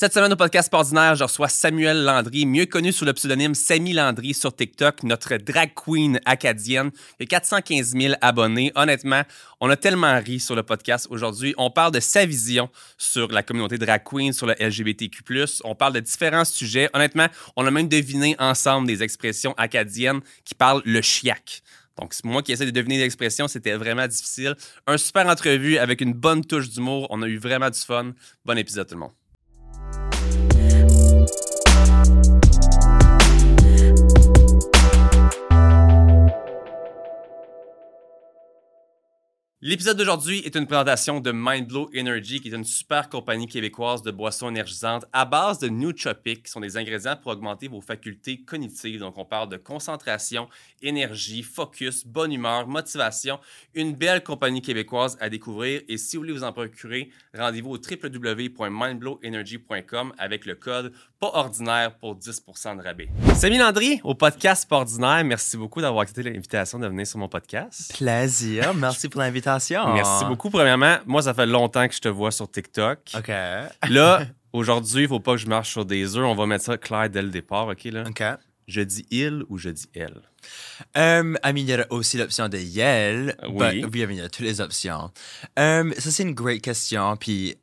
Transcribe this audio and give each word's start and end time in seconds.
Cette 0.00 0.14
semaine 0.14 0.32
au 0.32 0.36
podcast 0.36 0.72
ordinaire, 0.72 1.16
je 1.16 1.24
reçois 1.24 1.48
Samuel 1.48 2.04
Landry, 2.04 2.46
mieux 2.46 2.66
connu 2.66 2.92
sous 2.92 3.04
le 3.04 3.12
pseudonyme 3.14 3.56
Samy 3.56 3.94
Landry 3.94 4.32
sur 4.32 4.54
TikTok, 4.54 5.02
notre 5.02 5.38
drag 5.38 5.74
queen 5.74 6.20
acadienne. 6.24 6.92
Il 7.18 7.24
a 7.24 7.26
415 7.26 7.96
000 8.00 8.14
abonnés. 8.20 8.70
Honnêtement, 8.76 9.22
on 9.60 9.68
a 9.68 9.76
tellement 9.76 10.16
ri 10.20 10.38
sur 10.38 10.54
le 10.54 10.62
podcast 10.62 11.08
aujourd'hui. 11.10 11.52
On 11.58 11.72
parle 11.72 11.90
de 11.90 11.98
sa 11.98 12.24
vision 12.26 12.70
sur 12.96 13.26
la 13.32 13.42
communauté 13.42 13.76
drag 13.76 14.04
queen, 14.04 14.32
sur 14.32 14.46
le 14.46 14.54
LGBTQ+. 14.60 15.20
On 15.64 15.74
parle 15.74 15.94
de 15.94 15.98
différents 15.98 16.44
sujets. 16.44 16.88
Honnêtement, 16.92 17.26
on 17.56 17.66
a 17.66 17.70
même 17.72 17.88
deviné 17.88 18.36
ensemble 18.38 18.86
des 18.86 19.02
expressions 19.02 19.52
acadiennes 19.56 20.20
qui 20.44 20.54
parlent 20.54 20.82
le 20.84 21.02
chiac. 21.02 21.60
Donc, 21.98 22.14
moi 22.22 22.44
qui 22.44 22.52
essaie 22.52 22.66
de 22.66 22.70
deviner 22.70 22.98
l'expression, 22.98 23.48
c'était 23.48 23.74
vraiment 23.74 24.06
difficile. 24.06 24.54
Un 24.86 24.96
super 24.96 25.26
entrevue 25.26 25.76
avec 25.76 26.00
une 26.00 26.12
bonne 26.12 26.44
touche 26.44 26.70
d'humour. 26.70 27.08
On 27.10 27.20
a 27.20 27.26
eu 27.26 27.38
vraiment 27.38 27.68
du 27.68 27.80
fun. 27.80 28.12
Bon 28.44 28.56
épisode 28.56 28.86
tout 28.86 28.94
le 28.94 29.00
monde. 29.00 29.17
L'épisode 39.60 39.96
d'aujourd'hui 39.96 40.38
est 40.44 40.54
une 40.54 40.68
présentation 40.68 41.18
de 41.18 41.32
Mindblow 41.32 41.90
Energy, 41.98 42.40
qui 42.40 42.48
est 42.48 42.54
une 42.54 42.62
super 42.62 43.08
compagnie 43.08 43.48
québécoise 43.48 44.02
de 44.02 44.12
boissons 44.12 44.50
énergisantes 44.50 45.04
à 45.12 45.24
base 45.24 45.58
de 45.58 45.68
nootropics, 45.68 46.44
qui 46.44 46.50
sont 46.52 46.60
des 46.60 46.76
ingrédients 46.76 47.16
pour 47.20 47.32
augmenter 47.32 47.66
vos 47.66 47.80
facultés 47.80 48.40
cognitives. 48.40 49.00
Donc, 49.00 49.18
on 49.18 49.24
parle 49.24 49.48
de 49.48 49.56
concentration, 49.56 50.48
énergie, 50.80 51.42
focus, 51.42 52.06
bonne 52.06 52.32
humeur, 52.32 52.68
motivation. 52.68 53.40
Une 53.74 53.96
belle 53.96 54.22
compagnie 54.22 54.62
québécoise 54.62 55.18
à 55.20 55.28
découvrir. 55.28 55.80
Et 55.88 55.96
si 55.96 56.14
vous 56.14 56.22
voulez 56.22 56.34
vous 56.34 56.44
en 56.44 56.52
procurer, 56.52 57.10
rendez-vous 57.36 57.70
au 57.70 57.78
www.mindblowenergy.com 57.78 60.12
avec 60.18 60.46
le 60.46 60.54
code 60.54 60.92
pas 61.18 61.32
ordinaire 61.34 61.96
pour 61.96 62.16
10% 62.16 62.76
de 62.76 62.82
rabais. 62.82 63.08
Samy 63.34 63.58
Landry, 63.58 64.00
au 64.04 64.14
podcast 64.14 64.68
Pas 64.68 64.76
ordinaire, 64.76 65.24
merci 65.24 65.56
beaucoup 65.56 65.80
d'avoir 65.80 66.02
accepté 66.02 66.22
l'invitation 66.22 66.78
de 66.78 66.86
venir 66.86 67.08
sur 67.08 67.18
mon 67.18 67.26
podcast. 67.26 67.92
Plaisir. 67.98 68.72
Merci 68.72 69.08
pour 69.08 69.20
l'invitation. 69.20 69.47
Merci 69.94 70.24
beaucoup. 70.24 70.50
Premièrement, 70.50 70.98
moi, 71.06 71.22
ça 71.22 71.34
fait 71.34 71.46
longtemps 71.46 71.86
que 71.88 71.94
je 71.94 72.00
te 72.00 72.08
vois 72.08 72.30
sur 72.30 72.50
TikTok. 72.50 72.98
OK. 73.16 73.28
Là, 73.28 74.22
aujourd'hui, 74.52 75.02
il 75.02 75.08
faut 75.08 75.20
pas 75.20 75.32
que 75.32 75.38
je 75.38 75.46
marche 75.46 75.70
sur 75.70 75.84
des 75.84 76.16
œufs. 76.16 76.24
On 76.24 76.34
va 76.34 76.46
mettre 76.46 76.64
ça 76.64 76.76
clair 76.76 77.08
dès 77.10 77.22
le 77.22 77.28
départ, 77.28 77.68
OK? 77.68 77.84
Là? 77.84 78.04
OK. 78.08 78.22
Je 78.66 78.82
dis 78.82 79.06
il 79.10 79.44
ou 79.48 79.56
je 79.56 79.70
dis 79.70 79.88
elle? 79.94 80.20
Um, 80.94 81.38
I 81.42 81.52
mean, 81.52 81.62
il 81.62 81.68
y 81.68 81.74
a 81.74 81.86
aussi 81.90 82.18
l'option 82.18 82.48
de 82.48 82.58
Yel. 82.58 83.34
Oui. 83.48 83.80
But, 83.80 83.90
oui, 83.94 84.00
I 84.00 84.06
mean, 84.06 84.12
il 84.12 84.18
y 84.18 84.20
a 84.20 84.28
toutes 84.28 84.44
les 84.44 84.60
options. 84.60 85.10
Um, 85.56 85.94
ça, 85.96 86.10
c'est 86.10 86.22
une 86.22 86.34
great 86.34 86.60
question. 86.60 87.16
Puis, 87.16 87.56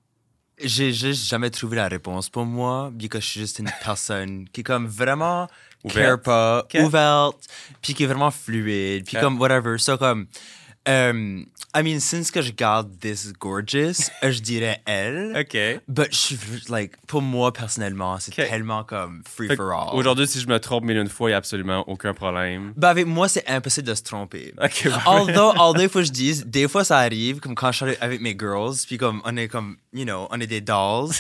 j'ai 0.60 0.94
juste 0.94 1.28
jamais 1.28 1.50
trouvé 1.50 1.76
la 1.76 1.88
réponse 1.88 2.30
pour 2.30 2.46
moi, 2.46 2.92
parce 2.98 3.10
que 3.10 3.20
je 3.20 3.26
suis 3.26 3.40
juste 3.40 3.60
une 3.60 3.72
personne 3.84 4.48
qui 4.50 4.62
est 4.62 4.64
comme 4.64 4.88
vraiment 4.88 5.48
care 5.88 6.16
Ouverte. 6.16 6.24
pas, 6.24 6.68
ouverte, 6.80 7.48
puis 7.82 7.94
qui 7.94 8.04
est 8.04 8.08
vraiment 8.08 8.32
fluide, 8.32 9.06
puis 9.06 9.18
comme 9.20 9.40
whatever. 9.40 9.78
So, 9.78 9.98
comme, 9.98 10.22
um, 10.22 10.28
I 10.88 11.84
mean, 11.84 12.00
since 12.00 12.32
que 12.32 12.42
je 12.42 12.54
garde 12.54 13.00
this 13.02 13.34
gorgeous, 13.34 14.10
euh, 14.24 14.32
je 14.32 14.40
dirais 14.40 14.82
elle. 14.86 15.36
OK. 15.38 15.82
But 15.90 16.14
je 16.14 16.72
like, 16.72 16.94
pour 17.06 17.22
moi, 17.22 17.52
personnellement, 17.52 18.18
c'est 18.20 18.34
tellement 18.34 18.86
comme 18.86 19.24
free 19.26 19.50
Fait 19.50 19.58
for 19.58 19.74
all. 19.74 19.94
Aujourd'hui, 19.94 20.26
si 20.26 20.40
je 20.40 20.48
me 20.48 20.58
trompe 20.60 20.86
mille 20.86 20.98
une 20.98 21.10
fois, 21.10 21.30
il 21.30 21.32
n'y 21.32 21.36
a 21.36 21.38
absolument 21.38 21.84
aucun 21.90 22.14
problème. 22.14 22.72
Ben, 22.78 22.88
avec 22.90 23.08
moi, 23.08 23.28
c'est 23.28 23.46
impossible 23.50 23.90
de 23.90 23.94
se 23.94 24.04
tromper. 24.04 24.54
OK. 24.62 24.88
Although, 25.06 25.54
although, 25.58 25.82
il 25.82 25.90
faut 25.90 26.00
que 26.00 26.06
je 26.06 26.12
dise, 26.12 26.46
des 26.46 26.70
fois, 26.70 26.86
ça 26.86 27.00
arrive, 27.00 27.42
comme 27.42 27.56
quand 27.56 27.74
je 27.74 27.86
suis 27.86 27.98
avec 28.00 28.22
mes 28.22 28.38
girls, 28.40 28.76
puis 28.88 28.98
comme, 28.98 29.22
on 29.26 29.36
est 29.36 29.50
comme, 29.50 29.76
you 29.94 30.06
know, 30.06 30.28
on 30.32 30.40
est 30.40 30.48
des 30.48 30.62
dolls. 30.62 31.12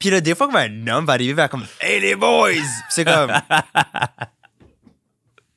puis 0.00 0.10
là, 0.10 0.20
des 0.20 0.34
fois, 0.34 0.48
comme 0.48 0.56
un 0.56 0.86
homme 0.88 1.06
va 1.06 1.12
arriver, 1.12 1.34
va 1.34 1.48
comme, 1.48 1.66
hey, 1.80 2.00
les 2.00 2.16
boys! 2.16 2.52
C'est 2.88 3.04
comme, 3.04 3.30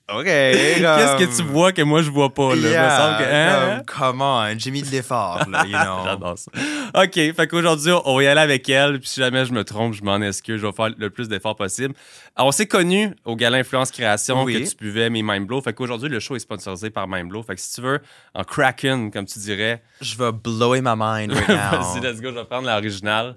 OK. 0.10 0.24
Qu'est-ce 0.26 1.18
que 1.18 1.36
tu 1.38 1.44
vois 1.44 1.72
que 1.74 1.82
moi, 1.82 2.02
je 2.02 2.10
vois 2.10 2.34
pas, 2.34 2.56
là? 2.56 2.62
Me 2.62 2.70
Yeah, 2.70 2.98
semble 2.98 3.18
que- 3.18 3.34
hein? 3.34 3.84
comme, 3.86 4.12
come 4.12 4.22
on, 4.22 4.58
j'ai 4.58 4.72
mis 4.72 4.82
de 4.82 4.90
l'effort, 4.90 5.44
là, 5.50 5.66
you 5.66 5.78
know. 5.84 6.06
J'adore 6.06 6.38
ça. 6.38 6.52
OK, 7.04 7.14
fait 7.14 7.48
qu'aujourd'hui, 7.50 7.92
on 8.06 8.16
va 8.16 8.24
y 8.24 8.28
aller 8.28 8.40
avec 8.40 8.70
elle. 8.70 9.00
Puis 9.00 9.10
si 9.10 9.20
jamais 9.20 9.44
je 9.46 9.52
me 9.52 9.64
trompe, 9.66 9.94
je 9.94 10.04
m'en 10.04 10.22
excuse. 10.22 10.62
Je 10.62 10.66
vais 10.66 10.72
faire 10.72 10.90
le 10.98 11.10
plus 11.10 11.28
d'efforts 11.28 11.58
possible. 11.58 11.94
Alors, 12.38 12.48
on 12.48 12.52
s'est 12.54 12.68
connus 12.68 13.10
au 13.26 13.36
Gala 13.36 13.58
Influence 13.58 13.92
Création 13.92 14.44
Oui. 14.44 14.64
que 14.64 14.70
tu 14.70 14.76
buvais 14.78 15.10
mes 15.10 15.24
Mindblow. 15.24 15.62
Fait 15.62 15.74
qu'aujourd'hui, 15.74 16.08
le 16.10 16.20
show 16.22 16.36
est 16.38 16.40
sponsorisé 16.40 16.90
par 16.90 17.08
Mindblow. 17.08 17.44
Fait 17.44 17.56
que 17.56 17.62
si 17.62 17.74
tu 17.76 17.82
veux, 17.82 18.00
en 18.34 18.44
Kraken, 18.46 19.12
comme 19.12 19.26
tu 19.26 19.40
dirais, 19.40 19.84
Je 20.00 20.16
vais 20.18 20.32
blower 20.32 20.80
my 20.82 20.94
mind 20.98 21.34
right 21.34 21.48
vas-y, 21.48 22.00
now. 22.00 22.08
let's 22.08 22.22
go, 22.22 22.30
je 22.30 22.36
vais 22.36 22.46
prendre 22.46 22.68
l'original. 22.68 23.36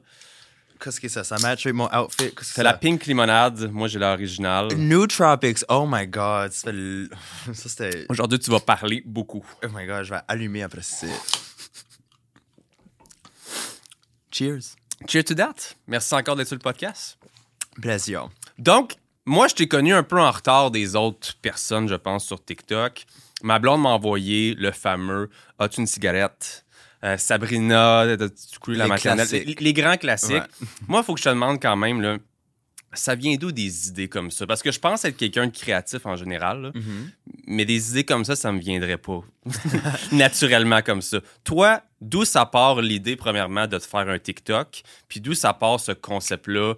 Qu'est-ce 0.81 0.99
que 0.99 1.09
c'est 1.09 1.23
ça? 1.23 1.25
Ça 1.25 1.39
match 1.47 1.67
avec 1.67 1.77
mon 1.77 1.89
outfit? 1.95 2.33
C'est 2.41 2.63
la 2.63 2.73
pink 2.73 3.05
limonade. 3.05 3.71
Moi, 3.71 3.87
j'ai 3.87 3.99
l'original. 3.99 4.69
Nootropics, 4.75 5.63
oh 5.69 5.87
my 5.87 6.07
god, 6.07 6.53
ça 6.53 6.71
c'était. 7.53 8.07
Aujourd'hui, 8.09 8.39
tu 8.39 8.51
vas 8.51 8.61
parler 8.61 9.03
beaucoup. 9.05 9.45
Oh 9.63 9.69
my 9.75 9.87
god, 9.87 10.05
je 10.05 10.15
vais 10.15 10.21
allumer 10.27 10.63
après 10.63 10.83
ça. 10.83 11.07
Cheers. 14.31 14.77
Cheers 15.07 15.25
to 15.25 15.35
that. 15.35 15.55
Merci 15.87 16.15
encore 16.15 16.37
d'être 16.37 16.49
sur 16.49 16.57
le 16.57 16.63
podcast. 16.63 17.19
Plaisir. 17.81 18.31
Donc, 18.59 18.95
moi, 19.27 19.49
je 19.49 19.55
t'ai 19.57 19.69
connu 19.69 19.93
un 19.93 20.03
peu 20.03 20.19
en 20.19 20.31
retard 20.31 20.71
des 20.71 20.97
autres 20.97 21.37
personnes, 21.43 21.89
je 21.89 21.95
pense, 21.95 22.25
sur 22.25 22.43
TikTok. 22.43 23.05
Ma 23.43 23.59
blonde 23.59 23.83
m'a 23.83 23.91
envoyé 23.91 24.55
le 24.55 24.71
fameux 24.71 25.29
As-tu 25.59 25.81
une 25.81 25.87
cigarette? 25.87 26.65
Euh, 27.05 27.16
Sabrina, 27.16 28.06
tu 28.19 28.59
coulé 28.59 28.77
la 28.77 28.84
Les 28.84 28.91
maternelle. 28.91 29.28
Les, 29.31 29.55
les 29.59 29.72
grands 29.72 29.97
classiques. 29.97 30.33
Ouais. 30.33 30.66
Moi, 30.87 31.00
il 31.00 31.05
faut 31.05 31.15
que 31.15 31.21
je 31.21 31.25
te 31.25 31.31
demande 31.31 31.61
quand 31.61 31.77
même, 31.77 32.00
là, 32.00 32.19
ça 32.93 33.15
vient 33.15 33.37
d'où 33.37 33.53
des 33.53 33.88
idées 33.88 34.09
comme 34.09 34.31
ça? 34.31 34.47
Parce 34.47 34.62
que 34.62 34.71
je 34.72 34.78
pense 34.78 35.05
être 35.05 35.16
quelqu'un 35.16 35.47
de 35.47 35.56
créatif 35.56 36.05
en 36.06 36.16
général, 36.16 36.61
là, 36.61 36.72
mais 37.47 37.65
des 37.65 37.91
idées 37.91 38.05
comme 38.05 38.25
ça, 38.25 38.37
ça 38.37 38.53
me 38.53 38.59
viendrait 38.59 38.99
pas 38.99 39.21
naturellement 40.12 40.83
comme 40.83 41.00
ça. 41.00 41.21
Toi, 41.44 41.83
d'où 42.00 42.25
ça 42.25 42.44
part 42.47 42.81
l'idée, 42.81 43.17
premièrement, 43.17 43.67
de 43.67 43.78
te 43.78 43.87
faire 43.87 44.09
un 44.09 44.19
TikTok? 44.19 44.82
Puis 45.09 45.21
d'où 45.21 45.34
ça 45.34 45.55
part 45.55 45.78
ce 45.81 45.93
concept-là? 45.93 46.75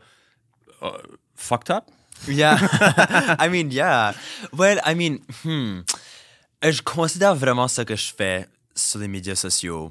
euh, 0.83 0.91
fucked 1.35 1.71
up? 1.71 1.85
Yeah. 2.29 2.57
I 3.41 3.49
mean, 3.49 3.71
yeah. 3.73 4.15
Well, 4.53 4.81
I 4.85 4.95
mean, 4.95 5.19
hmm. 5.45 5.83
Euh, 6.65 6.71
Je 6.71 6.81
considère 6.83 7.35
vraiment 7.35 7.67
ce 7.67 7.83
que 7.83 7.97
je 7.97 8.13
fais 8.17 8.47
sur 8.75 9.01
les 9.01 9.09
médias 9.09 9.35
sociaux 9.35 9.91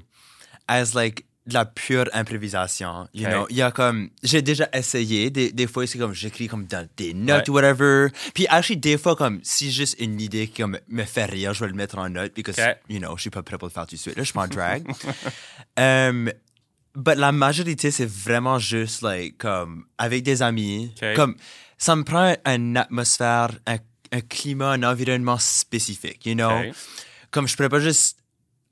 as 0.80 0.94
like 0.96 1.26
de 1.48 1.56
la 1.56 1.66
pure 1.66 2.06
improvisation. 2.14 3.08
You 3.14 3.26
Okay. 3.28 3.34
know, 3.36 3.48
il 3.50 3.56
y 3.58 3.62
a 3.64 3.72
comme 3.72 4.10
j'ai 4.24 4.42
déjà 4.44 4.70
essayé 4.74 5.30
des, 5.32 5.52
des 5.52 5.68
fois 5.68 5.88
c'est 5.88 5.98
comme 5.98 6.14
j'écris 6.14 6.48
comme 6.48 6.66
dans 6.66 6.88
des 6.98 7.14
notes 7.16 7.50
Ouais. 7.50 7.50
ou 7.50 7.54
whatever. 7.56 8.08
Puis 8.36 8.46
actually 8.48 8.78
des 8.80 8.98
fois 8.98 9.16
comme 9.16 9.40
si 9.44 9.72
juste 9.72 9.96
une 10.00 10.22
idée 10.22 10.48
qui 10.48 10.62
comme, 10.62 10.78
me 10.88 11.04
fait 11.04 11.26
rire, 11.26 11.54
je 11.56 11.62
vais 11.64 11.70
le 11.72 11.76
mettre 11.76 11.98
en 11.98 12.08
note 12.10 12.34
because 12.36 12.56
Okay. 12.60 12.76
you 12.90 13.00
know, 13.00 13.16
je 13.18 13.22
suis 13.22 13.30
pas 13.32 13.42
prêt 13.44 13.58
pour 13.58 13.68
le 13.68 13.74
faire 13.74 13.88
tout 13.88 13.96
de 13.96 14.00
suite. 14.00 14.16
Là, 14.16 14.22
je 14.22 14.26
suis 14.26 14.34
pas 14.34 14.44
en 14.44 14.48
drag. 14.48 14.84
um, 15.78 16.32
but 16.96 17.16
la 17.18 17.32
majorité 17.32 17.90
c'est 17.92 18.06
vraiment 18.10 18.60
juste 18.60 19.02
like 19.02 19.38
comme 19.40 19.86
avec 19.98 20.24
des 20.24 20.42
amis, 20.44 20.92
Okay. 20.98 21.14
comme 21.16 21.36
ça 21.78 21.96
me 21.96 22.04
prend 22.04 22.36
une 22.46 22.78
atmosphère, 22.78 23.50
un, 23.66 23.78
un 24.12 24.22
climat, 24.22 24.72
un 24.74 24.84
environnement 24.84 25.40
spécifique, 25.40 26.24
you 26.28 26.36
know? 26.36 26.62
Comme 27.32 27.48
je 27.48 27.56
pourrais 27.56 27.70
pas 27.70 27.80
juste 27.80 28.18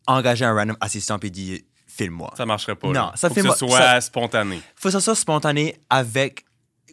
engager 0.05 0.45
un 0.45 0.53
random 0.53 0.77
assistant 0.81 1.17
puis 1.17 1.31
dire 1.31 1.59
filme-moi. 2.03 2.33
Ça 2.37 2.45
marcherait 2.45 2.75
pas. 2.75 2.87
Non, 2.89 3.11
ça 3.15 3.29
Faut 3.29 3.35
que 3.35 3.41
moi- 3.41 3.55
ce 3.55 3.67
soit 3.67 3.77
ça- 3.77 4.01
spontané. 4.01 4.61
Faut 4.75 4.89
que 4.89 4.93
ça 4.93 5.01
soit 5.01 5.15
spontané 5.15 5.75
avec 5.89 6.45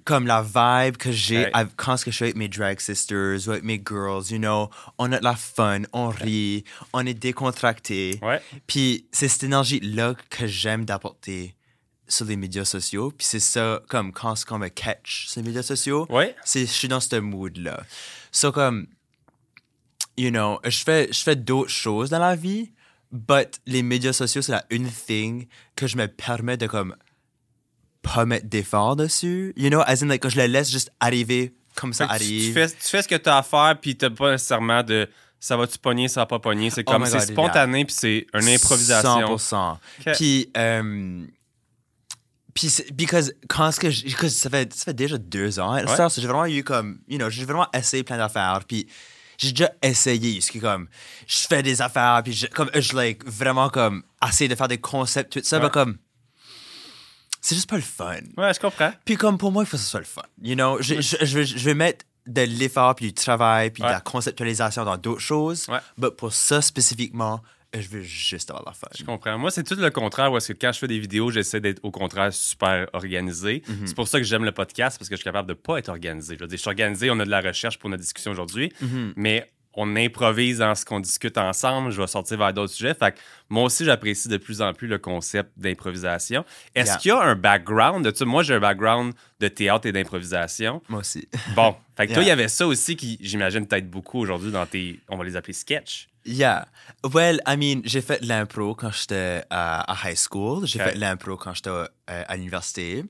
comme 0.05 0.27
la 0.29 0.41
vibe 0.43 0.97
que 0.99 1.11
j'ai 1.11 1.53
avec- 1.53 1.75
quand 1.77 1.97
ce 1.97 2.05
que 2.05 2.11
je 2.13 2.17
suis 2.17 2.25
avec 2.27 2.37
mes 2.37 2.47
drag 2.49 2.79
sisters 2.81 3.39
ou 3.49 3.51
avec 3.51 3.65
mes 3.65 3.83
girls, 3.85 4.23
you 4.31 4.39
know? 4.39 4.71
On 4.99 5.11
a 5.11 5.19
de 5.19 5.25
la 5.25 5.35
fun, 5.35 5.83
on 5.93 6.09
rit, 6.11 6.63
on 6.93 7.05
est 7.05 7.15
décontracté. 7.15 8.21
Ouais. 8.23 8.41
Puis 8.69 9.07
c'est 9.11 9.27
cette 9.27 9.43
énergie-là 9.43 10.15
que 10.31 10.47
j'aime 10.47 10.85
d'apporter 10.85 11.57
sur 12.07 12.25
les 12.27 12.37
médias 12.37 12.65
sociaux. 12.65 13.11
Puis 13.19 13.27
c'est 13.29 13.41
ça, 13.41 13.81
comme 13.89 14.13
quand 14.13 14.37
ce 14.37 14.47
qu'on 14.47 14.59
me 14.61 14.69
catch 14.69 15.27
sur 15.27 15.41
les 15.41 15.47
médias 15.49 15.65
sociaux, 15.65 16.07
Ouais. 16.09 16.37
je 16.45 16.65
suis 16.67 16.87
dans 16.87 17.01
ce 17.01 17.17
mood-là. 17.17 17.83
So 18.31 18.53
comme, 18.53 18.87
you 20.17 20.31
know, 20.31 20.61
je 20.65 20.85
fais, 20.85 21.09
je 21.13 21.21
fais 21.21 21.35
d'autres 21.35 21.71
choses 21.71 22.11
dans 22.11 22.21
la 22.21 22.37
vie, 22.37 22.71
but 23.13 23.61
les 23.67 23.83
médias 23.83 24.13
sociaux, 24.13 24.43
c'est 24.43 24.53
la 24.53 24.65
une 24.71 24.91
thing 24.91 25.47
que 25.77 25.87
je 25.87 25.97
me 25.97 26.07
permets 26.09 26.57
de 26.57 26.67
comme 26.67 26.97
pas 28.03 28.25
mettre 28.25 28.47
d'effort 28.47 28.97
dessus. 28.97 29.53
You 29.57 29.69
know, 29.71 29.81
as 29.87 30.03
in, 30.03 30.07
like, 30.09 30.23
que 30.23 30.29
je 30.29 30.37
le 30.37 30.47
laisse 30.47 30.71
juste 30.71 30.91
arriver 31.01 31.55
comme 31.75 31.93
ça 31.93 32.07
tu- 32.07 32.13
arrive. 32.13 32.47
Tu, 32.47 32.53
fais, 32.53 32.69
tu 32.69 32.77
fais 32.89 33.03
ce 33.03 33.09
que 33.09 33.15
tu 33.17 33.29
as 33.29 33.39
à 33.39 33.43
faire, 33.43 33.77
puis 33.81 33.97
tu 33.97 34.09
pas 34.11 34.33
nécessairement 34.33 34.83
de 34.83 35.09
ça 35.39 35.57
va-tu 35.57 35.79
pogner, 35.79 36.09
ça 36.09 36.21
va 36.23 36.27
pas 36.27 36.39
pogner. 36.39 36.71
C'est 36.71 36.85
Oh 36.87 36.93
comme 36.93 37.03
my 37.03 37.11
c'est 37.11 37.21
spontané, 37.21 37.85
puis 37.85 37.95
c'est 37.95 38.27
une 38.35 38.49
improvisation. 38.49 39.37
100%. 39.37 39.73
Ok. 40.07 40.13
Puis, 40.17 40.51
euh, 40.57 41.27
puis, 42.55 42.73
because 42.95 43.35
quand 43.49 43.71
ce 43.71 43.79
que 43.81 43.91
je- 43.91 44.09
ça 44.29 44.49
fait, 44.49 44.73
ça 44.73 44.85
fait 44.87 44.95
déjà 44.95 45.19
deux 45.19 45.59
ans, 45.61 45.75
Ouais. 45.75 45.87
ça, 45.87 46.09
j'ai 46.09 46.27
vraiment 46.27 46.47
eu 46.47 46.65
comme, 46.65 47.01
you 47.07 47.19
know, 47.19 47.29
j'ai 47.29 47.45
vraiment 47.45 47.69
essayé 47.75 48.03
plein 48.03 48.17
d'affaires, 48.17 48.61
puis 48.67 48.87
j'ai 49.39 49.51
déjà 49.53 49.71
essayé, 49.83 50.41
ce 50.41 50.51
qui 50.51 50.59
est 50.59 50.61
comme, 50.61 50.89
je 51.27 51.47
fais 51.49 51.63
des 51.63 51.83
affaires, 51.83 52.21
puis 52.25 52.33
je, 52.33 52.47
comme, 52.47 52.71
je 52.75 52.95
like, 52.95 53.25
vraiment 53.27 53.69
comme, 53.71 54.03
essayer 54.27 54.49
de 54.49 54.55
faire 54.55 54.69
des 54.69 54.79
concepts, 54.79 55.33
tout 55.33 55.41
ça, 55.45 55.57
Ouais. 55.57 55.63
va 55.65 55.71
comme, 55.71 55.99
c'est 57.41 57.55
juste 57.55 57.69
pas 57.71 57.77
le 57.77 57.83
fun. 57.83 58.17
Ouais, 58.37 58.53
je 58.55 58.61
comprends. 58.61 58.93
Puis 59.05 59.17
comme 59.17 59.39
pour 59.39 59.53
moi, 59.53 59.63
il 59.63 59.67
faut 59.67 59.77
que 59.77 59.83
ce 59.83 59.89
soit 59.89 60.01
le 60.01 60.07
fun. 60.07 60.23
You 60.43 60.55
know, 60.55 60.79
je, 60.81 61.01
je, 61.01 61.17
je, 61.25 61.39
vais, 61.39 61.45
je 61.45 61.65
vais 61.65 61.75
mettre 61.75 62.05
de 62.27 62.43
l'effort, 62.43 62.95
puis 62.97 63.07
du 63.07 63.13
travail, 63.13 63.71
puis 63.71 63.83
Ouais. 63.85 63.89
de 63.89 63.95
la 63.95 64.01
conceptualisation 64.01 64.85
dans 64.85 64.97
d'autres 64.97 65.21
choses. 65.21 65.67
Ouais. 65.69 65.79
Mais 65.99 66.11
pour 66.11 66.33
ça 66.33 66.61
spécifiquement, 66.61 67.41
je 67.75 67.89
veux 67.89 68.03
juste 68.03 68.51
avoir 68.51 68.65
la 68.67 68.73
fun. 68.73 68.89
Je 68.99 69.05
comprends. 69.05 69.37
Moi, 69.39 69.51
c'est 69.51 69.63
tout 69.65 69.75
le 69.75 69.91
contraire. 69.91 70.31
Parce 70.33 70.47
que 70.47 70.53
quand 70.55 70.73
je 70.73 70.79
fais 70.79 70.89
des 70.89 70.99
vidéos, 70.99 71.31
j'essaie 71.31 71.61
d'être 71.61 71.81
au 71.85 71.91
contraire 71.91 72.33
super 72.33 72.87
organisé. 72.93 73.63
Mhm. 73.69 73.87
C'est 73.87 73.95
pour 73.97 74.09
ça 74.09 74.19
que 74.19 74.25
j'aime 74.25 74.45
le 74.45 74.53
podcast, 74.53 74.99
parce 74.99 75.09
que 75.09 75.15
je 75.17 75.21
suis 75.21 75.25
capable 75.25 75.49
de 75.49 75.55
pas 75.55 75.79
être 75.79 75.89
organisé. 75.89 76.35
Je 76.37 76.41
veux 76.41 76.47
dire, 76.47 76.57
je 76.57 76.63
suis 76.63 76.69
organisé, 76.71 77.11
on 77.11 77.19
a 77.21 77.25
de 77.25 77.31
la 77.31 77.41
recherche 77.41 77.79
pour 77.79 77.91
notre 77.91 78.03
discussion 78.03 78.31
aujourd'hui, 78.31 78.73
Mhm. 78.81 79.13
mais 79.17 79.51
on 79.79 79.95
improvise 79.95 80.59
dans 80.59 80.75
ce 80.75 80.87
qu'on 80.87 81.01
discute 81.01 81.37
ensemble. 81.37 81.91
Je 81.91 82.01
vais 82.01 82.07
sortir 82.07 82.39
vers 82.39 82.51
d'autres 82.55 82.73
sujets. 82.73 82.95
Fait 82.95 83.13
que 83.13 83.19
moi 83.51 83.65
aussi, 83.65 83.85
j'apprécie 83.85 84.27
de 84.29 84.39
plus 84.39 84.63
en 84.63 84.73
plus 84.73 84.89
le 84.89 84.97
concept 84.97 85.51
d'improvisation. 85.59 86.47
Est-ce 86.75 86.93
Yeah. 86.93 86.97
qu'il 86.97 87.09
y 87.11 87.13
a 87.13 87.21
un 87.21 87.35
background 87.35 88.03
de? 88.07 88.25
Moi, 88.25 88.43
j'ai 88.43 88.55
un 88.55 88.61
background 88.61 89.13
de 89.39 89.49
théâtre 89.49 89.87
et 89.87 89.93
d'improvisation. 89.93 90.83
Moi 90.89 91.01
aussi. 91.01 91.29
Bon, 91.55 91.77
fait 91.95 92.07
que 92.07 92.15
toi, 92.15 92.23
il 92.23 92.29
y 92.29 92.31
avait 92.31 92.49
ça 92.49 92.67
aussi 92.67 92.97
qui, 92.97 93.19
j'imagine, 93.21 93.67
t'aide 93.67 93.91
beaucoup 93.91 94.19
aujourd'hui 94.19 94.51
dans 94.51 94.65
tes, 94.65 94.99
on 95.11 95.19
va 95.19 95.25
les 95.25 95.37
appeler 95.37 95.53
sketch. 95.53 96.09
Yeah. 96.27 96.67
Well, 97.13 97.41
I 97.47 97.57
mean, 97.57 97.83
j'ai 97.85 98.01
fait 98.01 98.21
de 98.23 98.27
l'impro 98.29 98.75
quand 98.75 98.91
j'étais 98.91 99.45
à, 99.51 99.81
à 99.93 100.11
high 100.11 100.17
school. 100.17 100.67
J'ai 100.67 100.79
fait 100.79 100.95
de 100.95 101.01
l'impro 101.01 101.37
quand 101.37 101.55
j'étais 101.55 101.71
euh, 101.71 101.87
à 102.07 102.37
l'université. 102.37 103.05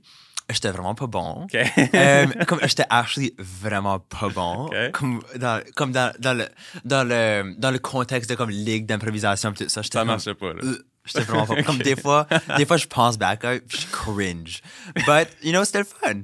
J'étais 0.49 0.71
vraiment 0.71 0.95
pas 0.95 1.07
bon. 1.09 1.45
OK? 1.45 1.57
Euh, 1.95 2.27
comme 2.47 2.61
j'étais 2.63 2.85
actually 2.89 3.35
vraiment 3.39 3.99
pas 3.99 4.29
bon 4.29 4.67
Ok. 4.67 4.93
comme 4.93 5.21
dans 5.37 5.61
comme 5.75 5.91
dans, 5.93 6.13
dans 6.21 6.35
le 6.39 6.47
dans 6.85 7.03
le 7.03 7.55
dans 7.59 7.71
le 7.73 7.79
contexte 7.81 8.31
de 8.31 8.37
comme 8.37 8.51
ligue 8.51 8.87
d'improvisation 8.87 9.53
tout 9.53 9.69
ça 9.69 9.83
ça 9.83 10.05
marchait 10.05 10.35
pas, 10.35 10.53
là. 10.53 10.61
J'étais 11.06 11.20
vraiment 11.25 11.47
pas 11.47 11.62
comme 11.64 11.79
des 11.79 11.97
fois 11.97 12.26
des 12.56 12.67
fois 12.67 12.76
je 12.76 12.87
pense 12.87 13.17
back 13.19 13.41
puis 13.69 13.79
je 13.81 13.87
cringe 13.93 14.61
but 15.06 15.29
you 15.43 15.53
know 15.53 15.64
c'était 15.64 15.79
le 15.81 15.85
fun 15.85 16.20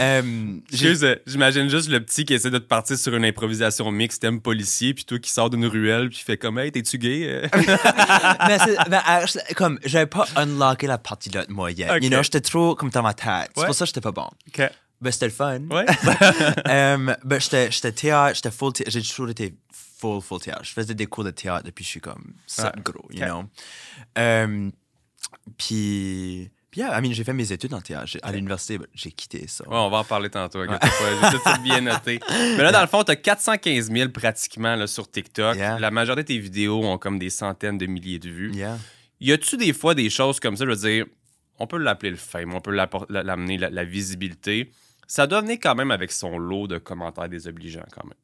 euh, 0.00 0.58
j'imagine 1.26 1.68
juste 1.68 1.88
le 1.88 2.00
petit 2.04 2.24
qui 2.24 2.34
essaie 2.34 2.50
de 2.50 2.58
te 2.58 2.64
partir 2.66 2.98
sur 2.98 3.14
une 3.14 3.24
improvisation 3.24 3.90
mixte, 3.90 4.22
thème 4.22 4.40
policier, 4.40 4.94
puis 4.94 5.04
toi 5.04 5.18
qui 5.18 5.30
sors 5.30 5.50
d'une 5.50 5.66
ruelle, 5.66 6.08
puis 6.08 6.18
fait 6.18 6.36
comme, 6.36 6.58
hey, 6.58 6.72
t'es-tu 6.72 6.98
gay? 6.98 7.22
Euh, 7.26 7.48
mais, 8.48 8.58
mais 8.90 8.98
comme 9.54 9.78
j'avais 9.84 10.06
pas 10.06 10.26
unlocké 10.36 10.86
la 10.86 10.98
partie 10.98 11.30
là 11.30 11.44
de 11.44 11.52
moi 11.52 11.70
yet 11.70 11.90
Ok. 11.90 12.02
you 12.02 12.08
know 12.10 12.22
j'étais 12.22 12.40
trop 12.40 12.74
comme 12.74 12.90
dans 12.90 13.02
ma 13.02 13.14
tête 13.14 13.50
c'est 13.54 13.60
Ouais. 13.60 13.66
pour 13.66 13.74
ça 13.74 13.84
que 13.84 13.88
j'étais 13.88 14.00
pas 14.00 14.12
bon 14.12 14.28
OK. 14.48 14.62
ben 15.00 15.10
c'était 15.12 15.26
le 15.26 15.32
fun 15.32 15.60
Ouais. 15.70 15.86
Euh, 16.68 17.14
ben, 17.24 17.40
j'étais, 17.40 17.92
théâtre, 17.92 18.34
j'étais 18.36 18.50
full 18.50 18.72
j'ai 18.86 19.02
toujours 19.02 19.28
été 19.30 19.54
full, 20.04 20.20
full 20.22 20.40
théâtre. 20.40 20.64
Je 20.64 20.72
faisais 20.72 20.94
des 20.94 21.06
cours 21.06 21.24
de 21.24 21.30
théâtre 21.30 21.64
depuis 21.64 21.82
que 21.82 21.86
je 21.86 21.90
suis 21.92 22.00
comme 22.00 22.34
ça 22.46 22.72
Ah, 22.74 22.80
gros, 22.84 23.06
you 23.10 23.22
ok. 23.22 23.28
know. 23.28 23.44
Euh, 24.18 24.70
puis, 25.56 26.50
yeah, 26.76 26.98
I 26.98 27.02
mean, 27.02 27.12
j'ai 27.12 27.24
fait 27.24 27.32
mes 27.32 27.50
études 27.52 27.72
en 27.74 27.80
théâtre. 27.80 28.16
À 28.22 28.32
l'université, 28.32 28.78
ben, 28.78 28.86
j'ai 28.94 29.10
quitté 29.12 29.46
ça. 29.48 29.64
Ouais, 29.68 29.76
on 29.76 29.88
va 29.90 29.98
en 29.98 30.04
parler 30.04 30.28
tantôt. 30.30 30.64
pas, 30.66 30.78
J'ai 31.30 31.38
tout 31.38 31.62
bien 31.62 31.80
noté. 31.92 32.20
Mais 32.30 32.62
là, 32.62 32.72
dans 32.72 32.80
le 32.80 32.86
fond, 32.86 33.02
t'as 33.02 33.16
415 33.16 33.90
000 33.90 34.10
pratiquement 34.10 34.74
là, 34.76 34.86
sur 34.86 35.10
TikTok. 35.10 35.56
Yeah. 35.56 35.78
La 35.78 35.90
majorité 35.90 36.22
de 36.22 36.26
tes 36.28 36.38
vidéos 36.38 36.82
ont 36.84 36.98
comme 36.98 37.18
des 37.18 37.30
centaines 37.30 37.78
de 37.78 37.86
milliers 37.86 38.18
de 38.18 38.28
vues. 38.30 38.52
Yeah. 38.52 38.78
Y 39.20 39.32
a-tu 39.32 39.56
des 39.56 39.72
fois 39.72 39.94
des 39.94 40.10
choses 40.10 40.40
comme 40.40 40.56
ça, 40.56 40.64
je 40.64 40.70
veux 40.70 40.76
dire, 40.90 41.06
on 41.58 41.66
peut 41.66 41.78
l'appeler 41.78 42.10
le 42.10 42.16
fame, 42.16 42.52
on 42.52 42.60
peut 42.60 42.72
l'amener 43.08 43.58
la, 43.58 43.70
la 43.70 43.84
visibilité. 43.84 44.70
Ça 45.06 45.26
doit 45.26 45.40
venir 45.40 45.58
quand 45.62 45.74
même 45.76 45.90
avec 45.92 46.10
son 46.10 46.36
lot 46.36 46.66
de 46.66 46.78
commentaires 46.78 47.28
désobligeants 47.28 47.86
quand 47.92 48.04
même. 48.04 48.14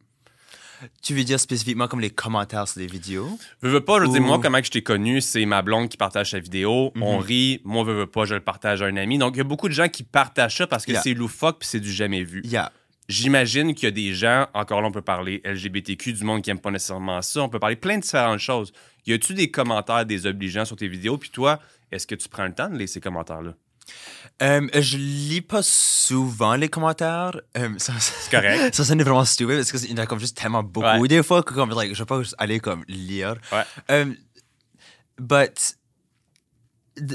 Tu 1.03 1.15
veux 1.15 1.25
dire 1.25 1.38
spécifiquement 1.41 1.88
comme 1.88 2.00
les 2.00 2.11
commentaires 2.11 2.67
sur 2.69 2.81
les 2.81 2.87
vidéos? 2.87 3.38
Veux, 3.62 3.71
veux 3.71 3.81
pas, 3.85 3.99
je 3.99 4.05
veux 4.06 4.12
dire, 4.12 4.23
moi, 4.23 4.38
comment 4.43 4.61
que 4.61 4.67
je 4.67 4.71
t'ai 4.71 4.82
connu, 4.82 5.21
c'est 5.21 5.44
ma 5.47 5.62
blonde 5.62 5.88
qui 5.88 5.97
partage 5.97 6.31
sa 6.31 6.38
vidéo, 6.38 6.93
Mhm. 6.94 7.03
on 7.03 7.19
rit, 7.19 7.61
moi, 7.65 7.85
veux, 7.85 7.94
veux 7.94 8.06
pas, 8.06 8.25
je 8.25 8.35
le 8.35 8.41
partage 8.41 8.82
à 8.82 8.87
un 8.87 8.97
ami. 8.97 9.19
Donc, 9.19 9.35
il 9.35 9.38
y 9.38 9.41
a 9.43 9.44
beaucoup 9.44 9.69
de 9.69 9.75
gens 9.75 9.88
qui 9.88 10.03
partagent 10.03 10.56
ça 10.56 10.67
parce 10.67 10.85
que 10.87 10.93
Yeah. 10.93 11.03
c'est 11.03 11.15
loufoque 11.15 11.59
puis 11.61 11.69
c'est 11.69 11.81
du 11.81 11.93
jamais 11.93 12.23
vu. 12.25 12.43
Yeah. 12.44 12.73
J'imagine 13.09 13.75
qu'il 13.75 13.85
y 13.85 13.88
a 13.88 13.91
des 13.91 14.15
gens, 14.15 14.47
encore 14.55 14.81
là, 14.82 14.88
on 14.88 14.93
peut 14.93 15.03
parler 15.03 15.41
LGBTQ, 15.44 16.12
du 16.12 16.23
monde 16.25 16.43
qui 16.43 16.50
aime 16.50 16.61
pas 16.61 16.71
nécessairement 16.71 17.21
ça, 17.23 17.43
on 17.43 17.49
peut 17.49 17.59
parler 17.59 17.75
plein 17.76 17.97
de 17.97 18.03
différentes 18.03 18.38
choses. 18.38 18.73
Y 19.06 19.15
a-tu 19.15 19.35
des 19.35 19.50
commentaires 19.50 20.06
désobligeants 20.06 20.65
sur 20.65 20.76
tes 20.76 20.87
vidéos? 20.87 21.19
Puis 21.19 21.31
toi, 21.31 21.59
est-ce 21.91 22.06
que 22.06 22.15
tu 22.15 22.29
prends 22.29 22.44
le 22.47 22.55
temps 22.55 22.69
de 22.69 22.76
lire 22.76 22.88
ces 22.88 23.00
commentaires-là? 23.00 23.55
Euh, 24.43 24.67
je 24.75 24.97
lis 24.97 25.43
pas 25.43 25.61
souvent 25.63 26.55
les 26.55 26.69
commentaires. 26.71 27.39
Euh, 27.59 27.75
ça, 27.77 27.93
C'est 27.99 28.31
correct. 28.31 28.75
Ça 28.75 28.85
sonne 28.85 29.03
vraiment 29.03 29.25
stupide 29.27 29.57
parce 29.57 29.71
qu'il 29.73 29.91
y 29.91 29.93
en 29.93 29.99
a 29.99 30.07
comme 30.07 30.19
juste 30.19 30.37
tellement 30.37 30.63
beaucoup 30.63 30.87
Ouais. 30.87 31.09
des 31.09 31.23
fois 31.23 31.43
que 31.43 31.53
comme, 31.53 31.71
like, 31.71 31.93
je 31.95 31.99
vais 32.03 32.07
pas 32.07 32.23
juste 32.23 32.35
aller 32.39 32.59
comme 32.59 32.83
lire. 32.89 33.35
Ouais. 33.53 33.65
Um, 34.03 34.17
but 35.19 35.75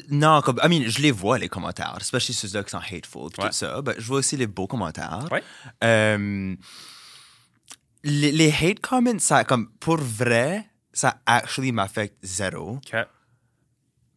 non, 0.09 0.41
comme, 0.41 0.59
I 0.63 0.67
mean, 0.69 0.87
je 0.87 0.99
les 1.01 1.11
vois 1.11 1.37
les 1.39 1.49
commentaires, 1.49 1.97
especially 1.99 2.33
ceux-là 2.33 2.63
qui 2.63 2.69
sont 2.71 2.77
hateful 2.79 3.23
Ouais. 3.23 3.29
tout 3.47 3.51
ça. 3.51 3.81
But 3.81 3.95
je 3.99 4.05
vois 4.05 4.19
aussi 4.19 4.37
les 4.37 4.47
beaux 4.47 4.67
commentaires. 4.67 5.27
Ouais. 5.31 5.43
Um, 5.83 6.57
les, 8.03 8.31
les 8.31 8.51
hate 8.51 8.79
comments, 8.81 9.17
ça, 9.19 9.43
comme, 9.43 9.69
pour 9.79 9.97
vrai, 9.97 10.65
ça 10.93 11.19
actually 11.25 11.71
m'affecte 11.71 12.17
zéro 12.23 12.73
OK. 12.77 12.95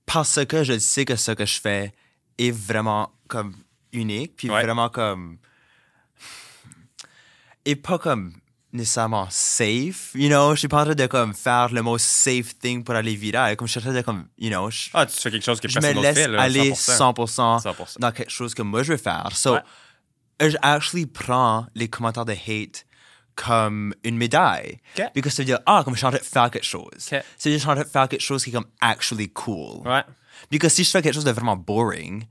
parce 0.06 0.44
que 0.46 0.62
je 0.62 0.78
sais 0.78 1.04
que 1.04 1.16
ce 1.16 1.32
que 1.32 1.44
je 1.46 1.60
fais 1.60 1.92
est 2.38 2.50
vraiment 2.50 3.12
comme 3.28 3.54
unique, 3.92 4.36
puis 4.36 4.50
Ouais. 4.50 4.62
vraiment 4.62 4.88
comme 4.88 5.38
et 7.64 7.76
pas 7.76 7.98
comme 7.98 8.32
nécessairement 8.72 9.26
safe, 9.30 10.10
you 10.14 10.28
know, 10.28 10.54
je 10.54 10.60
suis 10.60 10.68
pas 10.68 10.82
en 10.82 10.84
train 10.84 10.94
de 10.94 11.06
comme 11.06 11.32
faire 11.34 11.72
le 11.72 11.82
most 11.82 12.04
safe 12.04 12.58
thing 12.58 12.84
pour 12.84 12.94
aller 12.94 13.14
viral, 13.16 13.56
comme 13.56 13.66
je 13.66 13.72
suis 13.72 13.80
en 13.80 13.82
train 13.90 13.94
de 13.94 14.02
comme, 14.02 14.28
you 14.38 14.50
know, 14.50 14.70
je, 14.70 14.90
Ah, 14.92 15.06
tu 15.06 15.16
fais 15.18 15.30
quelque 15.30 15.44
chose 15.44 15.60
que 15.60 15.68
je 15.68 15.78
me 15.80 15.92
laisse 16.02 16.14
fait, 16.16 16.28
là, 16.28 16.42
aller 16.42 16.72
100%. 16.74 17.58
100%, 17.60 17.60
100%. 17.62 17.98
dans 17.98 18.12
quelque 18.12 18.30
chose 18.30 18.54
que 18.54 18.62
moi 18.62 18.82
je 18.82 18.92
veux 18.92 18.98
faire. 18.98 19.30
So, 19.34 19.54
Ouais. 19.54 20.50
je 20.50 20.56
actually 20.62 21.06
prends 21.06 21.66
les 21.74 21.88
commentaires 21.88 22.26
de 22.26 22.32
hate 22.34 22.84
comme 23.34 23.94
une 24.04 24.16
médaille. 24.18 24.80
OK. 24.98 25.04
Parce 25.14 25.20
que 25.22 25.30
ça 25.30 25.42
veut 25.42 25.46
dire, 25.46 25.60
ah, 25.64 25.82
comme 25.84 25.94
je 25.94 25.98
suis 25.98 26.06
en 26.06 26.10
train 26.10 26.18
de 26.18 26.24
faire 26.24 26.50
quelque 26.50 26.64
chose. 26.66 26.90
OK. 27.12 27.22
C'est 27.38 27.52
je 27.52 27.56
suis 27.58 27.68
en 27.68 27.74
train 27.74 27.84
de 27.84 27.88
faire 27.88 28.08
quelque 28.08 28.20
chose 28.22 28.44
qui 28.44 28.50
est 28.50 28.52
comme 28.54 28.66
actually 28.80 29.30
cool. 29.30 29.86
Ouais. 29.86 30.02
Parce 30.50 30.60
que 30.60 30.68
si 30.68 30.84
je 30.84 30.90
fais 30.90 31.02
quelque 31.02 31.14
chose 31.14 31.24
de 31.24 31.30
vraiment 31.30 31.56
boring, 31.56 32.24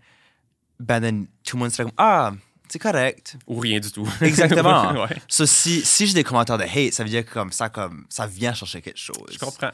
ben 0.80 1.01
then, 1.01 1.27
tout 1.44 1.57
le 1.57 1.63
monde 1.63 1.71
serait 1.71 1.83
comme 1.83 1.94
Ah, 1.98 2.33
c'est 2.69 2.80
correct. 2.80 3.38
Ou 3.48 3.59
rien 3.59 3.80
du 3.80 3.92
tout. 3.92 4.07
Exactement. 4.21 4.92
ouais. 5.04 5.15
So, 5.27 5.45
si, 5.45 5.81
si 5.86 6.07
j'ai 6.07 6.13
des 6.13 6.24
commentaires 6.24 6.57
de 6.57 6.63
hate, 6.63 6.94
ça 6.94 7.04
veut 7.04 7.09
dire 7.09 7.25
que 7.25 7.31
comme 7.31 7.51
ça, 7.51 7.69
comme, 7.69 8.06
ça 8.09 8.27
vient 8.27 8.54
chercher 8.54 8.81
quelque 8.81 9.00
chose. 9.00 9.27
Je 9.31 9.39
comprends. 9.39 9.71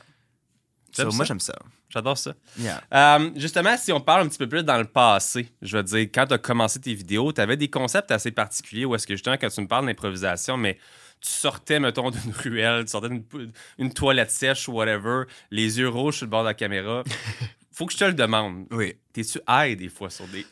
So, 0.92 1.12
moi, 1.12 1.26
j'aime 1.26 1.40
ça. 1.40 1.56
J'adore 1.90 2.18
ça. 2.18 2.34
Yeah. 2.58 2.82
Euh, 2.94 3.32
justement, 3.36 3.76
si 3.78 3.92
on 3.92 4.00
parle 4.00 4.22
un 4.26 4.28
petit 4.28 4.38
peu 4.38 4.48
plus 4.48 4.64
dans 4.64 4.78
le 4.78 4.86
passé, 4.86 5.48
je 5.62 5.78
veux 5.78 5.84
dire, 5.84 6.02
quand 6.02 6.28
tu 6.28 6.34
as 6.34 6.38
commencé 6.38 6.80
tes 6.80 6.94
vidéos, 6.94 7.32
tu 7.34 7.42
avais 7.42 7.58
des 7.58 7.70
concepts 7.70 8.12
assez 8.12 8.32
particuliers 8.32 8.86
où 8.86 8.94
est-ce 8.96 9.08
que 9.08 9.16
justement, 9.16 9.38
quand 9.40 9.50
tu 9.50 9.62
me 9.62 9.68
parles 9.68 9.86
d'improvisation, 9.86 10.58
mais 10.58 10.78
tu 11.20 11.30
sortais, 11.30 11.80
mettons, 11.80 12.12
d'une 12.12 12.32
ruelle, 12.44 12.86
tu 12.86 12.92
sortais 12.92 13.10
d'une 13.10 13.94
toilette 13.94 14.32
sèche 14.32 14.68
ou 14.68 14.74
whatever, 14.74 15.24
les 15.50 15.80
yeux 15.80 15.90
rouges 15.90 16.18
sur 16.18 16.26
le 16.26 16.32
bord 16.32 16.44
de 16.44 16.50
la 16.50 16.54
caméra. 16.54 17.04
Faut 17.74 17.86
que 17.86 17.94
je 17.94 17.98
te 17.98 18.04
le 18.06 18.14
demande. 18.14 18.66
Oui. 18.72 18.96
T'es-tu 19.14 19.40
high 19.48 19.78
des 19.78 19.90
fois 19.90 20.10
sur 20.10 20.28
des. 20.28 20.46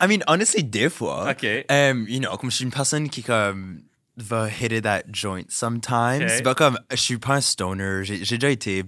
I 0.00 0.06
mean, 0.06 0.20
honestly, 0.28 0.62
des 0.64 0.88
fois, 0.90 1.30
OK. 1.30 1.44
um, 1.70 2.06
you 2.08 2.20
know, 2.20 2.36
comme 2.36 2.50
je 2.50 2.56
suis 2.56 2.64
une 2.64 2.70
personne 2.70 3.08
qui 3.10 3.22
comme 3.22 3.82
va 4.16 4.48
hit 4.48 4.82
that 4.82 5.02
joint 5.12 5.44
sometimes, 5.48 6.22
Ok. 6.38 6.42
but 6.44 6.54
comme 6.56 6.78
je 6.90 6.96
suis 6.96 7.18
pas 7.18 7.34
un 7.34 7.40
stoner, 7.40 8.00
j'ai 8.04 8.38
déjà 8.38 8.50
été, 8.50 8.84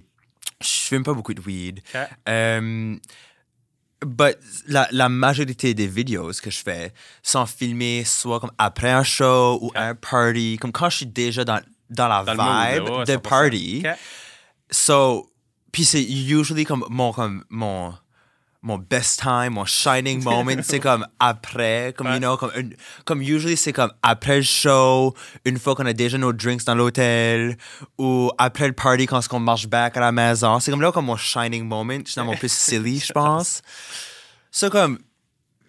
je 0.61 0.69
fume 0.69 1.03
pas 1.03 1.13
beaucoup 1.15 1.35
de 1.35 1.41
weed. 1.41 1.81
OK. 1.95 2.01
Um, 2.29 3.01
but 4.07 4.39
la, 4.67 4.89
la 4.93 5.09
majorité 5.09 5.75
des 5.75 5.87
vidéos 5.87 6.31
que 6.43 6.51
je 6.51 6.59
fais 6.63 6.93
sont 7.23 7.45
filmées 7.47 8.05
soit 8.05 8.41
comme 8.41 8.53
après 8.57 8.91
un 8.91 9.03
show 9.05 9.59
ou 9.61 9.73
un 9.75 9.95
party, 9.95 10.59
comme 10.61 10.73
quand 10.73 10.91
je 10.91 10.99
suis 10.99 11.07
déjà 11.07 11.45
dans, 11.45 11.61
dans 11.91 12.09
la 12.09 12.23
Dans 12.25 12.33
vibe 12.33 12.89
ouais, 12.89 13.05
de 13.05 13.13
100%. 13.15 13.19
party. 13.21 13.83
So, 14.71 15.30
puis 15.73 15.85
c'est 15.85 16.03
usually 16.03 16.65
comme 16.65 16.85
mon, 16.91 17.13
comme 17.13 17.45
mon, 17.51 17.95
mon 18.63 18.77
best 18.77 19.21
time, 19.21 19.51
mon 19.55 19.65
shining 19.65 20.23
moment, 20.23 20.63
c'est 20.63 20.81
comme 20.81 21.07
après, 21.19 21.95
comme, 21.97 22.09
Ouais. 22.09 22.15
you 22.15 22.19
know, 22.19 22.37
comme, 22.37 22.51
une- 22.57 22.77
comme 23.07 23.23
usually 23.23 23.57
c'est 23.57 23.73
comme 23.73 23.93
après 24.03 24.37
le 24.37 24.43
show, 24.43 25.15
une 25.47 25.59
fois 25.59 25.75
qu'on 25.75 25.87
a 25.87 25.93
déjà 25.95 26.19
nos 26.19 26.33
drinks 26.33 26.65
dans 26.65 26.75
l'hôtel, 26.75 27.57
ou 27.99 28.31
après 28.37 28.67
le 28.67 28.75
party 28.75 29.07
quand 29.07 29.21
on 29.33 29.41
marche 29.41 29.67
back 29.67 29.97
à 29.97 30.01
la 30.01 30.13
maison. 30.13 30.61
C'est 30.61 30.71
comme 30.71 30.83
là 30.83 30.93
comme 30.93 31.07
mon 31.07 31.17
shining 31.17 31.65
moment, 31.65 31.99
je 32.05 32.11
suis 32.13 32.17
dans 32.17 32.25
mon 32.27 32.37
plus 32.37 32.53
silly, 32.53 32.99
je 33.01 33.13
pense. 33.13 33.63
So, 34.51 34.69
comme, 34.69 34.99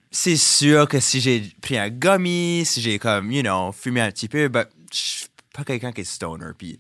c'est 0.10 0.36
sûr 0.36 0.86
que 0.90 1.00
si 1.00 1.22
j'ai 1.22 1.50
pris 1.62 1.78
un 1.78 1.88
gummy, 1.90 2.64
si 2.66 2.82
j'ai 2.82 3.00
comme, 3.00 3.32
you 3.32 3.42
know, 3.42 3.72
fumé 3.72 4.02
un 4.02 4.12
petit 4.12 4.28
peu, 4.28 4.50
but 4.50 4.68
je 4.92 4.98
suis 4.98 5.26
pas 5.54 5.64
quelqu'un 5.64 5.94
qui 5.94 6.02
est 6.02 6.04
stoner, 6.04 6.48
puis. 6.58 6.78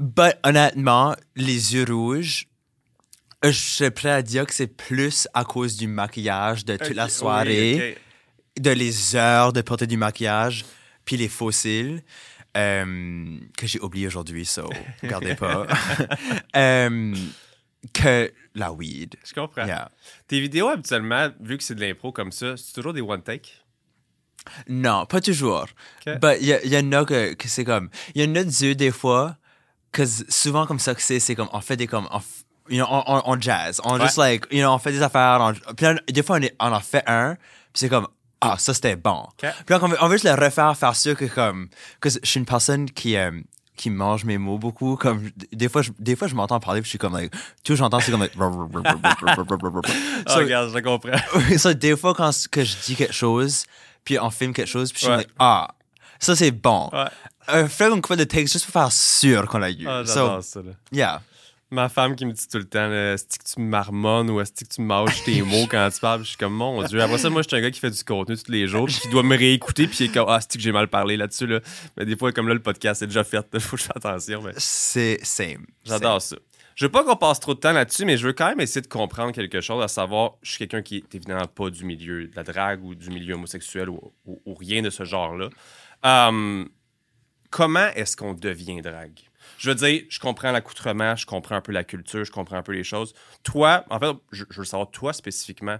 But 0.00 0.38
honnêtement, 0.44 1.14
les 1.36 1.74
yeux 1.74 1.84
rouges, 1.86 2.48
euh, 3.44 3.52
je 3.52 3.58
suis 3.58 3.90
prêt 3.90 4.10
à 4.10 4.22
dire 4.22 4.46
que 4.46 4.54
c'est 4.54 4.66
plus 4.66 5.28
à 5.34 5.44
cause 5.44 5.76
du 5.76 5.88
maquillage 5.88 6.64
de 6.64 6.78
toute 6.78 6.94
la 6.94 7.04
oui, 7.04 7.10
soirée, 7.10 7.96
ok. 8.56 8.62
de 8.62 8.70
les 8.70 9.14
heures 9.14 9.52
de 9.52 9.60
porter 9.60 9.86
du 9.86 9.98
maquillage, 9.98 10.64
puis 11.04 11.18
les 11.18 11.28
fossiles 11.28 12.02
euh, 12.56 13.38
que 13.58 13.66
j'ai 13.66 13.78
oublié 13.80 14.06
aujourd'hui, 14.06 14.46
so 14.46 14.70
regardez 15.02 15.34
pas. 15.34 15.66
Euh, 16.56 17.14
que 17.92 18.32
la 18.54 18.72
weed. 18.72 19.16
Je 19.24 19.34
comprends. 19.34 19.66
Yeah. 19.66 19.90
Tes 20.26 20.40
vidéos, 20.40 20.68
habituellement, 20.68 21.28
vu 21.40 21.58
que 21.58 21.62
c'est 21.62 21.74
de 21.74 21.80
l'impro 21.80 22.10
comme 22.10 22.32
ça, 22.32 22.56
c'est 22.56 22.72
toujours 22.72 22.92
des 22.92 23.00
one 23.00 23.22
take? 23.22 23.52
Non, 24.68 25.06
pas 25.06 25.20
toujours. 25.20 25.66
Il 26.06 26.12
y 26.42 26.76
en 26.76 26.92
a 26.92 27.04
que, 27.04 27.34
que 27.34 27.48
c'est 27.48 27.64
comme. 27.64 27.90
Il 28.14 28.22
y 28.22 28.26
en 28.26 28.34
a 28.34 28.44
deux 28.44 28.74
des 28.74 28.90
fois, 28.90 29.36
que 29.92 30.02
s- 30.02 30.24
souvent 30.28 30.66
comme 30.66 30.78
ça 30.78 30.94
que 30.94 31.02
c'est, 31.02 31.20
c'est 31.20 31.34
comme, 31.34 31.48
on 31.52 31.60
fait 31.60 31.76
des 31.76 31.86
comme. 31.86 32.08
On, 32.10 32.20
you 32.68 32.76
know, 32.82 32.86
on, 32.90 33.02
on, 33.06 33.22
on 33.32 33.40
jazz. 33.40 33.80
On 33.84 33.94
Ouais. 33.98 34.02
just 34.06 34.16
like, 34.16 34.44
you 34.50 34.60
know, 34.62 34.70
on 34.72 34.78
fait 34.78 34.92
des 34.92 35.02
affaires. 35.02 35.38
On, 35.40 35.52
puis 35.74 35.86
des 36.12 36.22
fois, 36.22 36.38
on, 36.60 36.72
en 36.72 36.80
fait 36.80 37.02
un, 37.06 37.34
puis 37.34 37.40
c'est 37.74 37.88
comme, 37.88 38.06
ah, 38.40 38.56
ça 38.58 38.72
c'était 38.74 38.96
bon. 38.96 39.26
Puis 39.36 39.48
là, 39.68 39.78
on 39.82 39.88
veut, 39.88 39.96
on 40.00 40.06
veut 40.08 40.14
juste 40.16 40.24
le 40.24 40.32
refaire, 40.34 40.76
faire 40.76 40.96
sûr 40.96 41.16
que 41.16 41.24
comme. 41.26 41.68
Que 42.00 42.08
je 42.10 42.18
suis 42.22 42.38
une 42.40 42.46
personne 42.46 42.90
qui. 42.90 43.16
euh, 43.16 43.30
qui 43.76 43.88
mange 43.88 44.24
mes 44.26 44.36
mots 44.36 44.58
beaucoup 44.58 44.94
comme 44.96 45.30
des 45.52 45.70
fois 45.70 45.80
je, 45.80 45.90
des 45.98 46.14
fois 46.14 46.28
je 46.28 46.34
m'entends 46.34 46.60
parler 46.60 46.82
puis 46.82 46.88
je 46.88 46.90
suis 46.90 46.98
comme 46.98 47.16
like 47.16 47.32
tout 47.64 47.76
j'entends 47.76 47.98
c'est 47.98 48.10
comme 48.10 48.20
like 48.20 48.34
So- 50.28 50.36
regarde, 50.36 50.70
je 50.74 50.78
comprends. 50.80 51.16
ça, 51.58 51.72
des 51.74 51.96
fois, 51.96 52.12
quand 52.14 52.30
que 52.50 52.62
je 52.62 52.76
dis 52.84 52.94
quelque 52.96 53.14
chose, 53.14 53.64
puis 54.04 54.18
on 54.18 54.28
filme 54.30 54.52
quelque 54.52 54.68
chose, 54.68 54.92
puis 54.92 55.00
je 55.00 55.04
suis 55.06 55.10
Ouais. 55.10 55.16
like, 55.18 55.30
ah, 55.38 55.68
ça 56.18 56.36
c'est 56.36 56.50
bon. 56.50 56.90
Ouais. 56.92 57.04
Un 57.48 57.68
fait 57.68 57.86
une 57.90 58.00
couple 58.00 58.16
de 58.18 58.24
takes 58.24 58.48
juste 58.48 58.64
pour 58.66 58.72
faire 58.72 58.92
sûr 58.92 59.46
qu'on 59.46 59.58
l'a 59.58 59.70
eu. 59.70 59.86
Ah, 59.86 60.02
so, 60.04 60.12
j'adore 60.14 60.42
ça, 60.44 60.60
là. 60.62 60.72
yeah. 60.92 61.22
Ma 61.72 61.88
femme 61.88 62.16
qui 62.16 62.26
me 62.26 62.32
dit 62.32 62.48
tout 62.48 62.58
le 62.58 62.64
temps, 62.64 62.90
est-ce 62.92 63.38
que 63.38 63.44
tu 63.54 63.60
marmonnes 63.60 64.28
ou 64.28 64.40
est-ce 64.40 64.50
que 64.52 64.64
tu 64.68 64.80
mâches 64.80 65.22
tes 65.22 65.40
mots 65.42 65.66
quand 65.70 65.88
tu 65.94 66.00
parles? 66.00 66.18
Puis 66.18 66.24
Je 66.24 66.28
suis 66.30 66.36
comme, 66.38 66.54
mon 66.54 66.82
Dieu. 66.82 67.00
Après 67.00 67.16
ça, 67.18 67.30
moi, 67.30 67.42
je 67.42 67.48
suis 67.48 67.56
un 67.56 67.60
gars 67.60 67.70
qui 67.70 67.78
fait 67.78 67.92
du 67.92 68.02
contenu 68.02 68.36
tous 68.36 68.50
les 68.50 68.66
jours, 68.66 68.86
puis 68.86 68.96
qui 69.00 69.08
doit 69.08 69.22
me 69.22 69.36
réécouter, 69.38 69.86
puis 69.86 69.96
il 70.00 70.06
est 70.06 70.12
comme, 70.12 70.26
ah, 70.28 70.40
c'est 70.40 70.56
que 70.56 70.60
j'ai 70.60 70.72
mal 70.72 70.88
parlé 70.88 71.16
là-dessus, 71.16 71.46
là? 71.46 71.60
Mais 71.96 72.04
des 72.04 72.16
fois, 72.16 72.32
comme 72.32 72.48
là, 72.48 72.54
le 72.54 72.60
podcast 72.62 73.02
est 73.02 73.06
déjà 73.06 73.22
fait, 73.22 73.46
il 73.54 73.60
faut 73.60 73.76
que 73.76 73.82
je 73.82 73.86
fasse 73.86 73.96
attention. 74.04 74.42
Mais 74.42 74.50
C'est 74.56 75.20
same. 75.22 75.64
j'adore 75.84 76.20
ça. 76.20 76.34
Je 76.74 76.86
veux 76.86 76.90
pas 76.90 77.04
qu'on 77.04 77.14
passe 77.16 77.38
trop 77.38 77.54
de 77.54 77.60
temps 77.60 77.72
là-dessus, 77.72 78.04
mais 78.04 78.16
je 78.16 78.26
veux 78.26 78.32
quand 78.32 78.48
même 78.48 78.60
essayer 78.60 78.80
de 78.80 78.88
comprendre 78.88 79.30
quelque 79.30 79.60
chose, 79.60 79.80
à 79.84 79.86
savoir, 79.88 80.32
je 80.42 80.50
suis 80.50 80.58
quelqu'un 80.58 80.82
qui 80.82 80.96
est 80.96 81.14
évidemment 81.14 81.46
pas 81.46 81.70
du 81.70 81.84
milieu 81.84 82.26
de 82.26 82.34
la 82.34 82.42
drague 82.42 82.82
ou 82.84 82.96
du 82.96 83.10
milieu 83.10 83.34
homosexuel 83.34 83.90
ou, 83.90 84.12
ou- 84.26 84.40
ou 84.44 84.54
rien 84.54 84.82
de 84.82 84.90
ce 84.90 85.04
genre-là. 85.04 85.50
Hum, 86.02 86.68
comment 87.50 87.88
est-ce 87.94 88.16
qu'on 88.16 88.34
devient 88.34 88.80
drague? 88.82 89.18
Je 89.58 89.70
veux 89.70 89.74
dire, 89.74 90.04
je 90.08 90.18
comprends 90.18 90.52
l'accoutrement, 90.52 91.16
je 91.16 91.26
comprends 91.26 91.56
un 91.56 91.60
peu 91.60 91.72
la 91.72 91.84
culture, 91.84 92.24
je 92.24 92.32
comprends 92.32 92.56
un 92.56 92.62
peu 92.62 92.72
les 92.72 92.84
choses. 92.84 93.12
Toi, 93.42 93.84
en 93.90 93.98
fait, 93.98 94.16
je, 94.32 94.44
je 94.48 94.58
veux 94.58 94.64
savoir, 94.64 94.90
toi 94.90 95.12
spécifiquement, 95.12 95.78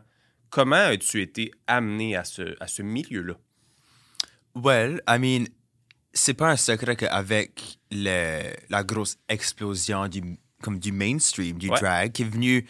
comment 0.50 0.76
as-tu 0.76 1.22
été 1.22 1.50
amené 1.66 2.16
à 2.16 2.24
ce, 2.24 2.56
à 2.60 2.66
ce 2.66 2.82
milieu-là? 2.82 3.34
Well, 4.54 5.00
I 5.08 5.18
mean, 5.18 5.46
c'est 6.12 6.34
pas 6.34 6.50
un 6.50 6.56
secret 6.56 6.96
qu'avec 6.96 7.78
le, 7.90 8.52
la 8.68 8.82
grosse 8.84 9.16
explosion 9.28 10.08
du, 10.08 10.22
comme 10.62 10.78
du 10.78 10.92
mainstream, 10.92 11.56
du 11.58 11.70
Ouais. 11.70 11.78
drag, 11.80 12.12
qui 12.12 12.22
est 12.22 12.26
venu 12.28 12.66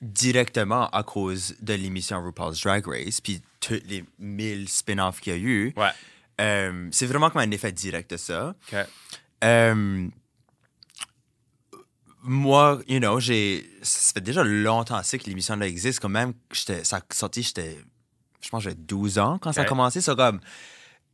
directement 0.00 0.88
à 0.90 1.02
cause 1.02 1.54
de 1.60 1.74
l'émission 1.74 2.22
RuPaul's 2.22 2.60
Drag 2.60 2.86
Race, 2.86 3.20
puis 3.20 3.40
tous 3.60 3.80
les 3.86 4.04
mille 4.18 4.68
spin-offs 4.68 5.20
qu'il 5.20 5.32
y 5.32 5.36
a 5.36 5.38
eu, 5.38 5.72
Ouais. 5.76 5.90
Euh, 6.40 6.88
c'est 6.90 7.06
vraiment 7.06 7.30
comme 7.30 7.42
un 7.42 7.50
effet 7.50 7.72
direct 7.72 8.10
de 8.10 8.16
ça. 8.16 8.54
Euh, 9.44 10.08
moi, 12.24 12.80
you 12.88 12.98
know, 13.00 13.18
j'ai. 13.20 13.68
Ça 13.82 14.12
fait 14.14 14.20
déjà 14.20 14.44
longtemps 14.44 15.00
que 15.02 15.24
l'émission 15.26 15.56
là 15.56 15.66
existe. 15.66 16.00
Quand 16.00 16.08
même, 16.08 16.34
ça 16.52 16.98
a 16.98 17.00
sorti, 17.12 17.42
j'étais. 17.42 17.78
Je 18.40 18.48
pense 18.48 18.62
j'avais 18.62 18.76
12 18.76 19.18
ans 19.18 19.38
quand 19.38 19.52
ça 19.52 19.62
a 19.62 19.64
commencé. 19.68 20.00
C'est 20.00 20.14
comme. 20.16 20.40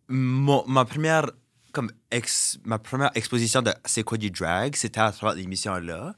mon- 0.09 0.65
ma 0.67 0.85
première. 0.85 1.31
Comme 1.71 1.93
ex, 2.11 2.59
ma 2.65 2.79
première 2.79 3.11
exposition 3.15 3.61
de 3.61 3.73
c'est 3.85 4.03
quoi 4.03 4.17
du 4.17 4.31
drag, 4.31 4.75
c'était 4.75 5.01
à 5.01 5.13
travers 5.13 5.37
l'émission 5.37 5.75
là. 5.75 6.15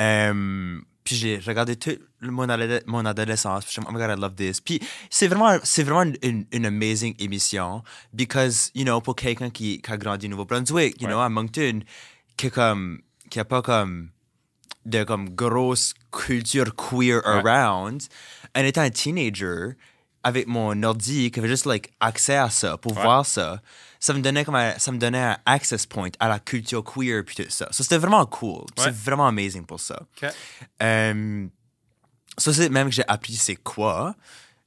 Euh, 0.00 0.80
puis 1.04 1.16
j'ai 1.16 1.38
regardé 1.38 1.76
tout 1.76 1.96
mon, 2.20 2.46
adole- 2.48 2.82
mon 2.86 3.04
adolescence. 3.04 3.64
Puis 3.64 3.68
je 3.68 3.72
suis 3.72 3.82
comme, 3.82 3.94
oh 3.94 3.98
my 3.98 4.06
god, 4.06 4.16
I 4.18 4.20
love 4.20 4.34
this. 4.34 4.60
Puis 4.60 4.80
c'est 5.10 5.26
vraiment, 5.28 5.58
c'est 5.64 5.82
vraiment 5.82 6.12
une, 6.22 6.44
une 6.52 6.66
amazing 6.66 7.14
émission. 7.18 7.82
Because, 8.12 8.70
you 8.74 8.84
know, 8.84 9.00
pour 9.00 9.16
quelqu'un 9.16 9.50
qui, 9.50 9.80
qui 9.80 9.90
a 9.92 9.96
grandi 9.96 10.26
au 10.26 10.30
Nouveau-Brunswick, 10.30 11.00
you 11.00 11.06
Ouais. 11.08 11.12
know, 11.12 11.20
à 11.20 11.28
Moncton, 11.28 11.80
qui, 12.36 12.50
comme, 12.50 13.00
qui 13.30 13.40
a 13.40 13.44
pas 13.44 13.62
comme 13.62 14.10
de 14.84 15.04
comme 15.04 15.30
grosse 15.30 15.94
culture 16.10 16.74
queer 16.74 17.20
Ouais. 17.24 17.48
around, 17.50 18.02
en 18.56 18.60
étant 18.64 18.80
un 18.82 18.90
teenager, 18.90 19.76
avec 20.24 20.46
mon 20.46 20.80
ordi, 20.82 21.30
qui 21.30 21.38
avait 21.40 21.48
juste 21.48 21.66
like, 21.66 21.92
accès 22.00 22.36
à 22.36 22.48
ça, 22.50 22.76
pour 22.76 22.94
Ouais. 22.96 23.02
voir 23.02 23.26
ça, 23.26 23.60
ça 23.98 24.12
me 24.14 24.20
donnait 24.20 24.44
comme 24.44 24.54
un, 24.56 24.78
ça 24.78 24.90
me 24.92 24.98
donnait 24.98 25.20
un 25.22 25.38
access 25.46 25.86
point 25.86 26.10
à 26.20 26.28
la 26.28 26.38
culture 26.38 26.82
queer 26.84 27.22
puis 27.24 27.36
tout 27.36 27.44
ça. 27.50 27.68
So, 27.70 27.82
c'était 27.82 27.98
vraiment 27.98 28.24
cool. 28.26 28.60
Ouais. 28.62 28.66
C'est 28.84 28.94
vraiment 28.94 29.26
amazing 29.26 29.64
pour 29.64 29.80
ça. 29.80 30.00
OK. 30.22 30.28
Euh, 30.82 31.46
c'est 32.38 32.68
même 32.70 32.88
que 32.88 32.94
j'ai 32.94 33.06
appris 33.06 33.34
c'est 33.34 33.56
quoi. 33.56 34.14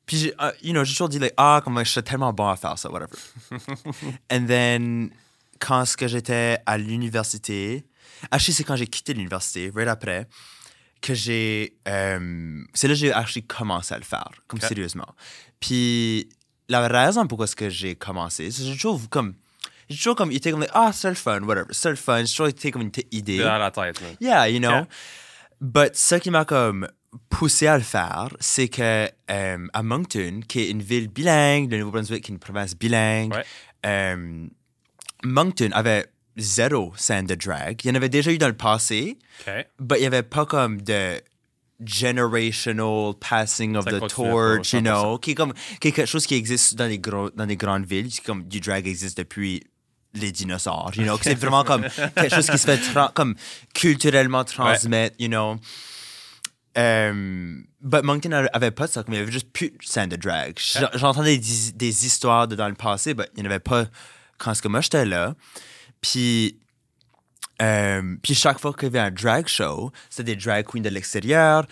Puis, 0.06 0.18
j'ai, 0.18 0.34
euh, 0.40 0.52
you 0.62 0.72
know, 0.72 0.84
j'ai 0.84 0.92
toujours 0.94 1.10
dit, 1.10 1.18
like, 1.20 1.34
ah, 1.36 1.62
comme 1.64 1.80
je 1.84 1.90
suis 1.90 2.04
tellement 2.04 2.32
bon 2.32 2.48
à 2.48 2.56
faire 2.56 2.78
ça, 2.78 2.92
whatever. 2.92 3.12
And 4.32 4.46
then, 4.46 5.10
quand 5.60 5.84
ce 5.86 5.98
que 5.98 6.08
j'étais 6.08 6.60
à 6.66 6.78
l'université, 6.78 7.86
actually, 8.30 8.54
c'est 8.54 8.64
quand 8.64 8.76
j'ai 8.76 8.86
quitté 8.88 9.14
l'université, 9.14 9.72
right 9.74 9.88
après, 9.88 10.28
que 11.06 11.14
j'ai. 11.14 11.76
euh, 11.88 12.64
c'est 12.74 12.88
là 12.88 12.94
que 12.94 13.00
j'ai 13.00 13.12
actually 13.14 13.46
commencé 13.46 13.94
à 13.94 13.98
le 13.98 14.04
faire, 14.04 14.30
comme 14.48 14.60
sérieusement. 14.68 15.08
Puis, 15.60 16.28
la 16.70 16.88
raison 16.88 17.28
pourquoi 17.28 17.48
ce 17.48 17.56
que 17.56 17.70
j'ai 17.70 17.96
commencé, 17.96 18.50
c'est 18.52 18.64
que 18.64 18.68
j'ai 18.70 18.74
toujours 18.76 19.02
comme. 19.10 19.36
J'ai 19.88 19.98
toujours 19.98 20.16
comme 20.16 20.32
été 20.32 20.50
comme, 20.50 20.62
like, 20.62 20.72
ah, 20.74 20.92
c'est 20.92 21.10
le 21.10 21.16
fun, 21.16 21.42
whatever, 21.44 21.68
c'est 21.70 21.92
le 21.92 21.96
fun. 21.96 22.24
J'ai 22.26 22.32
toujours 22.32 22.48
été 22.48 22.72
comme 22.72 22.82
une 22.82 22.92
idée. 23.12 23.38
Dans 23.38 23.58
la 23.60 23.70
tête, 23.70 24.02
là. 24.02 24.08
Yeah, 24.20 24.50
you 24.50 24.60
know? 24.60 24.80
Ok. 24.82 24.88
But 25.62 25.96
ce 25.96 26.16
qui 26.16 26.32
m'a 26.32 26.44
comme 26.44 26.88
poussé 27.30 27.68
à 27.68 27.78
le 27.78 27.84
faire, 27.84 28.30
c'est 28.40 28.68
que 28.68 29.08
euh, 29.32 29.68
à 29.74 29.84
Moncton, 29.84 30.42
qui 30.48 30.62
est 30.62 30.70
une 30.72 30.82
ville 30.82 31.08
bilingue, 31.08 31.70
le 31.72 31.78
Nouveau-Brunswick, 31.78 32.24
qui 32.24 32.32
est 32.32 32.34
une 32.36 32.40
province 32.40 32.76
bilingue, 32.76 33.34
Ouais. 33.34 33.46
euh, 33.86 34.48
Moncton 35.24 35.70
avait 35.74 36.08
zéro 36.38 36.94
scène 36.98 37.26
de 37.26 37.36
drag. 37.36 37.80
Il 37.84 37.88
y 37.88 37.92
en 37.92 37.96
avait 37.96 38.10
déjà 38.10 38.32
eu 38.32 38.38
dans 38.38 38.48
le 38.48 38.56
passé, 38.58 39.18
mais 39.48 39.98
il 39.98 40.00
n'y 40.02 40.06
avait 40.06 40.24
pas 40.24 40.46
comme 40.46 40.82
de 40.82 41.22
generational 41.84 43.14
passing 43.20 43.76
of 43.76 43.86
Ça 43.86 43.92
the 43.92 44.08
torch, 44.08 44.74
you 44.74 44.80
know, 44.82 45.18
qui 45.18 45.32
est 45.32 45.36
comme 45.36 45.54
quelque 45.80 46.06
chose 46.06 46.26
qui 46.26 46.36
existe 46.36 46.76
dans 46.76 46.88
les, 46.88 47.00
gros, 47.00 47.30
dans 47.32 47.46
les 47.46 47.58
grandes 47.58 47.86
villes, 47.86 48.10
comme 48.26 48.44
du 48.48 48.60
drag 48.62 48.88
existe 48.88 49.18
depuis 49.18 49.64
les 50.14 50.32
dinosaures, 50.32 50.92
you 50.96 51.04
know, 51.04 51.18
c'est 51.22 51.36
vraiment 51.36 51.66
comme 51.66 51.86
quelque 52.16 52.34
chose 52.34 52.50
qui 52.50 52.58
se 52.58 52.66
fait 52.66 52.78
tra- 52.78 53.12
comme 53.14 53.36
culturellement 53.74 54.46
transmettre, 54.46 55.16
you 55.20 55.28
know. 55.28 55.58
But 56.74 58.04
Moncton 58.04 58.32
avait 58.32 58.72
pas 58.72 58.88
ça, 58.88 59.04
comme 59.04 59.14
il 59.14 59.18
y 59.18 59.22
avait 59.22 59.32
juste 59.32 59.52
plus 59.52 59.72
de 59.72 59.78
scène 59.82 60.10
de 60.10 60.16
drag. 60.16 60.58
J'entendais 60.94 61.38
des, 61.38 61.72
des 61.74 62.06
histoires 62.06 62.48
de 62.48 62.56
dans 62.56 62.68
le 62.68 62.76
passé, 62.76 63.14
mais 63.14 63.28
il 63.36 63.42
n'y 63.44 63.48
en 63.48 63.52
avait 63.52 63.60
pas 63.60 63.86
quand 64.38 64.54
ce 64.54 64.62
que 64.62 64.68
moi 64.68 64.82
j'étais 64.82 65.06
là. 65.06 65.36
Puis, 66.06 66.60
euh, 67.64 68.16
puis 68.22 68.36
chaque 68.36 68.60
fois 68.60 68.74
qu'il 68.74 68.84
y 68.84 68.86
avait 68.88 69.00
un 69.00 69.12
drag 69.12 69.48
show, 69.48 69.92
c'était 70.10 70.36
des 70.36 70.42
drag 70.42 70.66
queens 70.66 70.82
de 70.82 70.90
l'extérieur, 70.90 71.66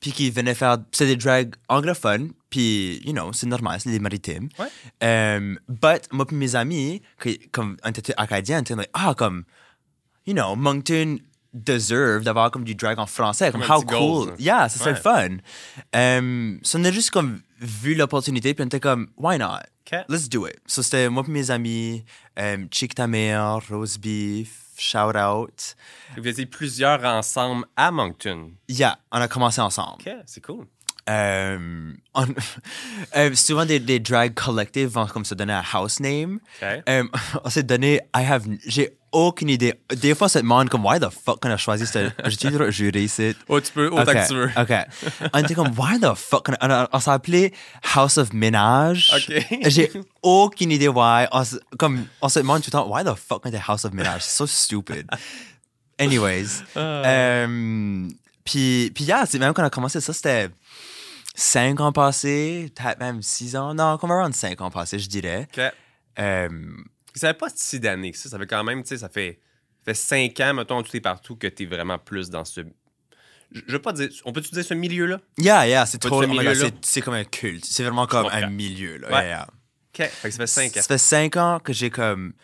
puis 0.00 0.10
qui 0.10 0.28
venaient 0.30 0.56
faire, 0.56 0.78
c'était 0.90 1.14
des 1.14 1.22
drag 1.22 1.54
anglophones, 1.68 2.32
puis, 2.50 3.00
you 3.04 3.12
know, 3.12 3.32
c'est 3.32 3.46
normal, 3.46 3.78
c'est 3.80 3.92
des 3.92 4.00
maritimes. 4.00 4.48
Ouais. 4.58 4.66
Euh, 5.04 5.54
but 5.68 6.08
moi 6.10 6.26
puis 6.26 6.36
mes 6.36 6.56
amis, 6.56 7.00
comme 7.52 7.76
on 7.84 7.90
était 7.90 8.14
acadiens, 8.16 8.58
on 8.58 8.62
était 8.62 8.74
like, 8.74 8.90
ah, 8.92 9.14
comme, 9.16 9.44
you 10.26 10.34
know, 10.34 10.56
Moncton 10.56 11.18
deserve 11.64 12.22
d'avoir 12.24 12.50
comme 12.50 12.64
du 12.64 12.74
drag 12.74 12.98
en 12.98 13.06
français, 13.06 13.50
comme, 13.52 13.62
how 13.62 13.82
cool. 13.82 14.28
ça. 14.28 14.34
Yeah, 14.38 14.68
ça 14.68 14.78
serait 14.78 14.92
Ouais. 14.92 14.96
fun. 15.00 15.36
Euh, 15.94 16.56
so 16.62 16.78
on 16.78 16.84
a 16.84 16.90
juste 16.90 17.10
comme 17.10 17.40
vu 17.60 17.94
l'opportunité, 17.94 18.54
puis 18.54 18.62
on 18.62 18.66
était 18.66 18.80
comme, 18.80 19.08
why 19.16 19.38
not? 19.38 19.60
OK. 19.90 19.98
Let's 20.08 20.28
do 20.28 20.46
it. 20.46 20.56
So 20.66 20.82
c'était 20.82 21.08
moi 21.08 21.24
et 21.26 21.30
mes 21.30 21.50
amis, 21.50 22.04
euh, 22.38 22.58
Chick 22.70 22.94
ta 22.94 23.06
mère, 23.06 23.60
Rose 23.70 23.98
Beef, 23.98 24.62
Shout 24.78 25.16
Out. 25.16 25.76
Vous 26.16 26.26
étiez 26.28 26.46
plusieurs 26.46 27.04
ensemble 27.04 27.64
à 27.76 27.90
Moncton. 27.90 28.50
Yeah, 28.68 28.98
on 29.12 29.18
a 29.20 29.28
commencé 29.28 29.60
ensemble. 29.60 30.02
OK, 30.06 30.12
c'est 30.26 30.44
cool. 30.44 30.66
Euh, 31.08 31.92
on- 32.14 32.26
euh, 33.16 33.34
souvent 33.34 33.64
des, 33.64 33.78
des 33.78 34.00
drag 34.00 34.34
collectives 34.34 34.88
vont 34.88 35.06
comme 35.06 35.24
se 35.24 35.34
donner 35.34 35.52
un 35.52 35.62
house 35.72 36.00
name. 36.00 36.40
OK. 36.60 36.68
Euh, 36.88 37.04
on 37.44 37.48
s'est 37.50 37.62
donné, 37.62 38.00
I 38.14 38.24
have, 38.24 38.44
j'ai 38.66 38.98
aucune 39.16 39.48
idée. 39.48 39.74
Des 39.94 40.14
fois, 40.14 40.28
se 40.28 40.38
demande 40.38 40.68
comme, 40.68 40.84
why 40.84 41.00
the 41.00 41.08
fuck 41.10 41.38
on 41.44 41.50
a 41.50 41.56
choisi 41.56 41.86
ce, 41.86 42.10
j'ai-tu 42.26 42.46
le 42.48 42.52
droit 42.52 42.66
de 42.66 42.70
jurer 42.70 43.02
ici? 43.04 43.34
Oh, 43.48 43.60
tu 43.60 43.72
peux, 43.72 43.88
autant 43.88 44.02
Ok, 44.02 44.12
que 44.12 44.28
tu 44.28 44.34
veux. 44.34 44.50
OK. 44.56 45.30
On 45.32 45.38
était 45.38 45.54
comme, 45.54 45.72
why 45.78 45.98
the 46.00 46.14
fuck? 46.14 46.48
On, 46.48 46.54
on, 46.70 46.86
on 46.92 47.00
s'est 47.00 47.10
appelé 47.10 47.52
House 47.94 48.18
of 48.18 48.32
Ménage. 48.32 49.12
Ok. 49.16 49.46
J'ai 49.66 49.90
aucune 50.22 50.70
idée 50.72 50.88
why. 50.88 51.26
On, 51.32 51.44
se- 51.44 51.56
comme, 51.78 52.06
on 52.20 52.28
se 52.28 52.38
demande 52.40 52.62
tout 52.62 52.68
le 52.68 52.72
temps, 52.72 52.88
why 52.88 53.04
the 53.04 53.14
fuck 53.14 53.42
on 53.44 53.48
était 53.48 53.60
House 53.66 53.84
of 53.84 53.92
Ménage? 53.92 54.22
C'est 54.22 54.36
so 54.36 54.46
stupid. 54.46 55.06
Anyways. 55.98 56.62
Ah. 56.74 56.78
euh, 56.78 58.08
puis, 58.44 58.92
puis, 58.94 59.04
yeah, 59.04 59.24
c'est 59.26 59.38
même 59.38 59.52
quand 59.54 59.62
on 59.62 59.66
a 59.66 59.70
commencé 59.70 60.00
ça, 60.00 60.12
c'était 60.12 60.50
5 61.34 61.80
ans 61.80 61.92
passés, 61.92 62.70
peut-être 62.76 62.98
même 63.00 63.22
6 63.22 63.56
ans. 63.56 63.74
Non, 63.74 63.98
comme 63.98 64.10
around 64.10 64.34
5 64.34 64.60
ans 64.60 64.70
passés, 64.70 64.98
je 64.98 65.08
dirais. 65.08 65.48
OK. 65.56 65.62
Ça 67.18 67.28
fait 67.28 67.38
pas 67.38 67.48
si 67.54 67.80
d'années 67.80 68.12
que 68.12 68.18
ça. 68.18 68.28
Ça 68.28 68.38
fait 68.38 68.46
quand 68.46 68.64
même, 68.64 68.82
tu 68.82 68.88
sais, 68.90 68.98
ça 68.98 69.08
fait, 69.08 69.40
ça 69.78 69.92
fait 69.92 69.94
cinq 69.94 70.40
ans, 70.40 70.54
mettons, 70.54 70.82
tout 70.82 70.96
est 70.96 71.00
partout, 71.00 71.36
que 71.36 71.46
t'es 71.46 71.66
vraiment 71.66 71.98
plus 71.98 72.30
dans 72.30 72.44
ce. 72.44 72.62
je 73.52 73.60
je 73.66 73.72
veux 73.72 73.82
pas 73.82 73.92
dire, 73.92 74.08
on 74.24 74.32
peut-tu 74.32 74.50
dire 74.50 74.64
ce 74.64 74.74
milieu-là? 74.74 75.20
Yeah, 75.38 75.66
yeah, 75.66 75.86
c'est 75.86 75.98
trop. 75.98 76.22
oh 76.22 76.72
c'est- 76.82 77.00
comme 77.00 77.14
un 77.14 77.24
culte. 77.24 77.64
C'est 77.64 77.82
vraiment 77.82 78.06
comme 78.06 78.26
un 78.30 78.48
milieu. 78.48 78.98
Là. 78.98 79.08
Ouais. 79.08 79.14
Yeah, 79.14 79.26
yeah. 79.26 79.48
OK. 79.98 80.10
Fait 80.10 80.28
que 80.28 80.34
ça 80.34 80.38
fait 80.38 80.46
5 80.46 80.76
ans. 80.76 80.80
Ça 80.80 80.88
fait 80.88 80.98
cinq 80.98 81.36
ans 81.36 81.60
que 81.60 81.72
j'ai 81.72 81.90
comme. 81.90 82.34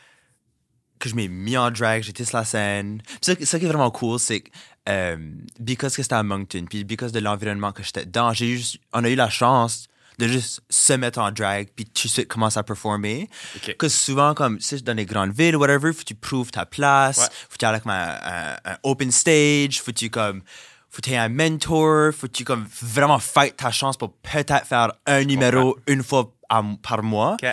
que 0.99 1.09
je 1.09 1.15
m'ai 1.17 1.29
mis 1.29 1.57
en 1.57 1.71
drag, 1.71 2.03
j'étais 2.03 2.25
sur 2.25 2.39
la 2.39 2.45
scène. 2.45 3.03
Puis 3.05 3.19
ça, 3.21 3.35
ça 3.45 3.59
qui 3.59 3.65
est 3.65 3.69
vraiment 3.69 3.91
cool, 3.91 4.19
c'est 4.19 4.41
que. 4.41 4.51
Euh, 4.89 5.17
because 5.61 5.95
que 5.95 6.03
c'était 6.03 6.15
à 6.15 6.23
Moncton, 6.23 6.65
puis 6.69 6.83
because 6.85 7.13
de 7.13 7.21
l'environnement 7.21 7.73
que 7.73 7.83
j'étais 7.83 8.05
dedans, 8.05 8.33
j'ai 8.33 8.49
eu, 8.55 8.61
on 8.93 9.05
a 9.05 9.11
eu 9.11 9.15
la 9.15 9.31
chance 9.31 9.87
de 10.23 10.29
juste 10.29 10.61
se 10.71 10.93
mettre 10.93 11.19
en 11.19 11.31
drag, 11.33 11.69
puis 11.75 11.85
tout 11.85 12.07
de 12.07 12.13
suite 12.13 12.29
commencer 12.29 12.59
à 12.59 12.63
performer. 12.63 13.29
OK. 13.57 13.77
Que 13.77 13.89
souvent, 13.89 14.35
comme, 14.35 14.61
si 14.61 14.69
c'est 14.79 14.85
dans 14.85 14.97
les 14.97 15.05
grandes 15.07 15.33
villes, 15.33 15.57
whatever, 15.57 15.93
faut 15.93 16.01
que 16.01 16.05
tu 16.05 16.15
prouves 16.15 16.51
ta 16.51 16.65
place, 16.67 17.19
Ouais. 17.19 17.25
faut 17.49 17.57
que 17.59 17.67
tu 17.77 17.81
comme 17.83 17.91
un, 17.93 18.57
open 18.85 19.11
stage, 19.11 19.81
faut 19.81 19.93
que 19.93 19.99
tu 19.99 20.11
comme. 20.11 20.43
Faut 20.91 21.01
que 21.01 21.09
tu 21.09 21.13
aies 21.13 21.17
un 21.17 21.31
mentor, 21.31 22.13
faut 22.13 22.27
que 22.27 22.33
tu 22.33 22.45
comme 22.45 22.67
vraiment 22.83 23.19
fight 23.19 23.57
ta 23.57 23.71
chance 23.71 23.97
pour 23.97 24.13
peut-être 24.13 24.67
faire 24.67 24.93
un 25.07 25.25
numéro 25.25 25.79
une 25.87 26.03
fois 26.03 26.31
à- 26.51 26.63
par 26.83 27.03
mois. 27.03 27.33
OK. 27.43 27.49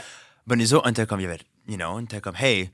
Ben, 0.45 0.55
nous 0.57 0.73
autres, 0.73 0.83
on 0.85 0.91
était 0.91 1.05
comme, 1.05 1.21
il 1.21 1.23
y 1.23 1.25
avait, 1.27 1.39
you 1.67 1.77
know, 1.77 1.88
on 1.93 2.01
était 2.01 2.19
comme, 2.19 2.35
hey, 2.38 2.69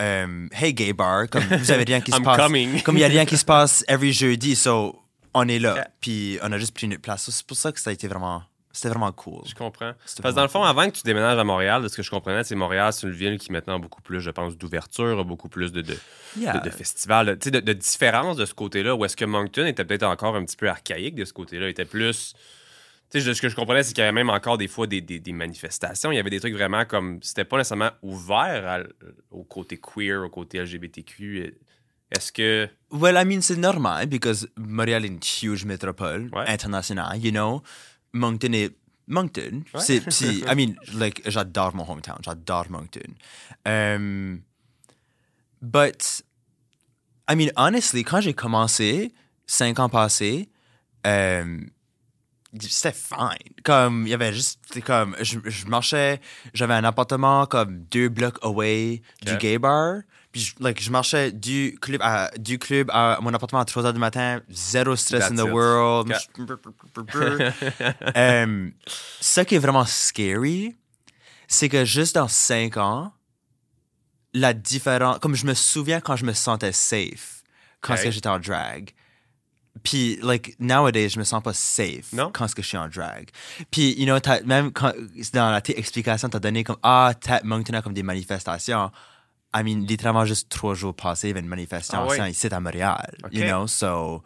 euh, 0.00 0.46
hey, 0.52 0.72
gay 0.72 0.92
bar, 0.92 1.28
comme, 1.28 1.42
vous 1.44 1.70
avez 1.70 1.84
rien 1.84 2.00
qui 2.00 2.12
se 2.12 2.20
passe. 2.20 2.36
coming. 2.38 2.80
Comme 2.82 2.96
il 2.96 3.00
y 3.00 3.04
a 3.04 3.08
rien 3.08 3.24
qui 3.26 3.36
se 3.36 3.44
passe 3.54 3.84
every 3.88 4.12
jeudi, 4.12 4.54
so, 4.56 4.98
on 5.34 5.48
est 5.48 5.58
là. 5.58 5.88
Puis, 6.00 6.38
on 6.42 6.52
a 6.52 6.58
juste 6.58 6.74
pris 6.74 6.86
notre 6.86 7.02
place. 7.02 7.24
So, 7.24 7.32
C'est 7.32 7.46
pour 7.46 7.56
ça 7.56 7.72
que 7.72 7.80
ça 7.80 7.90
a 7.90 7.92
été 7.92 8.06
vraiment, 8.06 8.42
c'était 8.72 8.88
vraiment 8.88 9.12
cool. 9.12 9.42
Je 9.46 9.54
comprends. 9.54 9.92
Parce 9.98 10.14
que 10.14 10.36
dans 10.36 10.42
le 10.42 10.48
fond, 10.48 10.62
avant 10.62 10.86
que 10.86 10.96
tu 10.96 11.02
déménages 11.04 11.38
à 11.38 11.44
Montréal, 11.44 11.82
de 11.82 11.88
ce 11.88 11.96
que 11.96 12.02
je 12.02 12.10
comprenais, 12.10 12.42
c'est 12.44 12.54
Montréal, 12.54 12.92
c'est 12.92 13.06
une 13.06 13.12
ville 13.12 13.38
qui 13.38 13.52
maintenant 13.52 13.76
a 13.76 13.78
beaucoup 13.78 14.02
plus, 14.02 14.20
je 14.20 14.30
pense, 14.30 14.56
d'ouverture, 14.56 15.24
beaucoup 15.24 15.48
plus 15.48 15.72
de, 15.72 15.82
de, 15.82 15.96
Yeah. 16.38 16.58
de, 16.58 16.64
de 16.64 16.70
festivals, 16.70 17.36
de- 17.38 17.60
de, 17.60 17.72
différence 17.74 18.36
de 18.36 18.46
ce 18.46 18.54
côté-là, 18.54 18.94
où 18.94 19.04
est-ce 19.04 19.16
que 19.16 19.24
Moncton 19.26 19.66
était 19.66 19.84
peut-être 19.84 20.04
encore 20.04 20.34
un 20.36 20.44
petit 20.44 20.56
peu 20.56 20.68
archaïque 20.68 21.14
de 21.14 21.24
ce 21.26 21.32
côté-là, 21.32 21.68
était 21.68 21.84
plus... 21.84 22.34
Tu 23.10 23.20
sais, 23.20 23.34
ce 23.34 23.42
que 23.42 23.50
je 23.50 23.54
comprenais, 23.56 23.82
c'est 23.82 23.92
qu'il 23.92 24.00
y 24.00 24.04
avait 24.06 24.12
même 24.12 24.30
encore 24.30 24.56
des 24.56 24.68
fois 24.68 24.86
des, 24.86 25.02
des- 25.02 25.20
des 25.20 25.32
manifestations. 25.34 26.10
Il 26.10 26.16
y 26.16 26.18
avait 26.18 26.30
des 26.30 26.40
trucs 26.40 26.54
vraiment 26.54 26.86
comme... 26.86 27.18
C'était 27.22 27.44
pas 27.44 27.58
nécessairement 27.58 27.90
ouvert 28.00 28.66
à- 28.66 28.80
au 29.30 29.44
côté 29.44 29.76
queer, 29.78 30.22
au 30.24 30.30
côté 30.30 30.58
LGBTQ. 30.62 31.54
Est-ce 32.10 32.32
que... 32.32 32.68
Well, 32.90 33.16
I 33.20 33.24
mean, 33.26 33.42
c'est 33.42 33.56
normal, 33.56 34.06
because 34.06 34.48
Montréal 34.56 35.04
est 35.04 35.08
une 35.08 35.20
huge 35.42 35.64
métropole 35.66 36.30
Ouais. 36.32 36.44
internationale, 36.48 37.18
you 37.18 37.30
know? 37.30 37.62
Moncton 38.12 38.52
est 38.52 38.74
Moncton. 39.06 39.64
Ouais. 39.74 39.80
C'est, 39.80 40.22
I 40.46 40.54
mean, 40.54 40.76
like, 40.94 41.22
j'adore 41.26 41.74
mon 41.74 41.84
hometown, 41.84 42.18
j'adore 42.22 42.70
Moncton. 42.70 43.14
Um, 43.66 44.42
but, 45.60 46.22
I 47.28 47.34
mean, 47.34 47.50
honestly, 47.56 48.04
quand 48.04 48.20
j'ai 48.20 48.34
commencé, 48.34 49.12
cinq 49.46 49.78
ans 49.78 49.88
passés, 49.88 50.48
um, 51.04 51.70
c'était 52.60 52.92
fine. 52.92 53.54
Comme, 53.64 54.06
il 54.06 54.10
y 54.10 54.14
avait 54.14 54.32
juste, 54.32 54.80
comme, 54.84 55.16
je, 55.20 55.38
je 55.44 55.66
marchais, 55.66 56.20
j'avais 56.54 56.74
un 56.74 56.84
appartement 56.84 57.46
comme 57.46 57.84
deux 57.90 58.08
blocs 58.08 58.38
away 58.42 59.02
du 59.24 59.36
gay 59.38 59.58
bar. 59.58 60.02
Puis, 60.32 60.40
je, 60.40 60.54
like, 60.60 60.82
je 60.82 60.90
marchais 60.90 61.30
du 61.30 61.76
club 61.80 62.00
à, 62.02 62.30
du 62.38 62.58
club 62.58 62.88
à 62.90 63.18
mon 63.20 63.32
appartement 63.34 63.60
à 63.60 63.64
3 63.66 63.82
h 63.82 63.92
du 63.92 63.98
matin, 63.98 64.40
zéro 64.48 64.96
stress 64.96 65.24
in 65.24 65.34
That's 65.34 65.44
the 65.44 65.46
it. 65.46 65.52
world. 65.52 66.12
Ce 69.20 69.40
qui 69.42 69.54
est 69.54 69.58
vraiment 69.58 69.84
scary, 69.84 70.74
c'est 71.48 71.68
que 71.68 71.84
juste 71.84 72.14
dans 72.14 72.28
5 72.28 72.78
ans, 72.78 73.12
la 74.32 74.54
différence, 74.54 75.18
comme 75.18 75.34
je 75.34 75.44
me 75.44 75.52
souviens 75.54 76.00
quand 76.00 76.16
je 76.16 76.24
me 76.24 76.32
sentais 76.32 76.72
safe, 76.72 77.42
quand 77.82 77.92
Ok. 77.92 77.98
est-ce 77.98 78.04
que 78.06 78.10
j'étais 78.12 78.28
en 78.28 78.38
drag. 78.38 78.92
Puis, 79.82 80.18
like, 80.22 80.54
nowadays, 80.60 81.10
je 81.10 81.18
me 81.18 81.24
sens 81.24 81.42
pas 81.42 81.52
safe 81.52 82.12
Non? 82.12 82.30
quand 82.32 82.46
que 82.54 82.62
je 82.62 82.68
suis 82.68 82.76
en 82.76 82.88
drag. 82.88 83.30
Puis, 83.70 83.94
you 83.98 84.04
know, 84.04 84.18
même 84.44 84.70
quand, 84.72 84.92
dans 85.32 85.50
la 85.50 85.60
explication, 85.66 86.28
t'as 86.28 86.38
donné 86.38 86.62
comme, 86.62 86.76
ah, 86.82 87.12
t'as 87.18 87.40
Moncton 87.42 87.74
a 87.74 87.82
comme 87.82 87.94
des 87.94 88.02
manifestations. 88.02 88.90
I 89.54 89.62
mean, 89.62 89.84
littéralement, 89.86 90.24
juste 90.24 90.48
trois 90.48 90.74
jours 90.74 90.94
passés, 90.94 91.28
il 91.28 91.30
y 91.30 91.32
avait 91.32 91.40
une 91.40 91.46
manifestation 91.46 92.06
Ah 92.08 92.28
ici 92.28 92.46
à 92.46 92.60
Montréal. 92.60 93.14
Ok. 93.24 93.32
You 93.32 93.44
know, 93.44 93.66
so, 93.66 94.22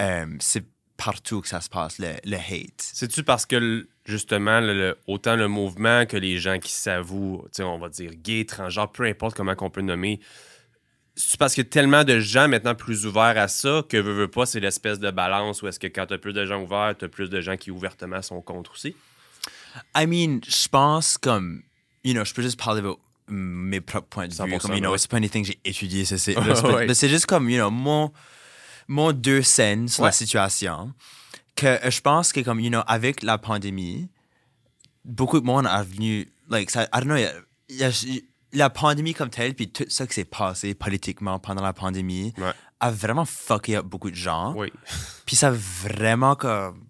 euh, 0.00 0.26
c'est 0.40 0.64
partout 0.96 1.40
que 1.40 1.48
ça 1.48 1.60
se 1.60 1.68
passe, 1.68 1.98
le, 1.98 2.12
le 2.24 2.36
hate. 2.36 2.74
C'est-tu 2.78 3.22
parce 3.24 3.46
que, 3.46 3.88
justement, 4.04 4.60
le- 4.60 4.74
le- 4.74 4.98
autant 5.06 5.36
le 5.36 5.48
mouvement 5.48 6.04
que 6.06 6.16
les 6.16 6.38
gens 6.38 6.58
qui 6.58 6.70
s'avouent, 6.72 7.42
tu 7.46 7.56
sais, 7.56 7.62
on 7.62 7.78
va 7.78 7.88
dire 7.88 8.10
gay, 8.14 8.44
transgenre, 8.44 8.92
peu 8.92 9.04
importe 9.04 9.36
comment 9.36 9.54
qu'on 9.54 9.70
peut 9.70 9.80
le 9.80 9.86
nommer, 9.86 10.20
c'est 11.16 11.38
parce 11.38 11.54
qu'il 11.54 11.64
y 11.64 11.66
a 11.66 11.70
tellement 11.70 12.04
de 12.04 12.20
gens 12.20 12.48
maintenant 12.48 12.74
plus 12.74 13.04
ouverts 13.06 13.36
à 13.38 13.48
ça 13.48 13.82
que, 13.88 13.96
veux, 13.96 14.12
veux 14.12 14.28
pas, 14.28 14.46
c'est 14.46 14.60
l'espèce 14.60 14.98
de 14.98 15.10
balance 15.10 15.62
où 15.62 15.68
est-ce 15.68 15.78
que 15.80 15.86
quand 15.86 16.06
t'as 16.06 16.18
plus 16.18 16.32
de 16.32 16.44
gens 16.46 16.62
ouverts, 16.62 16.94
t'as 16.98 17.08
plus 17.08 17.28
de 17.30 17.40
gens 17.40 17.56
qui 17.56 17.70
ouvertement 17.70 18.22
sont 18.22 18.40
contre 18.40 18.72
aussi? 18.72 18.94
I 19.96 20.06
mean, 20.06 20.40
je 20.46 20.68
pense 20.68 21.18
comme, 21.18 21.62
you 22.04 22.12
know, 22.14 22.24
je 22.24 22.32
peux 22.32 22.42
juste 22.42 22.62
parler 22.62 22.80
de 22.82 22.88
mes 23.32 23.80
propres 23.80 24.08
points 24.08 24.28
de 24.28 24.32
vue. 24.32 24.38
100%, 24.38 24.58
Comme, 24.58 24.74
you 24.74 24.80
know, 24.80 24.96
c'est 24.96 25.10
pas 25.10 25.16
anything 25.18 25.42
que 25.44 25.48
j'ai 25.52 25.60
étudié, 25.64 26.04
c'est, 26.04 26.18
c'est, 26.18 26.36
Ouais, 26.64 26.94
c'est 26.94 27.08
juste 27.08 27.26
comme, 27.26 27.48
you 27.50 27.56
know, 27.58 27.70
mon, 27.70 28.12
mon 28.88 29.12
deux 29.12 29.42
scènes 29.42 29.88
sur 29.88 30.02
Ouais. 30.02 30.08
la 30.08 30.12
situation. 30.12 30.92
Que 31.54 31.66
euh, 31.66 31.90
je 31.90 32.00
pense 32.00 32.32
que, 32.32 32.40
comme, 32.40 32.60
you 32.60 32.70
know, 32.70 32.82
avec 32.86 33.22
la 33.22 33.38
pandémie, 33.38 34.08
beaucoup 35.04 35.40
de 35.40 35.44
monde 35.46 35.66
a 35.66 35.82
venu, 35.82 36.28
like, 36.48 36.70
ça, 36.70 36.84
I 36.84 36.88
don't 37.00 37.04
know, 37.04 37.16
il 37.16 37.22
y 37.22 37.26
a- 37.26 37.32
il 37.68 37.76
y 37.76 38.18
a- 38.18 38.20
la 38.54 38.68
pandémie 38.70 39.14
comme 39.14 39.30
telle, 39.30 39.54
puis 39.54 39.70
tout 39.70 39.84
ça 39.88 40.06
qui 40.06 40.12
s'est 40.14 40.24
passé 40.26 40.74
politiquement 40.74 41.38
pendant 41.38 41.62
la 41.62 41.72
pandémie, 41.72 42.34
Ouais. 42.38 42.52
a 42.80 42.90
vraiment 42.90 43.24
fucké 43.24 43.76
up 43.76 43.86
beaucoup 43.86 44.10
de 44.10 44.16
gens. 44.16 44.52
Oui, 44.54 44.70
Puis 45.24 45.36
ça 45.36 45.48
a 45.48 45.52
vraiment 45.52 46.34
comme. 46.36 46.84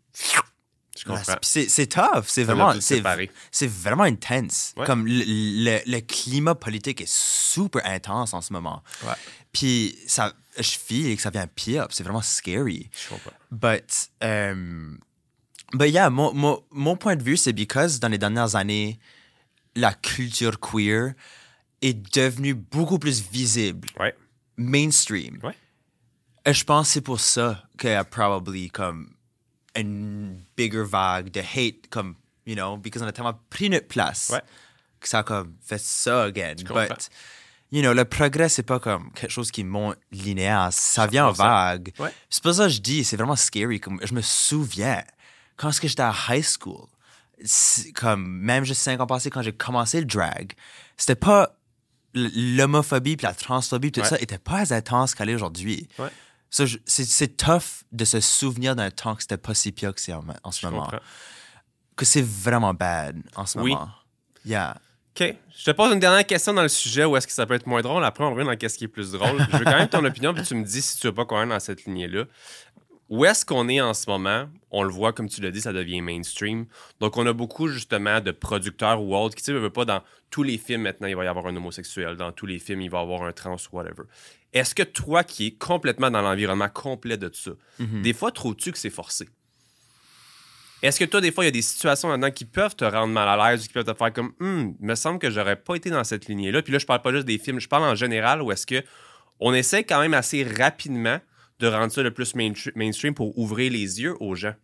Je 1.03 1.09
comprends. 1.09 1.35
Puis 1.41 1.67
c'est, 1.69 1.87
tough, 1.87 2.25
c'est 2.27 2.45
vraiment, 2.45 2.73
c'est, 2.81 3.67
vraiment 3.67 4.05
intense. 4.05 4.73
Ouais. 4.77 4.87
Comme 4.87 5.07
le, 5.07 5.25
le, 5.27 5.81
le 5.91 6.01
climat 6.01 6.55
politique 6.55 7.01
est 7.01 7.13
super 7.13 7.85
intense 7.85 8.35
en 8.35 8.41
ce 8.41 8.53
moment. 8.53 8.83
Ouais. 9.05 9.15
Puis 9.53 9.99
ça, 10.07 10.33
je 10.59 10.71
file 10.71 11.17
que 11.17 11.23
ça 11.23 11.31
vient 11.31 11.47
pire, 11.47 11.87
c'est 11.91 12.05
vraiment 12.05 12.23
scary. 12.23 12.89
Je 13.03 13.09
comprends. 13.09 13.33
But, 13.51 14.11
um, 14.23 14.99
but 15.73 15.91
yeah, 15.91 16.09
mon, 16.09 16.33
mon, 16.35 16.63
mon 16.71 16.97
point 16.97 17.17
de 17.17 17.23
vue, 17.23 17.37
c'est 17.37 17.53
because 17.53 17.99
dans 17.99 18.09
les 18.09 18.19
dernières 18.19 18.55
années, 18.55 18.99
la 19.75 19.93
culture 19.95 20.61
queer 20.61 21.15
est 21.81 21.95
devenue 22.15 22.55
beaucoup 22.55 22.99
plus 22.99 23.23
visible, 23.23 23.89
Ouais. 23.99 24.15
mainstream. 24.57 25.39
Ouais. 25.43 25.57
Et 26.45 26.53
je 26.55 26.65
pense 26.65 26.89
que 26.89 26.93
c'est 26.95 27.01
pour 27.01 27.21
ça 27.21 27.65
qu'il 27.79 27.91
y 27.91 27.95
a 27.95 28.05
probably 28.05 28.71
comme 28.71 29.13
une 29.77 30.39
bigger 30.57 30.85
vague 30.85 31.31
de 31.31 31.41
hate, 31.41 31.89
comme, 31.91 32.15
you 32.47 32.55
know, 32.55 32.77
because 32.77 33.03
on 33.03 33.07
a 33.07 33.13
tellement 33.13 33.39
pris 33.51 33.71
notre 33.71 33.89
place 33.89 34.31
Ouais. 34.33 34.43
que 35.01 35.09
ça 35.09 35.21
a 35.21 35.23
comme 35.23 35.55
fait 35.65 35.81
ça 35.81 36.25
again. 36.25 36.55
But, 36.57 37.09
you 37.71 37.81
know, 37.83 37.93
le 37.95 38.05
progrès, 38.05 38.49
c'est 38.49 38.63
pas 38.63 38.79
comme 38.81 39.11
quelque 39.13 39.31
chose 39.31 39.51
qui 39.51 39.65
monte 39.65 39.97
linéaire, 40.11 40.69
ça 40.73 41.07
vient 41.07 41.27
en 41.29 41.33
100%. 41.33 41.37
vague. 41.37 41.93
Ouais. 41.99 42.13
C'est 42.29 42.43
pas 42.43 42.53
ça 42.55 42.65
que 42.65 42.71
je 42.71 42.81
dis, 42.81 43.03
c'est 43.05 43.17
vraiment 43.17 43.37
scary. 43.37 43.81
Comme, 43.81 43.99
je 44.05 44.13
me 44.15 44.21
souviens, 44.23 45.03
quand 45.57 45.71
est-ce 45.71 45.81
que 45.81 45.89
j'étais 45.89 46.03
à 46.03 46.15
high 46.29 46.45
school, 46.45 46.87
comme, 47.95 48.27
même 48.29 48.65
juste 48.65 48.83
cinq 48.83 49.01
ans 49.01 49.07
passés, 49.07 49.31
quand 49.31 49.43
j'ai 49.43 49.53
commencé 49.53 49.99
le 50.01 50.07
drag, 50.07 50.53
c'était 50.97 51.15
pas 51.17 51.57
l'homophobie 52.15 53.17
puis 53.17 53.27
la 53.27 53.35
transphobie 53.35 53.91
tout 53.91 54.01
Ouais. 54.01 54.07
ça 54.07 54.19
était 54.21 54.39
pas 54.39 54.59
as 54.59 54.73
intense 54.73 55.15
qu'elle 55.15 55.31
est 55.31 55.35
aujourd'hui. 55.35 55.89
Ouais. 55.99 56.09
So, 56.55 56.65
c'est, 56.85 57.05
c'est 57.05 57.37
tough 57.37 57.83
de 57.93 58.05
se 58.05 58.21
souvenir 58.21 58.77
d'un 58.77 58.91
temps 58.91 59.15
que 59.17 59.23
c'était 59.23 59.39
pas 59.39 59.55
si 59.55 59.73
pire 59.73 59.95
que 59.95 60.01
c'est 60.01 60.13
en, 60.13 60.23
en 60.45 60.53
ce 60.53 60.61
Je 60.61 60.67
moment. 60.67 60.83
comprends. 60.83 60.99
Que 61.97 62.05
c'est 62.05 62.23
vraiment 62.25 62.75
bad 62.75 63.21
en 63.37 63.47
ce 63.47 63.59
Oui. 63.59 63.73
moment. 63.73 63.89
Yeah. 64.45 64.77
OK. 65.19 65.35
Je 65.57 65.65
te 65.65 65.71
pose 65.71 65.93
une 65.93 65.99
dernière 65.99 66.27
question 66.27 66.53
dans 66.53 66.63
le 66.63 66.69
sujet 66.69 67.05
où 67.07 67.17
est-ce 67.17 67.27
que 67.27 67.33
ça 67.33 67.47
peut 67.47 67.55
être 67.55 67.67
moins 67.67 67.81
drôle. 67.83 68.05
Après, 68.05 68.23
on 68.25 68.35
revient 68.35 68.47
dans 68.47 68.57
qu'est-ce 68.57 68.77
qui 68.79 68.85
est 68.85 68.89
plus 68.89 69.13
drôle. 69.13 69.39
Je 69.51 69.57
veux 69.57 69.65
quand 69.65 69.77
même 69.79 69.89
ton 69.89 70.05
opinion, 70.05 70.35
puis 70.35 70.43
tu 70.43 70.55
me 70.55 70.65
dis 70.65 70.83
si 70.83 70.99
tu 70.99 71.07
veux 71.07 71.15
pas 71.15 71.25
qu'on 71.25 71.39
aille 71.39 71.49
dans 71.49 71.59
cette 71.61 71.85
lignée-là. 71.87 72.25
Où 73.09 73.25
est-ce 73.27 73.45
qu'on 73.45 73.69
est 73.69 73.81
en 73.81 73.93
ce 73.95 74.09
moment? 74.09 74.49
On 74.71 74.83
le 74.83 74.91
voit, 74.91 75.13
comme 75.13 75.29
tu 75.29 75.43
l'as 75.43 75.51
dit, 75.51 75.61
ça 75.61 75.73
devient 75.75 76.01
mainstream. 76.01 76.65
Donc, 77.01 77.19
on 77.19 77.27
a 77.27 77.33
beaucoup, 77.35 77.69
justement, 77.69 78.21
de 78.21 78.31
producteurs 78.31 79.03
ou 79.03 79.15
autres 79.15 79.35
qui, 79.37 79.43
tu 79.43 79.53
sais, 79.53 79.59
veulent 79.59 79.71
pas 79.71 79.85
dans 79.85 80.03
tous 80.31 80.43
les 80.43 80.57
films, 80.57 80.83
maintenant, 80.83 81.09
il 81.09 81.17
va 81.17 81.25
y 81.25 81.29
avoir 81.29 81.47
un 81.47 81.55
homosexuel. 81.57 82.17
Dans 82.17 82.33
tous 82.33 82.47
les 82.47 82.59
films, 82.59 82.81
il 82.81 82.91
va 82.91 83.01
y 83.01 83.03
avoir 83.03 83.23
un 83.25 83.33
trans 83.33 83.57
ou 83.57 83.77
whatever. 83.77 84.05
Est-ce 84.53 84.75
que 84.75 84.83
toi, 84.83 85.25
qui 85.25 85.47
es 85.47 85.51
complètement 85.53 86.11
dans 86.11 86.21
l'environnement 86.23 86.69
complet 86.69 87.17
de 87.17 87.31
ça, 87.33 87.53
des 87.79 88.13
fois, 88.13 88.31
trouves-tu 88.33 88.71
que 88.73 88.79
c'est 88.79 88.91
forcé? 88.91 89.29
Est-ce 90.83 90.99
que 90.99 91.05
toi, 91.05 91.21
des 91.21 91.31
fois, 91.31 91.45
il 91.45 91.47
y 91.47 91.49
a 91.49 91.53
des 91.53 91.63
situations 91.63 92.09
là-dedans 92.09 92.33
qui 92.33 92.45
peuvent 92.45 92.75
te 92.75 92.85
rendre 92.85 93.13
mal 93.13 93.29
à 93.29 93.51
l'aise 93.53 93.63
ou 93.65 93.67
qui 93.69 93.73
peuvent 93.73 93.85
te 93.85 93.95
faire 93.95 94.13
comme, 94.13 94.33
hum, 94.41 94.75
me 94.81 94.95
semble 94.97 95.21
que 95.21 95.31
j'aurais 95.31 95.55
pas 95.57 95.77
été 95.77 95.91
dans 95.91 96.03
cette 96.03 96.27
lignée-là. 96.27 96.61
Puis 96.63 96.73
là, 96.73 96.79
je 96.81 96.87
parle 96.87 97.03
pas 97.03 97.13
juste 97.13 97.25
des 97.27 97.39
films, 97.39 97.61
je 97.61 97.69
parle 97.69 97.85
en 97.85 97.95
général 97.95 98.43
où 98.43 98.51
est-ce 98.51 98.67
que 98.67 98.83
on 99.39 99.55
essaie 99.55 99.85
quand 99.85 100.01
même 100.01 100.15
assez 100.15 100.43
rapidement 100.45 101.19
de 101.61 101.67
rendre 101.69 101.93
ça 101.93 102.03
le 102.03 102.11
plus 102.11 102.35
main- 102.35 102.53
mainstream 102.75 103.15
pour 103.15 103.39
ouvrir 103.39 103.71
les 103.71 104.01
yeux 104.01 104.17
aux 104.21 104.35
gens. 104.35 104.55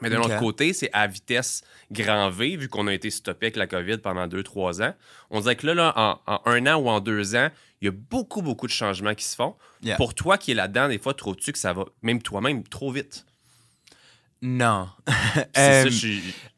Mais 0.00 0.10
d'un 0.10 0.20
Ok. 0.20 0.26
autre 0.26 0.38
côté, 0.38 0.72
c'est 0.72 0.90
à 0.92 1.08
vitesse 1.08 1.62
grand 1.90 2.30
V, 2.30 2.56
vu 2.56 2.68
qu'on 2.68 2.86
a 2.86 2.94
été 2.94 3.10
stoppé 3.10 3.46
avec 3.46 3.56
la 3.56 3.66
COVID 3.66 3.98
pendant 3.98 4.28
deux, 4.28 4.44
trois 4.44 4.80
ans. 4.80 4.94
On 5.30 5.40
dirait 5.40 5.56
que 5.56 5.66
là, 5.66 5.74
là 5.74 5.92
en, 5.96 6.20
en 6.32 6.40
un 6.46 6.66
an 6.68 6.76
ou 6.76 6.88
en 6.88 7.00
deux 7.00 7.34
ans, 7.34 7.48
il 7.80 7.86
y 7.86 7.88
a 7.88 7.92
beaucoup, 7.92 8.42
beaucoup 8.42 8.66
de 8.66 8.72
changements 8.72 9.14
qui 9.14 9.24
se 9.24 9.36
font. 9.36 9.54
Yeah. 9.82 9.96
Pour 9.96 10.14
toi 10.14 10.36
qui 10.38 10.50
es 10.50 10.54
là-dedans, 10.54 10.88
des 10.88 10.98
fois, 10.98 11.14
trouves-tu 11.14 11.52
que 11.52 11.58
ça 11.58 11.72
va, 11.72 11.84
même 12.02 12.20
toi-même, 12.22 12.62
trop 12.64 12.90
vite? 12.90 13.24
Non. 14.40 14.88
C'est 15.54 15.82
ça, 15.82 15.82
Um, 15.84 15.90
je 15.90 16.06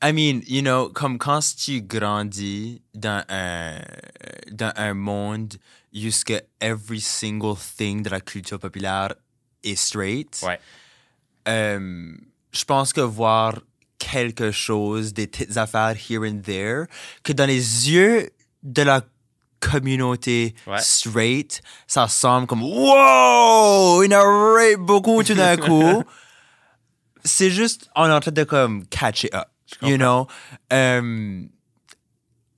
I 0.03 0.13
mean, 0.13 0.43
you 0.47 0.61
know, 0.63 0.91
comme 0.91 1.19
quand 1.19 1.41
tu 1.57 1.81
grandis 1.83 2.83
dans 2.95 3.25
un, 3.29 3.79
dans 4.51 4.73
un 4.77 4.95
monde 4.95 5.55
jusqu'à 5.93 6.43
every 6.61 7.01
single 7.01 7.55
thing 7.77 8.03
de 8.03 8.11
la 8.11 8.21
culture 8.21 8.59
populaire 8.59 9.15
est 9.65 9.77
straight, 9.77 10.41
Ouais. 10.43 10.59
euh, 11.49 12.13
je 12.53 12.65
pense 12.65 12.93
que 12.93 13.01
voir 13.01 13.61
quelque 13.99 14.51
chose, 14.51 15.13
des 15.15 15.27
petites 15.27 15.57
affaires 15.57 15.95
here 16.09 16.23
and 16.27 16.41
there, 16.43 16.85
que 17.23 17.33
dans 17.33 17.47
les 17.47 17.91
yeux 17.91 18.31
de 18.63 18.83
la 18.83 19.03
communauté 19.61 20.55
Ouais. 20.67 20.81
straight, 20.81 21.61
ça 21.87 22.09
semble 22.09 22.47
comme 22.47 22.63
wow, 22.63 24.03
il 24.03 24.13
a 24.13 24.23
right 24.23 24.79
beaucoup 24.79 25.23
tout 25.23 25.35
d'un 25.35 25.57
coup. 25.69 26.03
C'est 27.25 27.51
juste, 27.51 27.89
on 27.95 28.07
est 28.07 28.13
en 28.13 28.21
train 28.21 28.31
de 28.31 28.45
comme 28.45 28.87
catch 28.87 29.25
it 29.25 29.35
up, 29.35 29.49
you 29.83 29.97
know? 29.97 30.27
Euh, 30.73 31.43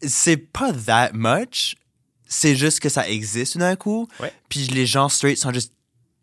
c'est 0.00 0.36
pas 0.36 0.72
that 0.72 1.10
much, 1.12 1.74
c'est 2.26 2.54
juste 2.56 2.80
que 2.80 2.88
ça 2.88 3.08
existe 3.08 3.54
tout 3.54 3.58
d'un 3.58 3.76
coup. 3.76 4.08
Ouais. 4.20 4.32
Puis 4.48 4.66
les 4.68 4.86
gens 4.86 5.08
straight 5.08 5.38
sont 5.38 5.52
juste 5.52 5.72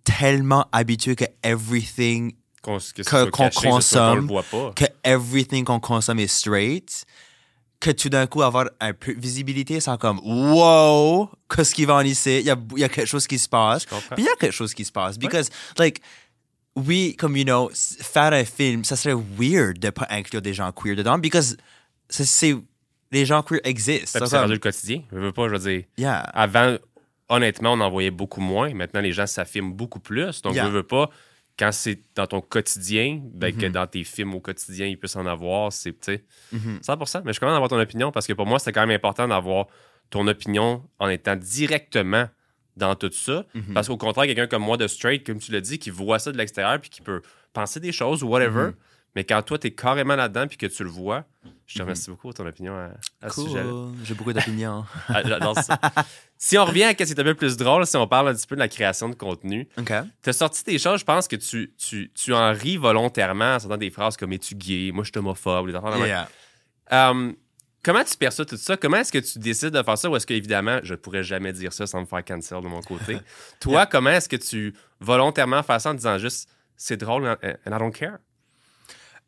tellement 0.03 0.67
habitués 0.71 1.15
que 1.15 1.25
everything 1.43 2.33
Qu'on 2.61 2.77
consomme, 3.51 4.29
que 4.75 4.85
everything 5.03 5.63
qu'on 5.63 5.79
consomme 5.79 6.19
est 6.19 6.27
straight, 6.27 7.05
que 7.79 7.91
tout 7.91 8.09
d'un 8.09 8.27
coup, 8.27 8.41
avoir 8.41 8.69
un 8.81 8.93
peu 8.93 9.13
de 9.15 9.19
visibilité, 9.21 9.79
c'est 9.79 9.97
comme 9.99 10.19
wow, 10.23 11.29
qu'est-ce 11.53 11.73
qui 11.73 11.85
va 11.85 11.95
en 11.95 12.01
ici? 12.01 12.39
Il 12.39 12.45
y 12.45 12.51
a, 12.51 12.57
y 12.75 12.83
a 12.83 12.89
quelque 12.89 13.07
chose 13.07 13.25
qui 13.27 13.39
se 13.39 13.47
passe. 13.47 13.85
Puis 13.85 13.97
il 14.17 14.25
y 14.25 14.29
a 14.29 14.35
quelque 14.35 14.51
chose 14.53 14.73
qui 14.73 14.83
se 14.83 14.91
passe. 14.91 15.17
Because, 15.17 15.49
like, 15.77 16.01
oui, 16.75 17.15
comme, 17.17 17.37
you 17.37 17.43
know, 17.45 17.69
faire 17.73 18.33
un 18.33 18.43
film, 18.45 18.83
ça 18.83 18.95
serait 18.95 19.15
weird 19.37 19.79
de 19.79 19.89
pas 19.91 20.07
inclure 20.09 20.41
des 20.41 20.53
gens 20.53 20.71
queer 20.71 20.95
dedans, 20.95 21.17
because 21.17 21.55
c'est-. 22.09 22.55
Les 23.11 23.25
gens 23.25 23.41
queer 23.41 23.59
existent. 23.63 24.19
Ça, 24.19 24.25
C'est 24.27 24.37
rendu 24.37 24.53
le 24.53 24.59
quotidien. 24.59 25.01
Je 25.11 25.17
veux 25.17 25.31
pas, 25.31 25.47
je 25.47 25.55
veux 25.55 25.71
dire. 25.71 25.83
yeah. 25.97 26.19
Avant, 26.19 26.77
honnêtement, 27.27 27.73
on 27.73 27.79
en 27.81 27.89
voyait 27.89 28.11
beaucoup 28.11 28.39
moins. 28.39 28.71
Maintenant, 28.73 29.01
les 29.01 29.13
gens 29.13 29.25
s'affirment 29.25 29.73
beaucoup 29.73 29.99
plus. 29.99 30.41
Donc, 30.43 30.53
Yeah. 30.53 30.65
je 30.65 30.69
veux 30.69 30.83
pas, 30.83 31.09
quand 31.59 31.71
c'est 31.73 31.99
dans 32.15 32.25
ton 32.25 32.39
quotidien, 32.39 33.19
ben, 33.33 33.53
que 33.55 33.65
dans 33.65 33.85
tes 33.85 34.05
films 34.05 34.33
au 34.33 34.39
quotidien, 34.39 34.87
il 34.87 34.97
peut 34.97 35.07
s'en 35.07 35.25
avoir, 35.25 35.73
c'est, 35.73 35.93
sais, 36.03 36.23
Mhm. 36.53 36.79
100%. 36.81 37.19
Mais 37.25 37.29
je 37.29 37.33
suis 37.33 37.39
content 37.41 37.51
d'avoir 37.51 37.69
ton 37.69 37.79
opinion 37.79 38.11
parce 38.13 38.25
que 38.25 38.33
pour 38.33 38.45
moi, 38.45 38.59
c'est 38.59 38.71
quand 38.71 38.81
même 38.87 38.95
important 38.95 39.27
d'avoir 39.27 39.67
ton 40.09 40.25
opinion 40.27 40.83
en 40.99 41.09
étant 41.09 41.35
directement 41.35 42.27
dans 42.77 42.95
tout 42.95 43.11
ça. 43.11 43.45
Mhm. 43.53 43.73
Parce 43.73 43.87
qu'au 43.89 43.97
contraire, 43.97 44.25
quelqu'un 44.25 44.47
comme 44.47 44.63
moi 44.63 44.77
de 44.77 44.87
straight, 44.87 45.25
comme 45.25 45.39
tu 45.39 45.51
l'as 45.51 45.59
dit, 45.61 45.79
qui 45.79 45.89
voit 45.89 46.17
ça 46.17 46.31
de 46.31 46.37
l'extérieur 46.37 46.79
puis 46.79 46.89
qui 46.89 47.01
peut 47.01 47.21
penser 47.51 47.79
des 47.81 47.91
choses 47.91 48.23
ou 48.23 48.27
whatever. 48.29 48.67
Mhm. 48.67 48.73
Mais 49.15 49.23
quand 49.25 49.41
toi, 49.41 49.59
tu 49.59 49.67
es 49.67 49.71
carrément 49.71 50.15
là-dedans 50.15 50.47
puis 50.47 50.57
que 50.57 50.65
tu 50.67 50.83
le 50.83 50.89
vois, 50.89 51.25
je 51.69 51.77
te 51.77 51.83
remercie 51.83 52.09
beaucoup 52.09 52.23
pour 52.23 52.33
ton 52.33 52.47
opinion 52.47 52.73
à, 52.73 52.89
à 53.21 53.29
ce. 53.29 53.35
Cool. 53.35 53.93
J'ai 54.03 54.15
beaucoup 54.15 54.33
d'opinions. 54.33 54.85
Ah, 55.07 56.03
si 56.35 56.57
on 56.57 56.65
revient 56.65 56.85
à 56.85 56.89
ce 56.91 56.95
qui 56.95 57.03
est 57.03 57.19
un 57.19 57.23
peu 57.23 57.35
plus 57.35 57.57
drôle, 57.57 57.85
si 57.85 57.95
on 57.95 58.07
parle 58.07 58.29
un 58.29 58.33
petit 58.33 58.47
peu 58.47 58.55
de 58.55 58.59
la 58.59 58.67
création 58.67 59.07
de 59.07 59.13
contenu, 59.13 59.67
OK. 59.77 59.91
tu 60.23 60.29
as 60.29 60.33
sorti 60.33 60.63
des 60.63 60.79
choses, 60.79 61.01
je 61.01 61.05
pense 61.05 61.27
que 61.27 61.35
tu, 61.35 61.73
tu, 61.77 62.11
tu 62.15 62.33
en 62.33 62.53
ris 62.53 62.77
volontairement 62.77 63.55
en 63.55 63.59
sortant 63.59 63.77
des 63.77 63.91
phrases 63.91 64.17
comme 64.17 64.33
Es-tu 64.33 64.55
gay? 64.55 64.91
Moi, 64.91 65.03
je 65.03 65.11
suis 65.11 65.19
homophobe. 65.19 65.67
Les. 65.67 66.07
Yeah. 66.07 66.27
Euh, 66.91 67.33
comment 67.83 68.03
tu 68.03 68.17
perçois 68.17 68.45
tout 68.45 68.57
ça? 68.57 68.75
Comment 68.75 68.97
est-ce 68.97 69.11
que 69.11 69.19
tu 69.19 69.37
décides 69.37 69.69
de 69.69 69.83
faire 69.83 69.97
ça? 69.97 70.09
Ou 70.09 70.15
est-ce 70.15 70.25
que, 70.25 70.33
évidemment, 70.33 70.79
je 70.81 70.95
pourrais 70.95 71.23
jamais 71.23 71.53
dire 71.53 71.71
ça 71.71 71.85
sans 71.85 72.01
me 72.01 72.05
faire 72.05 72.25
cancel 72.25 72.61
de 72.61 72.67
mon 72.67 72.81
côté? 72.81 73.19
Toi, 73.59 73.85
comment 73.85 74.09
est-ce 74.09 74.29
que 74.29 74.37
tu 74.37 74.73
volontairement 74.99 75.61
fais 75.61 75.77
ça 75.77 75.91
en 75.91 75.93
disant 75.93 76.17
juste 76.17 76.49
c'est 76.75 76.97
drôle 76.97 77.27
and 77.27 77.53
I 77.67 77.77
don't 77.77 77.91
care? 77.91 78.17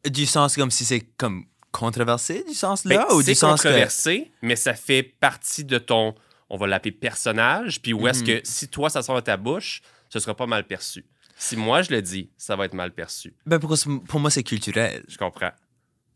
Du 0.10 0.26
sens 0.26 0.56
comme 0.56 0.72
si 0.72 0.86
c'est 0.86 1.02
comme 1.02 1.46
controversé, 1.72 2.44
du 2.48 2.54
sens 2.54 2.86
Ben, 2.86 2.98
là, 2.98 3.14
ou 3.14 3.22
c'est 3.22 3.32
du 3.32 3.36
sens 3.36 3.62
que. 3.62 3.68
controversé, 3.68 4.32
mais 4.42 4.56
ça 4.56 4.74
fait 4.74 5.04
partie 5.04 5.64
de 5.66 5.78
ton, 5.78 6.16
on 6.50 6.58
va 6.58 6.68
l'appeler 6.68 6.92
personnage, 6.92 7.82
puis 7.82 7.94
où 7.94 8.08
est-ce 8.08 8.22
Mhm. 8.22 8.26
que 8.28 8.42
si 8.44 8.68
toi, 8.68 8.90
ça 8.90 9.02
sort 9.02 9.16
de 9.16 9.22
ta 9.22 9.38
bouche, 9.38 9.82
ce 10.10 10.20
sera 10.20 10.36
pas 10.36 10.48
mal 10.48 10.66
perçu. 10.68 11.06
Si 11.38 11.56
moi, 11.56 11.82
je 11.82 11.92
le 11.92 12.02
dis, 12.02 12.30
ça 12.38 12.56
va 12.56 12.66
être 12.66 12.74
mal 12.74 12.92
perçu. 12.94 13.34
Ben 13.46 13.58
pour, 13.60 13.76
pour 14.08 14.20
moi, 14.20 14.30
c'est 14.30 14.44
culturel. 14.44 15.04
Je 15.08 15.18
comprends. 15.18 15.52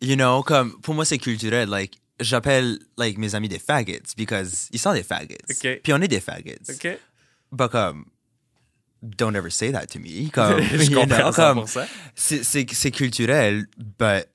You 0.02 0.16
know, 0.16 0.44
comme 0.44 0.80
pour 0.82 0.94
moi, 0.94 1.06
c'est 1.06 1.18
culturel. 1.18 1.70
Like, 1.70 2.00
j'appelle 2.20 2.78
like 2.98 3.18
mes 3.18 3.34
amis 3.34 3.48
des 3.50 3.58
faggots 3.60 4.14
because 4.18 4.68
ils 4.72 4.80
sont 4.80 4.94
des 4.94 5.04
faggots. 5.04 5.36
Ok. 5.50 5.80
Puis 5.84 5.94
on 5.94 6.02
est 6.02 6.08
des 6.08 6.20
faggots. 6.20 6.52
OK? 6.70 7.00
But 7.52 7.70
comme, 7.72 8.06
don't 9.02 9.36
ever 9.36 9.50
say 9.50 9.72
that 9.72 9.88
to 9.88 10.00
me. 10.00 10.30
Comme, 10.32 10.62
je 10.62 10.94
comprends 10.94 11.32
know, 11.32 11.32
comme, 11.32 11.60
100%. 11.64 11.88
c'est, 12.14 12.44
c'est, 12.44 12.66
c'est 12.72 12.92
culturel, 12.92 13.66
but 13.78 14.28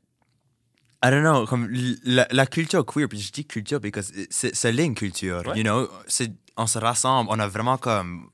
I 1.02 1.10
don't 1.10 1.22
know, 1.22 1.46
comme 1.46 1.68
la, 2.04 2.26
la 2.30 2.46
culture 2.46 2.84
queer, 2.84 3.08
puis 3.08 3.18
je 3.20 3.32
dis 3.32 3.46
culture 3.46 3.80
parce 3.80 4.10
que 4.10 4.26
c'est, 4.30 4.54
c'est 4.54 4.74
une 4.76 4.94
culture, 4.94 5.42
Ouais. 5.46 5.56
you 5.56 5.62
know, 5.62 5.88
c'est, 6.06 6.30
on 6.56 6.66
se 6.66 6.78
rassemble, 6.78 7.30
on 7.32 7.38
a 7.38 7.48
vraiment 7.48 7.78
comme, 7.78 8.28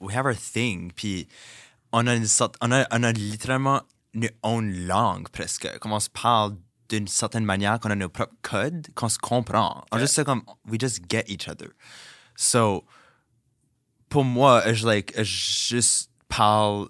we 0.00 0.14
have 0.14 0.24
our 0.26 0.36
thing, 0.36 0.92
puis 0.92 1.26
on 1.92 2.06
a 2.06 2.14
une 2.14 2.26
sorte, 2.28 2.54
on 2.60 2.70
a, 2.70 2.86
on 2.92 3.02
a 3.02 3.10
littéralement 3.12 3.82
une 4.14 4.30
own 4.44 4.86
langue 4.86 5.28
presque, 5.30 5.68
comme 5.80 5.92
on 5.92 5.98
se 6.00 6.08
parle 6.10 6.56
d'une 6.88 7.08
certaine 7.08 7.44
manière, 7.44 7.80
qu'on 7.80 7.90
a 7.90 7.96
nos 7.96 8.08
propres 8.08 8.36
codes, 8.42 8.86
qu'on 8.94 9.08
se 9.08 9.18
comprend. 9.18 9.84
On 9.90 9.96
Ouais. 9.96 10.02
juste, 10.02 10.22
comme, 10.24 10.42
we 10.70 10.78
just 10.80 11.00
get 11.10 11.24
each 11.26 11.48
other. 11.48 11.70
So, 12.36 12.84
pour 14.08 14.24
moi, 14.24 14.72
je, 14.72 14.86
like, 14.86 15.12
je 15.16 15.22
juste 15.74 16.10
parle 16.28 16.88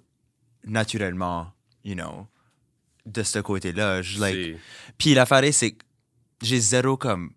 naturellement, 0.64 1.53
you 1.83 1.94
know, 1.94 2.27
de 3.09 3.23
ce 3.23 3.38
côté-là. 3.38 4.03
Je, 4.03 4.21
like, 4.21 4.57
puis 4.99 5.14
l'affaire 5.14 5.42
est, 5.44 5.53
c'est 5.53 5.73
que 5.73 5.85
j'ai 6.42 6.61
zéro 6.61 6.97
comme. 6.97 7.33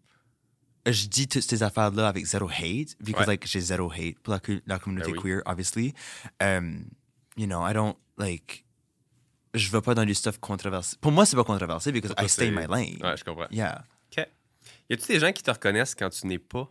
Je 0.86 1.06
dis 1.08 1.28
toutes 1.28 1.44
ces 1.44 1.62
affaires-là 1.62 2.08
avec 2.08 2.26
zéro 2.26 2.50
hate, 2.50 2.96
because 3.00 3.28
Ouais. 3.28 3.34
like 3.34 3.46
j'ai 3.48 3.60
zéro 3.62 3.92
hate 3.92 4.18
pour 4.24 4.34
la, 4.66 4.80
communauté 4.80 5.12
Ben 5.12 5.18
oui. 5.18 5.24
queer, 5.24 5.42
obviously. 5.46 5.94
Um, 6.42 6.86
you 7.38 7.46
know, 7.46 7.66
I 7.68 7.74
don't 7.74 7.96
like. 8.18 8.66
Je 9.54 9.70
veux 9.70 9.82
pas 9.82 9.94
dans 9.94 10.06
du 10.06 10.16
stuff 10.16 10.40
controversé. 10.40 10.96
Pour 11.02 11.12
moi, 11.12 11.26
c'est 11.26 11.36
pas 11.36 11.44
controversé 11.44 11.92
because 11.92 12.14
I 12.20 12.28
stay 12.28 12.48
in 12.48 12.52
my 12.52 12.66
lane. 12.68 12.98
Ouais, 13.04 13.16
je 13.18 13.24
comprends. 13.24 13.48
Yeah. 13.52 13.84
OK. 14.18 14.26
Y 14.90 14.94
a-tu 14.94 15.08
des 15.08 15.20
gens 15.20 15.32
qui 15.32 15.44
te 15.44 15.52
reconnaissent 15.52 15.94
quand 15.94 16.10
tu 16.10 16.26
n'es 16.26 16.40
pas? 16.40 16.68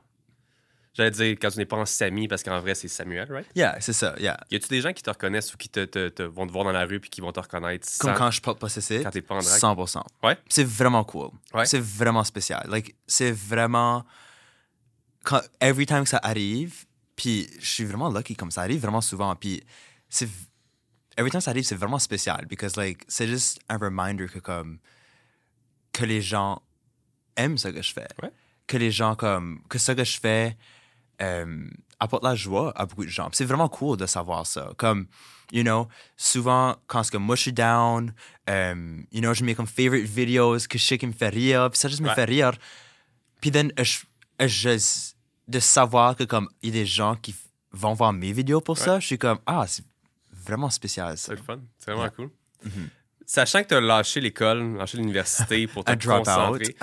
J'allais 1.00 1.10
dire 1.10 1.36
quand 1.40 1.50
tu 1.50 1.58
n'es 1.58 1.64
pas 1.66 1.76
en 1.76 1.86
Samy, 1.86 2.28
parce 2.28 2.42
qu'en 2.42 2.60
vrai, 2.60 2.74
c'est 2.74 2.88
Samuel, 2.88 3.30
right? 3.32 3.46
Yeah, 3.54 3.76
c'est 3.80 3.92
ça, 3.94 4.14
yeah. 4.18 4.38
Y 4.50 4.56
a-tu 4.56 4.68
des 4.68 4.80
gens 4.82 4.92
qui 4.92 5.02
te 5.02 5.08
reconnaissent 5.10 5.54
ou 5.54 5.56
qui 5.56 5.68
te, 5.70 5.84
te- 5.86 6.08
te- 6.10 6.22
vont 6.22 6.46
te 6.46 6.52
voir 6.52 6.64
dans 6.64 6.72
la 6.72 6.84
rue 6.84 7.00
puis 7.00 7.08
qui 7.08 7.20
vont 7.22 7.32
te 7.32 7.40
reconnaître 7.40 7.88
Comme 7.98 8.14
quand 8.14 8.30
je 8.30 8.40
porte 8.42 8.58
pas 8.58 8.68
ceci. 8.68 9.02
quand 9.02 9.10
t'es 9.10 9.22
pas 9.22 9.36
en 9.36 9.40
drague? 9.40 9.58
100%. 9.60 10.02
Ouais? 10.22 10.36
C'est 10.48 10.64
vraiment 10.64 11.02
cool. 11.04 11.30
Ouais. 11.54 11.64
C'est 11.64 11.80
vraiment 11.80 12.22
spécial. 12.24 12.66
Like, 12.68 12.94
c'est 13.06 13.32
vraiment. 13.32 14.04
Quand, 15.24 15.40
every 15.60 15.86
time 15.86 16.02
que 16.04 16.08
ça 16.10 16.20
arrive, 16.22 16.84
puis 17.16 17.48
je 17.60 17.66
suis 17.66 17.84
vraiment 17.84 18.10
lucky 18.10 18.34
comme 18.36 18.50
ça 18.50 18.62
arrive 18.62 18.80
vraiment 18.80 19.00
souvent. 19.00 19.34
Puis 19.36 19.62
c'est. 20.08 20.28
Every 21.16 21.30
time 21.30 21.40
ça 21.40 21.50
arrive, 21.50 21.64
c'est 21.64 21.74
vraiment 21.76 21.98
spécial. 21.98 22.46
Because, 22.46 22.76
like, 22.76 23.04
c'est 23.08 23.26
juste 23.26 23.60
un 23.68 23.78
reminder 23.78 24.26
que, 24.26 24.38
comme. 24.38 24.78
Que 25.92 26.04
les 26.04 26.20
gens 26.22 26.62
aiment 27.36 27.58
ce 27.58 27.68
que 27.68 27.82
je 27.82 27.92
fais. 27.92 28.06
Ouais. 28.22 28.30
Que 28.66 28.76
les 28.76 28.90
gens, 28.90 29.16
comme. 29.16 29.62
Que 29.68 29.78
ce 29.78 29.92
que 29.92 30.04
je 30.04 30.20
fais 30.20 30.56
euh, 31.22 31.64
apporte 31.98 32.24
la 32.24 32.34
joie 32.34 32.72
à 32.76 32.86
beaucoup 32.86 33.04
de 33.04 33.10
gens. 33.10 33.28
C'est 33.32 33.44
vraiment 33.44 33.68
cool 33.68 33.96
de 33.96 34.06
savoir 34.06 34.46
ça. 34.46 34.70
Comme, 34.76 35.06
you 35.52 35.62
know, 35.62 35.88
souvent, 36.16 36.76
quand 36.86 37.02
ce 37.02 37.10
que 37.10 37.16
moi 37.18 37.36
je 37.36 37.42
suis 37.42 37.52
down, 37.52 38.12
euh, 38.48 38.98
you 39.12 39.20
know, 39.20 39.34
je 39.34 39.44
mets 39.44 39.54
comme 39.54 39.66
favorite 39.66 40.04
videos 40.06 40.58
que 40.68 40.78
je 40.78 40.84
sais 40.84 40.98
qui 40.98 41.06
me 41.06 41.12
fait 41.12 41.28
rire, 41.28 41.68
puis 41.70 41.78
ça 41.78 41.88
juste 41.88 42.00
me 42.00 42.08
Ouais. 42.08 42.14
fait 42.14 42.24
rire. 42.24 42.52
Puis 43.40 43.50
then, 43.50 43.72
je, 43.78 43.98
je- 44.46 45.12
de 45.48 45.58
savoir 45.60 46.14
que 46.16 46.24
comme, 46.24 46.48
il 46.62 46.68
y 46.74 46.78
a 46.78 46.82
des 46.82 46.86
gens 46.86 47.16
qui 47.16 47.34
vont 47.72 47.92
voir 47.94 48.12
mes 48.12 48.32
vidéos 48.32 48.60
pour 48.60 48.78
ça, 48.78 49.00
je 49.00 49.06
suis 49.06 49.18
comme, 49.18 49.38
ah, 49.46 49.64
c'est 49.66 49.84
vraiment 50.32 50.70
spécial 50.70 51.16
ça. 51.18 51.34
C'est 51.36 51.42
fun. 51.42 51.58
C'est 51.78 51.90
vraiment 51.92 52.08
cool. 52.10 52.30
Sachant 53.26 53.62
que 53.62 53.68
tu 53.68 53.74
as 53.74 53.80
lâché 53.80 54.20
l'école, 54.20 54.76
lâché 54.76 54.98
l'université 54.98 55.66
pour 55.72 55.84
te 55.84 55.92
concentrer, 55.92 56.74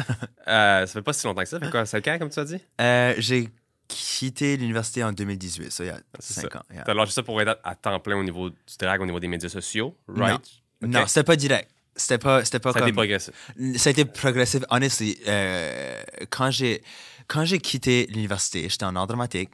euh, 0.47 0.86
ça 0.86 0.93
fait 0.93 1.02
pas 1.02 1.12
si 1.13 1.26
longtemps 1.28 1.41
que 1.41 1.47
ça. 1.50 1.60
Ça 1.60 1.65
fait 1.65 1.71
quoi, 1.71 1.86
5 1.86 2.08
ans, 2.08 2.17
comme 2.19 2.30
tu 2.30 2.39
as 2.39 2.45
dit? 2.45 2.60
Euh, 2.80 3.13
J'ai 3.17 3.50
quitté 3.88 4.58
l'université 4.58 5.04
en 5.04 5.12
2018, 5.12 5.71
so 5.71 5.84
il 5.84 5.88
y 5.88 5.89
a 5.89 6.00
C'est 6.19 6.34
5 6.41 6.52
ça. 6.52 6.60
ans. 6.60 6.63
yeah. 6.73 6.84
Tu 6.84 6.91
as 6.91 6.93
lâché 6.93 7.12
ça 7.12 7.23
pour 7.23 7.39
être 7.41 7.60
à, 7.63 7.69
à 7.71 7.76
temps 7.76 8.00
plein 8.00 8.17
au 8.17 8.23
niveau 8.23 8.50
du 8.50 8.56
drag, 8.80 9.02
au 9.02 9.06
niveau 9.06 9.19
des 9.19 9.28
médias 9.28 9.50
sociaux, 9.50 9.95
right? 10.08 10.36
Ok. 10.84 10.89
Non, 10.89 11.08
c'était 11.08 11.23
pas 11.23 11.36
direct. 11.36 11.69
C'était 11.95 12.19
pas, 12.19 12.45
c'était 12.45 12.60
pas 12.60 12.73
Ça 12.73 12.80
a 12.80 12.84
été 12.84 12.93
progressif. 12.93 13.34
Ça 13.78 13.89
a 13.89 13.91
été 13.91 14.06
progressif. 14.06 14.63
Honestly, 14.69 15.17
euh, 15.28 16.04
quand 16.30 16.52
j'ai 16.52 16.84
quand 17.28 17.43
j'ai 17.45 17.58
quitté 17.60 18.06
l'université, 18.12 18.69
j'étais 18.69 18.86
en 18.86 18.95
art 18.95 19.08
dramatique 19.08 19.50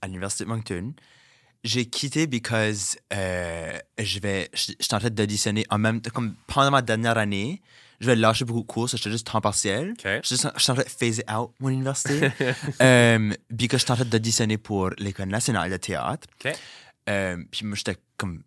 à 0.00 0.06
l'université 0.06 0.44
de 0.44 0.48
Moncton. 0.50 0.92
j'ai 1.64 1.86
quitté 1.86 2.28
because 2.28 2.96
euh, 3.12 3.76
je 3.98 4.20
vais, 4.20 4.48
suis 4.54 4.76
en 4.92 4.98
train 5.00 5.10
d'auditionner 5.10 5.66
en 5.70 5.78
même 5.78 6.00
temps, 6.00 6.10
comme 6.14 6.36
pendant 6.46 6.70
ma 6.70 6.82
dernière 6.82 7.18
année, 7.18 7.60
je 8.00 8.06
vais 8.06 8.16
lâcher 8.16 8.44
beaucoup 8.44 8.60
de 8.62 8.66
cours, 8.66 8.88
so 8.88 8.96
j'étais 8.96 9.10
juste 9.10 9.26
temps 9.26 9.40
partiel. 9.40 9.94
Je 10.22 10.34
suis 10.36 10.46
en- 10.46 10.52
je 10.56 10.62
suis 10.62 10.70
en 10.70 10.74
train 10.74 10.84
de 10.84 10.88
phaser 10.88 11.24
out 11.32 11.50
mon 11.60 11.68
université. 11.70 12.30
euh, 12.82 13.32
because 13.50 13.80
je 13.80 13.84
suis 13.84 13.92
en 13.92 13.96
train 13.96 14.04
d'auditionner 14.04 14.56
pour 14.58 14.90
l'École 14.98 15.28
nationale 15.28 15.70
de 15.70 15.76
théâtre. 15.76 16.26
Euh, 17.08 17.36
puis 17.50 17.64
moi, 17.66 17.74
j'étais 17.76 17.96
comme 18.16 18.42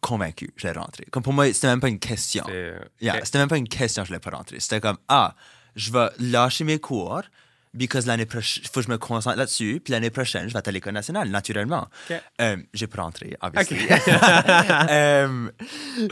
convaincu, 0.00 0.50
je 0.56 0.66
vais 0.66 0.72
rentrer. 0.72 1.04
Comme 1.10 1.22
pour 1.22 1.32
moi, 1.32 1.52
c'était 1.52 1.66
même 1.66 1.80
pas 1.80 1.88
une 1.88 1.98
question. 1.98 2.44
C'est, 2.46 2.52
euh, 2.54 2.78
Yeah, 3.00 3.16
OK. 3.16 3.20
C'était 3.24 3.38
même 3.38 3.48
pas 3.48 3.58
une 3.58 3.68
question, 3.68 4.02
je 4.04 4.08
voulais 4.08 4.20
pas 4.20 4.30
rentrer. 4.30 4.58
C'était 4.60 4.80
comme, 4.80 4.96
ah, 5.08 5.34
je 5.76 5.92
vais 5.92 6.08
lâcher 6.18 6.64
mes 6.64 6.78
cours, 6.78 7.20
because 7.74 8.06
l'année 8.06 8.26
prochaine, 8.26 8.62
il 8.64 8.68
faut 8.68 8.80
que 8.80 8.86
je 8.86 8.90
me 8.90 8.98
concentre 8.98 9.36
là-dessus, 9.36 9.80
puis 9.82 9.92
l'année 9.92 10.10
prochaine, 10.10 10.48
je 10.48 10.52
vais 10.52 10.58
être 10.58 10.68
à 10.68 10.72
l'École 10.72 10.94
nationale, 10.94 11.28
naturellement. 11.28 11.88
OK. 12.10 12.16
Euh, 12.40 12.56
j'ai 12.74 12.86
pas 12.86 13.02
rentré, 13.02 13.36
obviously. 13.40 13.84
OK. 13.84 13.90
Euh, 14.90 15.50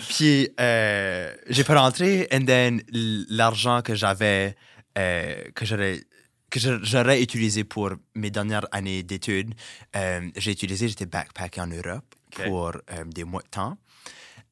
puis, 0.08 0.50
euh, 0.60 1.34
j'ai 1.48 1.64
pas 1.64 1.80
rentré, 1.80 2.28
and 2.32 2.44
then 2.44 2.82
l'argent 2.92 3.82
que 3.82 3.94
j'avais, 3.94 4.56
euh, 4.96 5.42
que 5.54 5.64
j'aurais 5.64 6.02
que 6.50 6.60
j'aurais 6.60 7.22
utilisé 7.22 7.64
pour 7.64 7.90
mes 8.14 8.30
dernières 8.30 8.66
années 8.72 9.02
d'études, 9.02 9.52
j'ai 9.94 10.50
utilisé, 10.50 10.88
j'étais 10.88 11.04
backpacké 11.04 11.60
en 11.60 11.66
Europe 11.66 12.14
pour 12.30 12.72
des 13.06 13.24
mois 13.24 13.42
de 13.42 13.48
temps. 13.48 13.76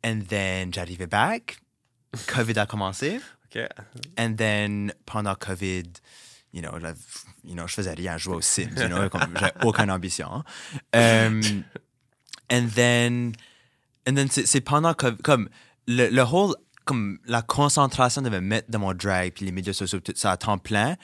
And 0.04 0.20
then, 0.28 0.74
j'arrivais 0.74 1.06
back, 1.06 1.58
COVID 2.26 2.58
a 2.58 2.66
commencé. 2.66 3.18
And 4.18 4.34
then, 4.36 4.92
pendant 5.06 5.34
COVID, 5.34 6.00
you 6.56 6.62
know, 6.62 6.78
j'av- 6.80 6.96
you 7.44 7.54
know, 7.54 7.66
je 7.66 7.74
faisais 7.74 7.92
rien, 7.94 8.16
je 8.16 8.24
jouais 8.24 8.36
aux 8.36 8.40
Sims, 8.40 8.70
you 8.78 8.88
know, 8.88 9.08
j'avais 9.38 9.52
aucune 9.62 9.90
ambition. 9.90 10.42
Um, 10.94 11.42
and 12.50 12.68
then, 12.74 13.32
and 14.08 14.14
then 14.16 14.28
c'est 14.30 14.60
pendant 14.62 14.94
que, 14.94 15.10
comme, 15.22 15.48
le, 15.86 16.08
le 16.08 16.22
whole, 16.22 16.54
comme, 16.86 17.18
la 17.26 17.42
concentration 17.42 18.22
de 18.22 18.30
me 18.30 18.40
mettre 18.40 18.70
dans 18.70 18.78
mon 18.78 18.94
drag, 18.94 19.32
puis 19.34 19.44
les 19.44 19.52
médias 19.52 19.74
sociaux, 19.74 20.00
tout 20.00 20.14
ça 20.16 20.32
à 20.32 20.36
temps 20.36 20.56
plein, 20.58 20.96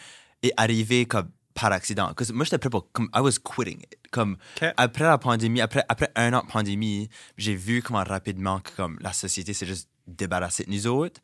est 0.42 0.52
arrivé 0.56 1.04
comme 1.06 1.28
par 1.54 1.70
accident. 1.70 2.14
Parce 2.16 2.30
que 2.30 2.34
moi, 2.34 2.44
j'étais 2.46 2.58
prêt 2.58 2.70
pour, 2.70 2.90
comme, 2.92 3.10
I 3.14 3.20
was 3.20 3.32
quitting 3.44 3.80
it. 3.82 3.98
Comme, 4.10 4.36
après 4.76 5.04
la 5.04 5.18
pandémie, 5.18 5.60
après, 5.60 5.84
après 5.88 6.10
un 6.16 6.32
an 6.32 6.42
de 6.46 6.50
pandémie, 6.50 7.08
j'ai 7.36 7.54
vu 7.54 7.82
comment 7.82 8.02
rapidement 8.04 8.60
comme, 8.76 8.98
la 9.00 9.12
société 9.12 9.52
s'est 9.52 9.66
juste 9.66 9.88
débarrassée 10.06 10.64
de 10.64 10.70
nous 10.70 10.86
autres, 10.86 11.20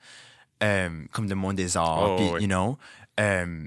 euh, 0.62 1.04
comme 1.12 1.28
le 1.28 1.34
monde 1.34 1.56
des 1.56 1.76
arts, 1.76 2.10
Oh, 2.12 2.16
puis, 2.16 2.26
oui. 2.34 2.42
you 2.42 2.46
know. 2.48 2.76
euh, 3.20 3.66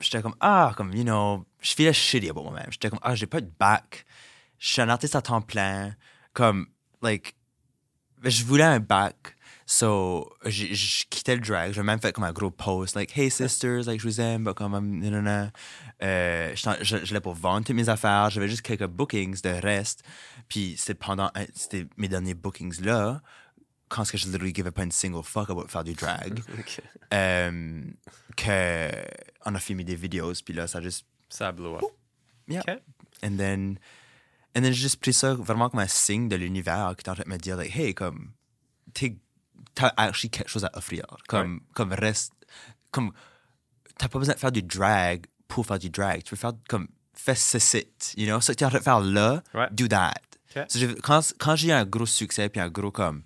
j'étais 0.00 0.22
comme, 0.22 0.34
ah, 0.40 0.72
comme, 0.76 0.92
you 0.94 1.04
know, 1.04 1.44
je 1.60 1.74
filais 1.74 1.92
shitty 1.92 2.28
about 2.30 2.42
moi-même. 2.44 2.66
J'étais 2.70 2.90
comme, 2.90 2.98
ah, 3.02 3.14
j'ai 3.14 3.26
pas 3.26 3.40
de 3.40 3.50
bac. 3.58 4.04
Je 4.58 4.68
suis 4.72 4.82
un 4.82 4.88
artiste 4.88 5.14
à 5.16 5.22
temps 5.22 5.40
plein. 5.42 5.94
Comme, 6.32 6.66
like, 7.02 7.36
je 8.22 8.44
voulais 8.44 8.64
un 8.64 8.80
bac. 8.80 9.36
So, 9.66 10.32
j'ai- 10.46 10.74
je 10.74 11.04
quittais 11.08 11.36
le 11.36 11.40
drag. 11.42 11.72
J'ai 11.72 11.82
même 11.84 12.00
fait 12.00 12.12
comme 12.12 12.24
un 12.24 12.32
gros 12.32 12.50
post, 12.50 12.96
like, 12.96 13.16
hey 13.16 13.30
sisters, 13.30 13.86
like, 13.86 14.00
je 14.00 14.06
vous 14.08 14.20
aime, 14.20 14.42
but 14.44 14.54
comme, 14.54 14.74
um, 14.74 14.98
nanana. 14.98 15.52
Euh, 16.02 16.52
j'étais- 16.56 16.84
je, 16.84 16.96
je 17.04 17.14
l'ai 17.14 17.20
pour 17.20 17.34
vendre 17.34 17.64
toutes 17.66 17.76
mes 17.76 17.88
affaires. 17.88 18.30
J'avais 18.30 18.48
juste 18.48 18.62
quelques 18.62 18.86
bookings 18.86 19.40
de 19.42 19.50
reste. 19.50 20.02
Puis, 20.48 20.74
c'était 20.76 20.94
pendant, 20.94 21.30
c'était 21.54 21.86
mes 21.96 22.08
derniers 22.08 22.34
bookings 22.34 22.80
là, 22.82 23.22
quand 23.88 24.04
je 24.04 24.26
literally 24.28 24.52
give 24.54 24.70
pas 24.72 24.82
une 24.84 24.92
single 24.92 25.22
fuck 25.24 25.50
about 25.50 25.68
faire 25.68 25.84
du 25.84 25.94
drag, 25.94 26.40
euh, 27.14 27.82
que 28.44 28.90
on 29.46 29.54
a 29.54 29.58
filmé 29.58 29.84
des 29.84 29.96
vidéos, 29.96 30.32
puis 30.44 30.54
là, 30.54 30.66
ça 30.66 30.78
a 30.78 30.80
juste 30.80 31.06
Ça 31.28 31.48
a 31.48 31.52
blow 31.52 31.76
up. 31.76 31.82
Yeah. 32.48 32.60
OK. 32.62 32.80
And 33.22 33.36
then, 33.36 33.78
and 34.56 34.62
then 34.62 34.72
j'ai 34.72 34.82
juste 34.82 35.00
pris 35.00 35.12
ça 35.12 35.34
vraiment 35.34 35.68
comme 35.70 35.80
un 35.80 35.86
signe 35.86 36.28
de 36.28 36.36
l'univers 36.36 36.94
qui 36.96 37.04
est 37.04 37.10
en 37.10 37.14
train 37.14 37.24
de 37.24 37.28
me 37.28 37.38
dire, 37.38 37.56
like, 37.56 37.74
hey, 37.76 37.94
comme, 37.94 38.32
t'as 39.74 39.92
actually 39.96 40.30
quelque 40.30 40.48
chose 40.50 40.64
à 40.64 40.70
offrir. 40.76 41.04
Comme, 41.28 41.60
comme 41.74 41.92
reste, 41.92 42.32
comme, 42.90 43.12
t'as 43.98 44.08
pas 44.08 44.18
besoin 44.18 44.34
de 44.34 44.40
faire 44.40 44.52
du 44.52 44.62
drag 44.62 45.26
pour 45.46 45.66
faire 45.66 45.78
du 45.78 45.90
drag. 45.90 46.22
Tu 46.24 46.30
peux 46.30 46.36
faire 46.36 46.52
comme, 46.68 46.88
fais 47.14 47.34
ce 47.34 47.58
site, 47.58 48.14
you 48.16 48.26
know? 48.26 48.40
Ce 48.40 48.52
que 48.52 48.56
t'es 48.56 48.64
en 48.64 48.70
train 48.70 48.78
de 48.78 48.84
faire 48.84 49.00
là, 49.00 49.42
Ouais. 49.54 49.68
do 49.70 49.86
that. 49.88 50.14
So, 50.68 50.80
quand 51.02 51.20
quand 51.38 51.54
j'ai 51.54 51.70
un 51.72 51.84
gros 51.84 52.06
succès, 52.06 52.48
puis 52.48 52.60
un 52.60 52.68
gros, 52.70 52.90
comme, 52.90 53.22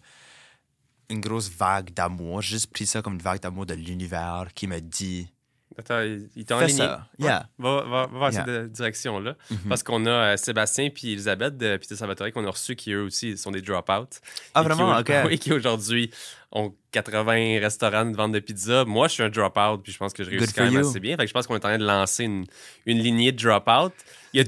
une 1.10 1.20
grosse 1.20 1.50
vague 1.50 1.92
d'amour, 1.92 2.42
j'ai 2.42 2.56
juste 2.56 2.72
pris 2.72 2.86
ça 2.86 3.02
comme 3.02 3.14
une 3.14 3.22
vague 3.22 3.40
d'amour 3.40 3.66
de 3.66 3.74
l'univers 3.74 4.46
qui 4.54 4.66
me 4.66 4.80
dit, 4.80 5.28
Attends, 5.76 6.02
il 6.36 6.44
t'a 6.44 6.56
enligné. 6.58 6.78
ça. 6.78 7.08
Yeah. 7.18 7.48
Va, 7.58 7.82
va, 7.82 8.06
va 8.06 8.18
vers 8.30 8.32
Yeah. 8.32 8.44
cette 8.44 8.72
direction-là. 8.72 9.34
Mhm. 9.50 9.58
Parce 9.68 9.82
qu'on 9.82 10.06
a 10.06 10.10
euh, 10.10 10.36
Sébastien 10.36 10.88
puis 10.88 11.12
Elisabeth 11.12 11.56
de 11.56 11.76
Peter 11.78 11.96
Salvatore 11.96 12.30
qu'on 12.30 12.46
a 12.46 12.50
reçus 12.50 12.76
qui, 12.76 12.92
eux 12.92 13.02
aussi, 13.02 13.36
sont 13.36 13.50
des 13.50 13.60
drop-out. 13.60 14.20
Ah, 14.54 14.62
qui, 14.62 14.68
vraiment? 14.68 14.96
OK. 14.96 15.10
Oui, 15.26 15.36
qui 15.36 15.52
aujourd'hui 15.52 16.12
ont 16.52 16.72
80 16.92 17.58
restaurants 17.58 18.04
de 18.04 18.16
vente 18.16 18.30
de 18.30 18.38
pizza. 18.38 18.84
Moi, 18.84 19.08
je 19.08 19.14
suis 19.14 19.22
un 19.24 19.30
drop-out 19.30 19.82
puis 19.82 19.92
je 19.92 19.98
pense 19.98 20.12
que 20.12 20.22
je 20.22 20.30
réussis 20.30 20.46
Good 20.46 20.54
quand 20.54 20.64
même 20.64 20.74
you. 20.74 20.88
assez 20.88 21.00
bien. 21.00 21.16
Fait 21.16 21.24
que 21.24 21.28
je 21.28 21.32
pense 21.34 21.48
qu'on 21.48 21.54
est 21.54 21.58
en 21.64 21.68
train 21.70 21.78
de 21.78 21.84
lancer 21.84 22.22
une, 22.22 22.44
une 22.86 22.98
lignée 23.00 23.32
de 23.32 23.42
drop-out. 23.42 23.92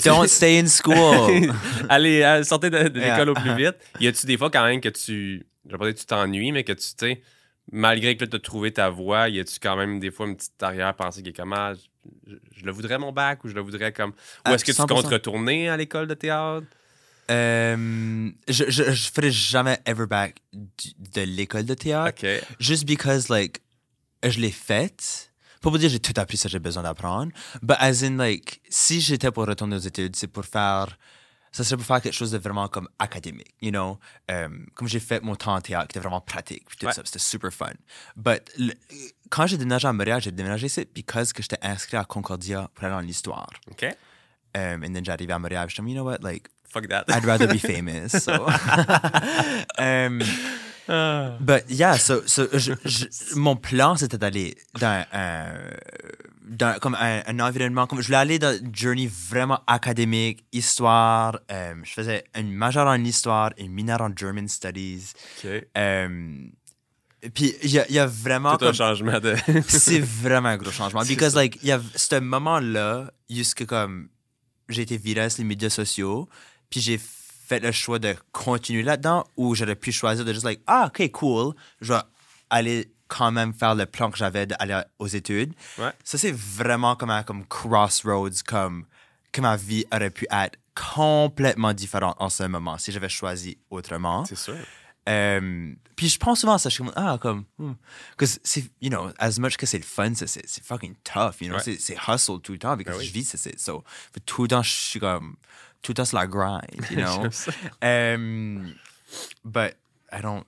Don't 0.05 0.29
stay 0.29 0.61
in 0.61 0.69
school. 0.69 1.51
Allez, 1.89 2.23
euh, 2.23 2.45
sortez 2.45 2.71
de, 2.71 2.87
de 2.87 3.01
Yeah. 3.01 3.15
l'école 3.19 3.31
au 3.31 3.35
plus 3.35 3.57
vite. 3.57 3.75
Y 3.99 4.07
a-tu 4.07 4.27
des 4.27 4.37
fois 4.39 4.49
quand 4.51 4.65
même 4.65 4.81
que 4.81 4.91
tu. 4.91 5.45
Je 5.67 5.73
vais 5.73 5.79
pas 5.79 5.85
dire 5.87 5.95
que 5.95 6.01
tu 6.01 6.07
t'ennuies, 6.07 6.53
mais 6.53 6.65
que 6.65 6.73
tu, 6.73 6.87
sais, 6.99 7.23
malgré 7.73 8.17
que 8.17 8.25
tu 8.25 8.37
as 8.37 8.39
trouvé 8.39 8.73
ta 8.73 8.89
voie, 8.91 9.29
y 9.29 9.41
a-tu 9.41 9.59
quand 9.61 9.77
même 9.77 9.99
des 10.01 10.11
fois 10.11 10.27
une 10.27 10.37
petite 10.37 10.63
arrière-pensée 10.63 11.23
qui 11.23 11.31
est 11.31 11.33
comme 11.33 11.53
ah, 11.53 11.73
je, 12.27 12.35
je 12.57 12.65
le 12.65 12.71
voudrais 12.73 12.99
mon 12.99 13.13
bac 13.13 13.43
ou 13.45 13.49
je 13.49 13.55
le 13.55 13.61
voudrais 13.61 13.93
comme. 13.93 14.11
Ou 14.11 14.15
Ah, 14.45 14.55
est-ce 14.55 14.65
que 14.65 14.73
tu 14.73 14.81
100%. 14.81 14.87
comptes 14.87 15.07
retourner 15.07 15.69
à 15.69 15.77
l'école 15.77 16.07
de 16.07 16.15
théâtre? 16.15 16.67
Euh, 17.31 18.31
je, 18.49 18.65
je, 18.69 18.93
je 18.93 19.11
ferai 19.11 19.31
jamais 19.33 19.79
ever 19.85 20.07
back 20.07 20.37
du- 20.53 20.93
de 21.13 21.23
l'école 21.23 21.65
de 21.65 21.75
théâtre. 21.75 22.23
Ok. 22.25 22.45
Juste 22.61 22.85
because, 22.87 23.29
like, 23.29 23.61
je 24.23 24.39
l'ai 24.39 24.53
faite. 24.53 25.33
Pas 25.61 25.71
pour 25.71 25.79
dire 25.79 25.89
j'ai 25.91 25.99
tout 25.99 26.13
appris 26.21 26.37
ça 26.37 26.49
j'ai 26.49 26.61
besoin 26.61 26.85
d'apprendre. 26.85 27.33
But 27.63 27.77
as 27.81 28.05
in, 28.05 28.17
like, 28.17 28.61
si 28.69 29.01
j'étais 29.01 29.33
pour 29.33 29.47
retourner 29.47 29.75
aux 29.77 29.81
études, 29.81 30.15
c'est 30.15 30.29
pour 30.29 30.45
faire. 30.45 30.97
Ça 31.57 31.65
serait 31.65 31.77
pour 31.79 31.87
faire 31.87 32.03
quelque 32.03 32.13
chose 32.15 32.33
de 32.33 32.39
vraiment 32.39 32.69
comme 32.69 32.87
académique, 32.99 33.55
you 33.63 33.71
know? 33.71 33.99
Euh, 34.31 34.49
comme 34.75 34.89
j'ai 34.89 35.01
fait 35.01 35.23
mon 35.23 35.35
temps 35.37 35.55
en 35.55 35.61
théâtre, 35.63 35.89
qui 35.89 35.93
était 35.97 36.01
vraiment 36.01 36.21
pratique, 36.21 36.65
puis 36.69 36.77
tout 36.77 36.85
Ouais. 36.87 36.93
ça, 36.93 37.01
c'était 37.05 37.19
super 37.19 37.51
fun. 37.51 37.73
But 38.15 38.43
le- 38.59 38.75
quand 39.31 39.47
j'ai 39.47 39.57
déménagé 39.57 39.89
à 39.89 39.93
Montréal, 39.95 40.21
j'ai 40.21 40.33
déménagé 40.33 40.67
ici 40.67 40.87
because 40.95 41.33
que 41.33 41.43
j'étais 41.43 41.59
inscrit 41.63 41.97
à 41.97 42.05
Concordia 42.05 42.69
pour 42.75 42.85
aller 42.85 42.95
en 42.95 43.07
histoire. 43.09 43.49
Ok. 43.71 43.85
Um, 44.55 44.85
and 44.85 44.93
then 44.93 45.03
j'arrivais 45.05 45.33
à 45.33 45.39
Montréal, 45.39 45.67
j'étais 45.71 45.79
comme, 45.81 45.89
you 45.89 45.95
know 45.95 46.05
what, 46.05 46.19
like, 46.23 46.49
Fuck 46.69 46.89
that. 46.89 47.05
I'd 47.09 47.25
rather 47.25 47.47
be 47.47 47.59
famous. 47.59 48.11
So. 48.11 48.33
um, 49.79 50.21
Ah. 50.89 51.37
but 51.41 51.65
yeah, 51.69 51.97
so, 51.99 52.23
so 52.27 52.47
je- 52.53 52.75
je- 52.85 53.35
mon 53.35 53.57
plan 53.57 53.97
c'était 53.97 54.19
d'aller 54.19 54.57
dans 54.79 55.05
un, 55.13 55.49
dans 56.57 56.79
comme 56.81 56.95
un, 56.99 57.23
un 57.27 57.41
environnement 57.41 57.87
comme 57.87 58.01
je 58.01 58.07
voulais 58.07 58.17
aller 58.19 58.39
dans 58.39 58.57
une 58.57 58.75
journey 58.75 59.07
vraiment 59.31 59.61
académique, 59.67 60.45
histoire. 60.53 61.39
um, 61.51 61.85
je 61.85 61.93
faisais 61.93 62.25
une 62.37 62.53
majeure 62.53 62.87
en 62.87 63.03
histoire, 63.05 63.51
une 63.59 63.73
mineure 63.73 64.01
en 64.01 64.11
German 64.17 64.49
Studies. 64.49 65.13
Um, 65.77 66.53
puis 67.35 67.55
il 67.63 67.71
y, 67.71 67.79
a- 67.79 67.87
il 67.89 67.95
y 67.95 67.99
a 67.99 68.07
vraiment 68.07 68.57
Tout 68.57 68.67
un 68.67 68.73
changement 68.73 69.19
de. 69.21 69.35
c'est 69.69 69.99
vraiment 70.23 70.51
un 70.51 70.57
gros 70.57 70.71
changement. 70.71 71.01
C'est 71.03 71.09
Because, 71.15 71.33
ça. 71.33 71.41
like, 71.41 71.59
il 71.63 71.69
y 71.69 71.73
a 71.73 71.81
ce 71.95 72.17
moment-là, 72.21 73.11
jusque 73.29 73.67
comme 73.67 74.09
j'ai 74.69 74.83
été 74.83 74.97
viré 74.97 75.29
sur 75.31 75.43
les 75.43 75.49
médias 75.49 75.71
sociaux, 75.71 76.29
puis 76.71 76.81
j'ai 76.81 76.99
fait 76.99 77.61
le 77.61 77.73
choix 77.73 77.99
de 77.99 78.15
continuer 78.33 78.83
là-dedans, 78.83 79.25
ou 79.37 79.55
j'aurais 79.55 79.77
pu 79.77 79.93
choisir 79.93 80.25
de 80.25 80.33
juste, 80.33 80.45
like, 80.45 80.61
ah, 80.67 80.89
ok, 80.93 81.11
cool, 81.13 81.55
je 81.81 81.93
vais 81.93 82.01
aller 82.51 82.91
quand 83.09 83.31
même 83.33 83.53
faire 83.53 83.75
le 83.75 83.87
plan 83.87 84.11
que 84.11 84.19
j'avais 84.19 84.47
d'aller 84.47 84.81
aux 84.99 85.07
études. 85.07 85.53
Ouais. 85.79 85.93
Ça, 86.05 86.19
c'est 86.19 86.33
vraiment 86.35 86.97
comme 86.97 87.11
un 87.11 87.23
comme 87.23 87.45
crossroads, 87.47 88.43
comme 88.47 88.85
que 89.33 89.41
ma 89.41 89.57
vie 89.57 89.85
aurait 89.93 90.11
pu 90.11 90.27
être 90.31 90.59
complètement 90.75 91.73
différente 91.73 92.17
en 92.19 92.29
ce 92.29 92.43
moment 92.45 92.79
si 92.79 92.93
j'avais 92.93 93.09
choisi 93.09 93.59
autrement. 93.71 94.25
C'est 94.25 94.37
sûr. 94.37 94.57
Euh, 95.09 95.73
puis 95.95 96.09
je 96.09 96.19
pense 96.19 96.41
souvent 96.41 96.55
à 96.55 96.59
ça, 96.59 96.69
je 96.69 96.75
suis 96.75 96.85
comme, 96.85 96.93
ah, 96.97 97.17
comme, 97.21 97.45
parce 98.19 98.35
que 98.35 98.41
c'est, 98.43 98.65
you 98.81 98.91
know, 98.91 99.09
as 99.19 99.39
much 99.39 99.57
que 99.57 99.65
c'est 99.65 99.79
le 99.79 99.85
fun, 99.85 100.13
c'est, 100.15 100.63
fucking 100.65 100.97
tough, 101.05 101.41
you 101.41 101.49
know, 101.49 101.57
Ouais. 101.59 101.77
c'est, 101.79 101.97
hustle 102.09 102.41
tout 102.41 102.53
le 102.53 102.59
temps, 102.59 102.71
parce 102.77 102.85
Ben 102.85 102.93
que 102.93 102.99
oui. 102.99 103.07
je 103.07 103.13
vis, 103.13 103.25
c'est, 103.37 103.59
so, 103.59 103.85
tout 104.27 104.43
le 104.43 104.49
temps, 104.49 104.63
je 104.65 104.71
suis 104.71 104.99
comme, 105.01 105.37
tout 105.81 105.93
le 105.93 105.95
temps, 105.95 106.05
c'est 106.05 106.17
la 106.17 106.27
grind, 106.27 106.65
you 106.91 106.97
know. 107.05 107.29
Um, 107.83 108.75
but 109.45 109.77
I 110.13 110.21
don't, 110.21 110.45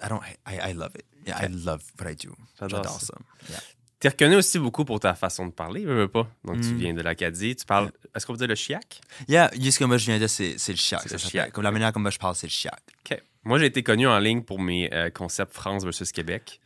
I 0.00 0.08
don't, 0.08 0.22
I, 0.46 0.70
I 0.70 0.72
love 0.72 0.92
it. 0.94 1.04
Yeah, 1.26 1.44
I 1.44 1.48
love 1.48 1.82
what 2.00 2.10
I 2.10 2.14
do. 2.16 2.30
J'adore 2.60 2.86
ça. 3.00 3.06
ça. 3.06 3.14
Yeah. 3.50 3.60
T'es 3.98 4.08
reconnu 4.10 4.36
aussi 4.36 4.58
beaucoup 4.58 4.84
pour 4.84 5.00
ta 5.00 5.14
façon 5.14 5.46
de 5.46 5.52
parler, 5.52 5.84
veux, 5.84 5.94
veux 6.00 6.08
pas. 6.08 6.28
Donc, 6.44 6.60
tu 6.60 6.68
Mm. 6.68 6.76
viens 6.76 6.94
de 6.94 7.00
l'Acadie. 7.00 7.56
Tu 7.56 7.64
parles. 7.64 7.90
Est-ce 8.14 8.26
qu'on 8.26 8.34
peut 8.34 8.38
dire 8.38 8.46
le 8.48 8.54
chiac? 8.54 9.00
Yeah, 9.26 9.50
juste 9.58 9.78
que 9.78 9.84
moi 9.84 9.96
je 9.96 10.04
viens 10.06 10.18
de, 10.20 10.26
c'est, 10.26 10.56
c'est 10.58 10.72
le 10.72 10.78
chiac, 10.78 11.00
C'est 11.06 11.12
le 11.14 11.18
chiac, 11.18 11.50
Comme 11.52 11.64
la 11.64 11.70
manière 11.72 11.92
comme 11.92 12.02
moi 12.02 12.10
je 12.10 12.18
parle, 12.18 12.34
c'est 12.36 12.46
le 12.46 12.52
chiac. 12.52 12.80
OK. 13.10 13.18
Moi, 13.44 13.60
j'ai 13.60 13.66
été 13.66 13.84
connu 13.84 14.08
en 14.08 14.18
ligne 14.18 14.42
pour 14.42 14.60
mes 14.60 14.92
euh, 14.92 15.08
concepts 15.08 15.54
France 15.54 15.84
versus 15.84 16.10
Québec. 16.10 16.60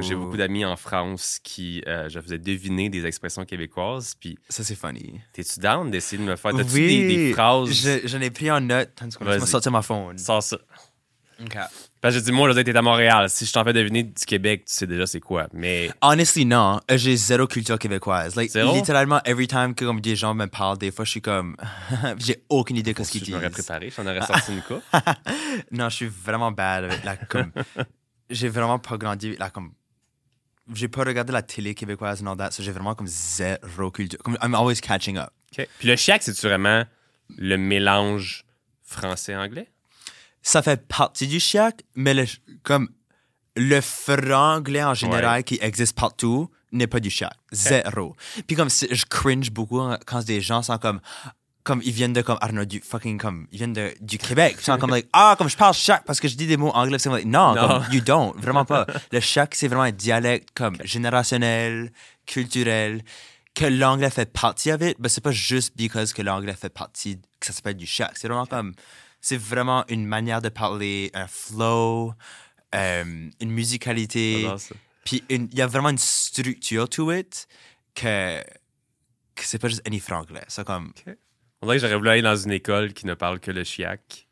J'ai 0.00 0.14
beaucoup 0.14 0.38
d'amis 0.38 0.64
en 0.64 0.76
France 0.76 1.38
qui, 1.42 1.82
euh, 1.86 2.08
je 2.08 2.18
faisais 2.20 2.38
deviner 2.38 2.88
des 2.88 3.04
expressions 3.04 3.44
québécoises. 3.44 4.14
Puis, 4.18 4.38
Ça, 4.48 4.64
c'est 4.64 4.74
funny. 4.74 5.20
t'es-tu 5.34 5.60
down 5.60 5.90
d'essayer 5.90 6.16
de 6.22 6.26
me 6.26 6.34
faire? 6.36 6.54
Oui, 6.54 6.64
des, 6.64 7.06
des 7.16 7.32
phrases? 7.34 7.70
je- 7.72 8.08
J'en 8.08 8.20
ai 8.22 8.30
pris 8.30 8.50
en 8.50 8.62
note. 8.62 8.88
Tandis 8.96 9.14
qu'on 9.16 9.26
Vas-y. 9.26 9.40
m'a 9.40 9.46
sorti 9.46 9.68
ma 9.68 9.82
phone. 9.82 10.16
Sors 10.16 10.42
ça. 10.42 10.56
OK. 11.44 11.54
Parce 12.00 12.14
que 12.14 12.20
j'ai 12.20 12.24
dit, 12.24 12.32
moi, 12.32 12.48
je 12.48 12.54
veux 12.54 12.62
dire, 12.62 12.72
t'es 12.72 12.78
à 12.78 12.82
Montréal. 12.82 13.28
Si 13.30 13.46
je 13.46 13.52
t'en 13.52 13.62
fais 13.64 13.72
deviner 13.72 14.02
du 14.02 14.24
Québec, 14.26 14.64
tu 14.66 14.74
sais 14.74 14.86
déjà 14.86 15.06
c'est 15.06 15.20
quoi. 15.20 15.46
Mais 15.52 15.90
Honestly, 16.00 16.44
non. 16.44 16.80
Euh, 16.90 16.96
J'ai 16.96 17.16
zéro 17.16 17.46
culture 17.46 17.78
québécoise. 17.78 18.34
Like, 18.36 18.50
Zéro? 18.50 18.74
littéralement, 18.74 19.20
every 19.24 19.46
time 19.46 19.74
que 19.74 19.84
comme 19.84 20.00
des 20.00 20.16
gens 20.16 20.34
me 20.34 20.46
parlent, 20.46 20.78
des 20.78 20.90
fois, 20.90 21.04
je 21.04 21.10
suis 21.10 21.22
comme... 21.22 21.56
j'ai 22.18 22.42
aucune 22.48 22.76
idée 22.76 22.92
de 22.94 23.02
ce 23.02 23.10
qu'ils 23.10 23.24
je 23.24 23.30
m'aurais 23.30 23.48
disent. 23.48 23.64
préparé, 23.64 23.92
j'en 23.96 24.04
aurais 24.06 24.22
sorti 24.26 24.52
une 24.52 24.62
coupe. 24.62 24.82
non, 25.70 25.88
je 25.88 25.96
suis 25.96 26.06
vraiment 26.06 26.50
bad 26.50 26.84
avec 26.84 27.04
la... 27.04 27.16
Comme... 27.16 27.52
j'ai 28.30 28.48
vraiment 28.48 28.78
pas 28.78 28.96
grandi 28.96 29.36
la 29.36 29.50
comme... 29.50 29.72
J'ai 30.74 30.88
pas 30.88 31.02
regardé 31.02 31.32
la 31.32 31.42
télé 31.42 31.74
québécoise 31.74 32.22
and 32.22 32.26
all 32.30 32.36
that, 32.36 32.52
so 32.52 32.62
j'ai 32.62 32.70
vraiment 32.70 32.94
comme 32.94 33.08
zéro 33.08 33.90
culture. 33.90 34.18
Comme, 34.22 34.38
I'm 34.42 34.54
always 34.54 34.80
catching 34.80 35.18
up. 35.18 35.30
Puis 35.54 35.66
le 35.88 35.96
chiac, 35.96 36.22
c'est-tu 36.22 36.46
vraiment 36.46 36.84
le 37.36 37.56
mélange 37.56 38.44
français-anglais? 38.82 39.68
Ça 40.42 40.62
fait 40.62 40.86
partie 40.86 41.26
du 41.26 41.38
chiac, 41.40 41.82
mais 41.94 42.14
le, 42.14 42.26
comme 42.62 42.88
le 43.56 43.80
franglais 43.80 44.82
en 44.82 44.94
général 44.94 45.36
Ouais. 45.38 45.42
qui 45.44 45.58
existe 45.60 45.94
partout 45.96 46.50
n'est 46.72 46.86
pas 46.86 47.00
du 47.00 47.10
chiac. 47.10 47.34
Zéro. 47.52 48.16
Puis 48.46 48.56
comme 48.56 48.70
je 48.70 49.04
cringe 49.04 49.50
beaucoup 49.50 49.80
quand 50.06 50.24
des 50.24 50.40
gens 50.40 50.62
sont 50.62 50.78
comme 50.78 51.00
comme 51.64 51.80
ils 51.84 51.92
viennent 51.92 52.12
de 52.14 52.22
comme 52.22 52.38
I 52.42 52.46
don't 52.46 52.52
know, 52.54 52.64
du 52.64 52.80
fucking 52.80 53.18
comme 53.18 53.46
ils 53.52 53.58
viennent 53.58 53.72
de 53.74 53.94
du 54.00 54.18
Québec 54.18 54.56
ils 54.58 54.64
sont 54.64 54.78
comme 54.78 54.90
like 54.90 55.06
ah 55.12 55.36
comme 55.38 55.48
je 55.48 55.56
parle 55.56 55.74
chiac 55.74 56.02
parce 56.04 56.18
que 56.18 56.26
je 56.26 56.34
dis 56.34 56.46
des 56.48 56.56
mots 56.56 56.70
anglais 56.70 56.98
c'est 56.98 57.08
comme 57.08 57.18
like, 57.18 57.26
non, 57.28 57.54
Non. 57.54 57.68
comme 57.68 57.84
you 57.92 58.00
don't 58.00 58.34
vraiment 58.36 58.64
pas 58.64 58.84
le 59.12 59.20
chiac 59.20 59.54
c'est 59.54 59.68
vraiment 59.68 59.82
un 59.84 59.92
dialecte 59.92 60.48
comme 60.54 60.76
générationnel 60.82 61.92
culturel 62.26 63.04
que 63.54 63.66
l'anglais 63.66 64.10
fait 64.10 64.32
partie 64.32 64.72
of 64.72 64.80
it 64.82 64.96
mais 64.98 65.08
c'est 65.08 65.20
pas 65.20 65.30
juste 65.30 65.76
because 65.76 66.12
que 66.12 66.22
l'anglais 66.22 66.54
fait 66.54 66.70
partie 66.72 67.20
que 67.38 67.46
ça 67.46 67.52
s'appelle 67.52 67.76
du 67.76 67.86
chiac 67.86 68.12
c'est 68.16 68.26
vraiment 68.28 68.46
comme 68.46 68.72
c'est 69.22 69.38
vraiment 69.38 69.84
une 69.88 70.04
manière 70.04 70.42
de 70.42 70.50
parler 70.50 71.10
un 71.14 71.26
flow 71.26 72.12
euh, 72.74 73.04
une 73.40 73.50
musicalité 73.50 74.46
puis 75.04 75.24
il 75.30 75.54
y 75.54 75.62
a 75.62 75.66
vraiment 75.66 75.88
une 75.88 75.98
structure 75.98 76.88
to 76.88 77.10
it 77.12 77.48
que 77.94 78.40
que 79.34 79.42
c'est 79.44 79.58
pas 79.58 79.68
juste 79.68 79.82
any 79.86 80.00
franglais 80.00 80.44
c'est 80.48 80.64
comme 80.66 80.92
On 81.62 81.66
dirait 81.66 81.76
que 81.78 81.82
j'aurais 81.82 81.96
voulu 81.96 82.10
aller 82.10 82.22
dans 82.22 82.36
une 82.36 82.52
école 82.52 82.92
qui 82.92 83.06
ne 83.06 83.14
parle 83.14 83.38
que 83.40 83.50
le 83.50 83.64
chiac. 83.64 84.26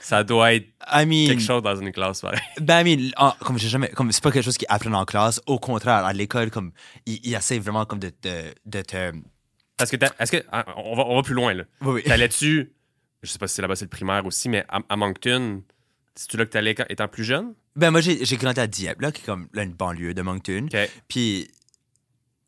Ça 0.00 0.24
doit 0.24 0.54
être 0.54 0.66
I 0.92 1.06
mean, 1.06 1.28
quelque 1.28 1.40
chose 1.40 1.62
dans 1.62 1.76
une 1.76 1.92
classe, 1.92 2.20
pareil. 2.20 2.40
Ben, 2.60 2.84
I 2.84 2.96
mean, 2.96 3.10
en- 3.16 3.30
comme 3.44 3.58
j'ai 3.60 3.68
jamais, 3.68 3.88
comme 3.90 4.10
c'est 4.10 4.22
pas 4.24 4.32
quelque 4.32 4.44
chose 4.44 4.58
qu'ils 4.58 4.66
apprennent 4.68 4.94
en 4.96 5.04
classe. 5.04 5.40
Au 5.46 5.60
contraire, 5.60 6.04
à 6.04 6.12
l'école, 6.12 6.50
comme 6.50 6.72
ils, 7.06 7.20
ils 7.22 7.32
essaient 7.34 7.60
vraiment 7.60 7.84
comme 7.86 8.00
de, 8.00 8.10
de, 8.22 8.52
de 8.66 8.82
te. 8.82 9.12
Parce 9.76 9.92
que, 9.92 9.96
est-ce 10.18 10.32
que, 10.32 10.44
ah, 10.50 10.64
on 10.78 10.96
va, 10.96 11.04
on 11.06 11.14
va 11.14 11.22
plus 11.22 11.34
loin, 11.34 11.54
là. 11.54 11.62
Oui, 11.82 11.92
oui. 11.94 12.02
T'allais-tu, 12.02 12.72
je 13.24 13.30
sais 13.30 13.38
pas 13.38 13.48
si 13.48 13.54
c'est 13.56 13.62
là-bas, 13.62 13.76
c'est 13.76 13.84
le 13.86 13.90
primaire 13.90 14.24
aussi, 14.26 14.48
mais 14.48 14.64
à, 14.68 14.80
à 14.88 14.96
Moncton, 14.96 15.62
c'est-tu 16.14 16.36
là 16.36 16.44
que 16.46 16.50
t'allais 16.50 16.74
quand- 16.74 16.86
étant 16.88 17.08
plus 17.08 17.24
jeune? 17.24 17.54
Ben, 17.76 17.90
moi, 17.90 18.00
j'ai 18.00 18.24
j'ai 18.24 18.36
grandi 18.36 18.60
à 18.60 18.66
Dieppe, 18.66 19.00
là, 19.00 19.10
qui 19.10 19.22
est 19.22 19.24
comme 19.24 19.48
là, 19.52 19.62
une 19.64 19.72
banlieue 19.72 20.14
de 20.14 20.22
Moncton. 20.22 20.68
OK. 20.72 20.78
Puis, 21.08 21.48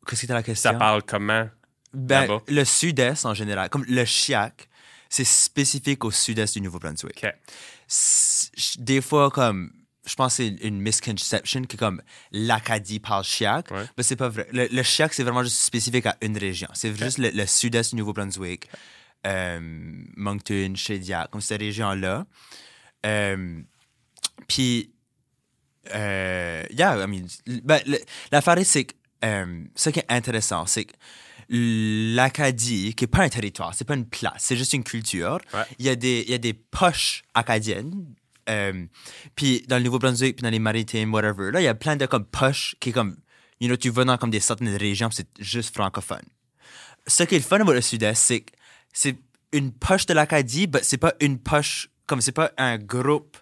qu'est-ce 0.05 0.11
que 0.11 0.15
c'était 0.15 0.33
la 0.33 0.43
question? 0.43 0.71
Ça 0.71 0.77
parle 0.77 1.03
comment? 1.03 1.49
ben, 1.93 2.21
là-bas? 2.21 2.41
le 2.47 2.63
sud-est 2.63 3.25
en 3.25 3.33
général, 3.33 3.69
comme 3.69 3.83
le 3.87 4.05
chiac, 4.05 4.69
c'est 5.09 5.25
spécifique 5.25 6.03
au 6.05 6.11
sud-est 6.11 6.53
du 6.53 6.61
Nouveau-Brunswick. 6.61 7.23
OK. 7.23 7.33
S- 7.89 8.51
Des 8.79 9.01
fois, 9.01 9.29
comme. 9.31 9.71
Je 10.05 10.15
pense 10.15 10.37
que 10.37 10.43
c'est 10.43 10.65
une 10.65 10.79
misconception 10.79 11.63
que 11.65 11.75
comme 11.75 12.01
l'Acadie 12.31 13.01
parle 13.01 13.25
chiac, 13.25 13.69
Ouais. 13.71 13.83
mais 13.97 14.03
c'est 14.03 14.15
pas 14.15 14.29
vrai. 14.29 14.47
Le, 14.53 14.67
le 14.71 14.81
chiac, 14.83 15.13
c'est 15.13 15.23
vraiment 15.23 15.43
juste 15.43 15.57
spécifique 15.57 16.05
à 16.05 16.15
une 16.21 16.37
région. 16.37 16.69
C'est 16.73 16.95
juste 16.97 17.17
le, 17.17 17.29
le 17.31 17.45
sud-est 17.45 17.89
du 17.89 17.97
Nouveau-Brunswick, 17.97 18.69
Moncton, 20.15 20.73
Shediac, 20.75 21.29
comme 21.31 21.41
cette 21.41 21.59
région-là. 21.61 22.25
Euh, 23.05 23.61
Puis, 24.47 24.91
euh, 25.93 26.63
yeah, 26.71 26.97
I 27.03 27.07
mean, 27.07 27.25
ben, 27.63 27.81
l'affaire, 28.31 28.57
c'est 28.63 28.85
que 28.85 28.93
euh, 29.25 29.63
ce 29.75 29.89
qui 29.89 29.99
est 29.99 30.05
intéressant, 30.09 30.65
c'est 30.65 30.85
que 30.85 30.93
l'Acadie, 31.49 32.93
qui 32.93 33.03
n'est 33.03 33.07
pas 33.07 33.23
un 33.23 33.29
territoire, 33.29 33.73
c'est 33.73 33.85
pas 33.85 33.95
une 33.95 34.05
place, 34.07 34.39
c'est 34.39 34.57
juste 34.57 34.73
une 34.73 34.83
culture. 34.83 35.39
Ouais. 35.53 35.63
Il 35.79 35.85
y 35.85 35.89
a 35.89 35.95
des, 35.95 36.23
il 36.27 36.31
y 36.31 36.33
a 36.33 36.37
des 36.37 36.53
poches 36.53 37.23
acadiennes. 37.33 38.13
euh, 38.49 38.85
puis 39.35 39.63
dans 39.67 39.77
le 39.77 39.83
Nouveau-Brunswick, 39.83 40.35
puis 40.37 40.43
dans 40.43 40.49
les 40.49 40.59
maritimes, 40.59 41.13
whatever, 41.13 41.51
là, 41.51 41.61
il 41.61 41.65
y 41.65 41.67
a 41.67 41.75
plein 41.75 41.95
de 41.95 42.05
comme 42.05 42.25
poches 42.25 42.75
qui 42.79 42.91
comme, 42.91 43.17
you 43.59 43.67
know, 43.67 43.77
tu 43.77 43.89
vas 43.89 44.05
dans 44.05 44.17
comme 44.17 44.29
des 44.29 44.39
certaines 44.39 44.75
régions, 44.75 45.09
c'est 45.11 45.27
juste 45.39 45.73
francophone. 45.73 46.23
Ce 47.05 47.23
qui 47.23 47.35
est 47.35 47.39
le 47.39 47.43
fun 47.43 47.59
avec 47.59 47.75
le 47.75 47.81
Sud-Est, 47.81 48.15
c'est 48.15 48.41
que 48.41 48.51
c'est 48.99 49.15
une 49.51 49.71
poche 49.71 50.07
de 50.07 50.13
l'Acadie, 50.15 50.67
mais 50.73 50.81
c'est 50.81 50.97
pas 50.97 51.13
une 51.21 51.37
poche, 51.37 51.89
comme 52.07 52.19
c'est 52.19 52.31
pas 52.31 52.51
un 52.57 52.77
groupe 52.79 53.37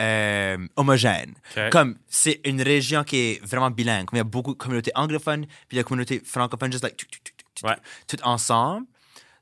euh, 0.00 0.56
homogène. 0.76 1.34
Comme 1.72 1.98
c'est 2.08 2.40
une 2.44 2.62
région 2.62 3.02
qui 3.04 3.16
est 3.16 3.44
vraiment 3.44 3.70
bilingue. 3.70 4.06
Comme 4.06 4.16
il 4.16 4.20
y 4.20 4.20
a 4.20 4.24
beaucoup 4.24 4.52
de 4.52 4.58
communautés 4.58 4.92
anglophones, 4.94 5.46
puis 5.68 5.76
la 5.76 5.82
communauté 5.84 6.22
francophone, 6.24 6.70
juste 6.70 6.84
like, 6.84 6.96
tout, 6.96 7.06
tout, 7.10 7.18
tout, 7.24 7.32
tout, 7.54 7.66
Ouais. 7.66 7.76
tout 8.06 8.16
ensemble. 8.22 8.86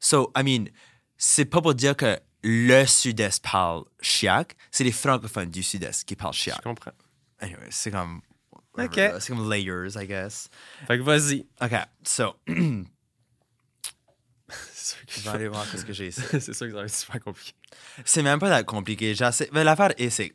So, 0.01 0.33
I 0.37 0.43
mean, 0.43 0.65
c'est 1.17 1.45
pas 1.45 1.61
pour 1.61 1.75
dire 1.75 1.95
que 1.95 2.19
le 2.43 2.87
Sud-Est 2.87 3.43
parle 3.43 3.85
chiac, 4.01 4.57
c'est 4.71 4.85
les 4.85 4.93
francophones 4.93 5.51
du 5.51 5.63
Sud-Est 5.63 6.05
qui 6.05 6.17
parlent 6.17 6.33
Je 6.35 6.39
chiac. 6.41 6.63
comprends. 6.63 6.93
Anyway, 7.39 7.67
c'est 7.71 7.91
comme. 7.91 8.23
Ok. 8.79 8.95
C'est 9.21 9.29
comme 9.29 9.51
layers, 9.51 9.91
I 9.97 10.07
guess. 10.07 10.49
Fait 10.87 10.97
que 10.99 11.03
vas-y. 11.03 11.47
OK, 11.61 11.73
so, 12.03 12.35
C'est 14.81 14.97
sûr 14.97 15.07
que 15.07 15.13
je 15.13 15.21
vais 15.21 15.29
aller 15.31 15.49
voir 15.49 15.67
ce 15.67 15.85
que 15.85 15.93
j'ai 15.93 16.09
ici. 16.09 16.23
c'est 16.31 16.55
sûr 16.55 16.67
que 16.67 16.73
ça 16.73 16.79
va 16.79 16.85
être 16.85 16.95
super 16.95 17.21
compliqué. 17.21 17.53
C'est 18.05 18.23
même 18.23 18.39
pas 18.39 18.63
compliqué. 18.63 19.15
Mais 19.53 19.65
l'affaire 19.65 19.93
est, 19.99 20.11
c'est. 20.11 20.33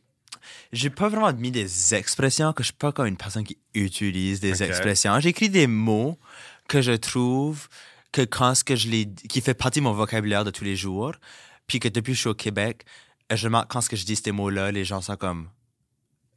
J'ai 0.71 0.91
pas 0.91 1.09
vraiment 1.09 1.33
mis 1.33 1.51
des 1.51 1.95
expressions, 1.95 2.53
que 2.53 2.61
je 2.61 2.67
suis 2.67 2.73
pas 2.73 2.91
comme 2.91 3.07
une 3.07 3.17
personne 3.17 3.43
qui 3.43 3.57
utilise 3.73 4.39
des 4.39 4.61
expressions. 4.61 5.19
J'écris 5.19 5.49
des 5.49 5.65
mots 5.65 6.19
que 6.67 6.81
je 6.81 6.91
trouve 6.91 7.67
que 8.11 8.21
quand 8.21 8.53
ce 8.53 8.63
que 8.63 8.75
je 8.75 8.89
les. 8.89 9.11
qui 9.27 9.41
fait 9.41 9.55
partie 9.55 9.79
de 9.79 9.83
mon 9.85 9.93
vocabulaire 9.93 10.43
de 10.43 10.51
tous 10.51 10.63
les 10.63 10.75
jours, 10.75 11.13
puis 11.65 11.79
que 11.79 11.87
depuis 11.87 12.11
que 12.11 12.15
je 12.15 12.21
suis 12.21 12.29
au 12.29 12.35
Québec, 12.35 12.85
je 13.33 13.45
remarque 13.45 13.71
quand 13.71 13.81
ce 13.81 13.89
que 13.89 13.95
je 13.95 14.05
dis 14.05 14.15
ces 14.15 14.31
mots-là, 14.31 14.71
les 14.71 14.85
gens 14.85 15.01
sont 15.01 15.15
comme. 15.15 15.49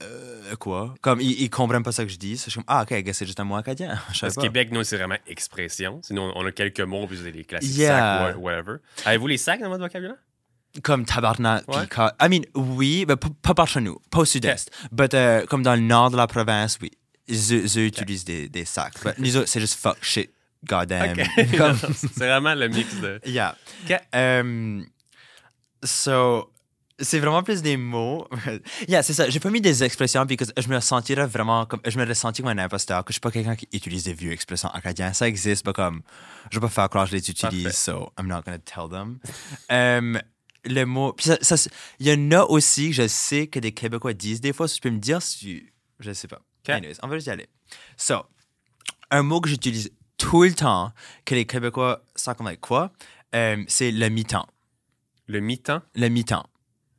Euh, 0.03 0.55
quoi? 0.57 0.95
Comme, 1.01 1.21
ils, 1.21 1.43
ils 1.43 1.51
comprennent 1.51 1.83
pas 1.83 1.91
ça 1.93 2.05
que 2.05 2.11
je 2.11 2.17
dis. 2.19 2.37
Je 2.37 2.43
suis 2.43 2.53
comme, 2.53 2.65
ah, 2.69 2.83
ok, 2.89 3.03
c'est 3.13 3.27
juste 3.27 3.41
un 3.41 3.45
mot 3.45 3.57
acadien. 3.57 3.99
Parce 4.21 4.37
que. 4.37 4.41
Québec, 4.41 4.71
nous, 4.71 4.85
c'est 4.85 4.97
vraiment 4.97 5.17
expression. 5.27 6.01
Sinon, 6.03 6.33
on 6.37 6.47
a 6.47 6.53
quelques 6.53 6.81
mots, 6.81 7.07
puis 7.07 7.19
des 7.19 7.45
classiques 7.45 7.77
Yeah. 7.77 8.29
sacs, 8.33 8.37
whatever. 8.39 8.77
Avez-vous 9.05 9.27
les 9.27 9.39
sacs 9.39 9.61
dans 9.61 9.69
votre 9.69 9.83
vocabulaire? 9.83 10.17
Comme 10.83 11.05
tabarnak. 11.05 11.67
Ouais. 11.67 11.87
I 12.21 12.29
mean, 12.29 12.43
oui, 12.55 13.05
mais 13.09 13.17
pas, 13.17 13.55
par 13.55 13.67
chez 13.67 13.81
nous, 13.81 13.99
pas 14.11 14.21
au 14.21 14.25
sud-est. 14.25 14.71
Mais 14.97 15.13
euh, 15.15 15.47
comme 15.47 15.63
dans 15.63 15.75
le 15.75 15.81
nord 15.81 16.11
de 16.11 16.17
la 16.17 16.27
province, 16.27 16.79
oui. 16.81 16.91
Ils, 17.27 17.53
ils 17.53 17.87
utilisent 17.87 18.25
des, 18.25 18.49
des 18.49 18.65
sacs. 18.65 18.95
Mais 19.05 19.15
nous 19.19 19.37
autres, 19.37 19.49
c'est 19.49 19.61
juste 19.61 19.79
fuck 19.79 19.99
shit, 20.01 20.31
goddamn. 20.65 21.17
Comme- 21.57 21.77
c'est 21.95 22.17
vraiment 22.27 22.55
le 22.55 22.69
mix 22.69 22.95
de. 23.01 23.21
yeah. 23.27 23.55
OK. 23.85 23.99
Um, 24.15 24.87
so, 25.83 26.51
c'est 27.01 27.19
vraiment 27.19 27.43
plus 27.43 27.63
des 27.63 27.77
mots. 27.77 28.27
yeah, 28.89 29.03
c'est 29.03 29.15
ça. 29.15 29.29
J'ai 29.31 29.41
pas 29.41 29.51
mis 29.51 29.61
des 29.61 29.85
expressions 29.85 30.27
parce 30.27 30.51
que 30.51 30.63
je 30.63 30.69
me 30.69 30.81
sentirais 30.81 31.27
vraiment 31.27 31.67
comme. 31.67 31.81
Je 31.85 31.99
me 31.99 32.05
ressentis 32.05 32.43
comme 32.43 32.51
un 32.51 32.63
imposteur, 32.63 33.05
que 33.05 33.13
je 33.13 33.15
suis 33.15 33.21
pas 33.21 33.31
quelqu'un 33.31 33.57
qui 33.57 33.69
utilise 33.73 34.05
des 34.05 34.13
vieux 34.13 34.33
expressions 34.33 34.69
acadiennes. 34.71 35.15
Ça 35.15 35.29
existe, 35.29 35.67
mais 35.67 35.73
comme. 35.73 36.03
Je 36.51 36.59
vais 36.59 36.67
pas 36.67 36.69
faire 36.69 36.89
croire 36.89 37.05
que 37.05 37.11
je 37.11 37.17
les 37.17 37.31
utilise, 37.31 37.65
Parfait. 37.65 37.77
so 37.77 38.13
I'm 38.19 38.27
not 38.27 38.43
gonna 38.45 38.59
tell 38.59 38.89
them. 38.91 39.19
Um, 39.71 40.21
le 40.65 40.85
mot. 40.85 41.13
Puis 41.13 41.31
ça, 41.41 41.57
il 42.01 42.09
y 42.09 42.13
en 42.13 42.31
a 42.33 42.45
aussi 42.45 42.89
que 42.89 42.95
je 42.97 43.07
sais 43.07 43.47
que 43.47 43.59
des 43.61 43.73
Québécois 43.73 44.13
disent 44.13 44.41
des 44.41 44.53
fois, 44.53 44.67
si 44.67 44.77
tu 44.77 44.81
peux 44.81 44.91
me 44.91 44.99
dire 44.99 45.23
si 45.23 45.39
tu. 45.39 45.75
Je 46.01 46.13
sais 46.13 46.29
pas. 46.29 46.41
OK. 46.65 46.71
Anyways, 46.71 46.97
on 47.03 47.09
va 47.09 47.17
juste 47.17 47.29
y 47.29 47.31
aller. 47.31 47.49
So, 47.97 48.25
un 49.11 49.23
mot 49.23 49.41
que 49.41 49.49
j'utilise 49.49 49.91
tout 50.17 50.43
le 50.43 50.53
temps, 50.53 50.93
que 51.25 51.35
les 51.35 51.47
Québécois 51.47 52.03
savent 52.17 52.37
comme 52.37 52.47
like 52.47 52.61
quoi, 52.61 52.93
euh, 53.35 53.63
c'est 53.69 53.93
le 53.93 54.09
mi-temps. 54.09 54.47
Le 55.27 55.41
mi-temps? 55.41 55.83
Le 55.95 56.09
mi-temps. 56.09 56.47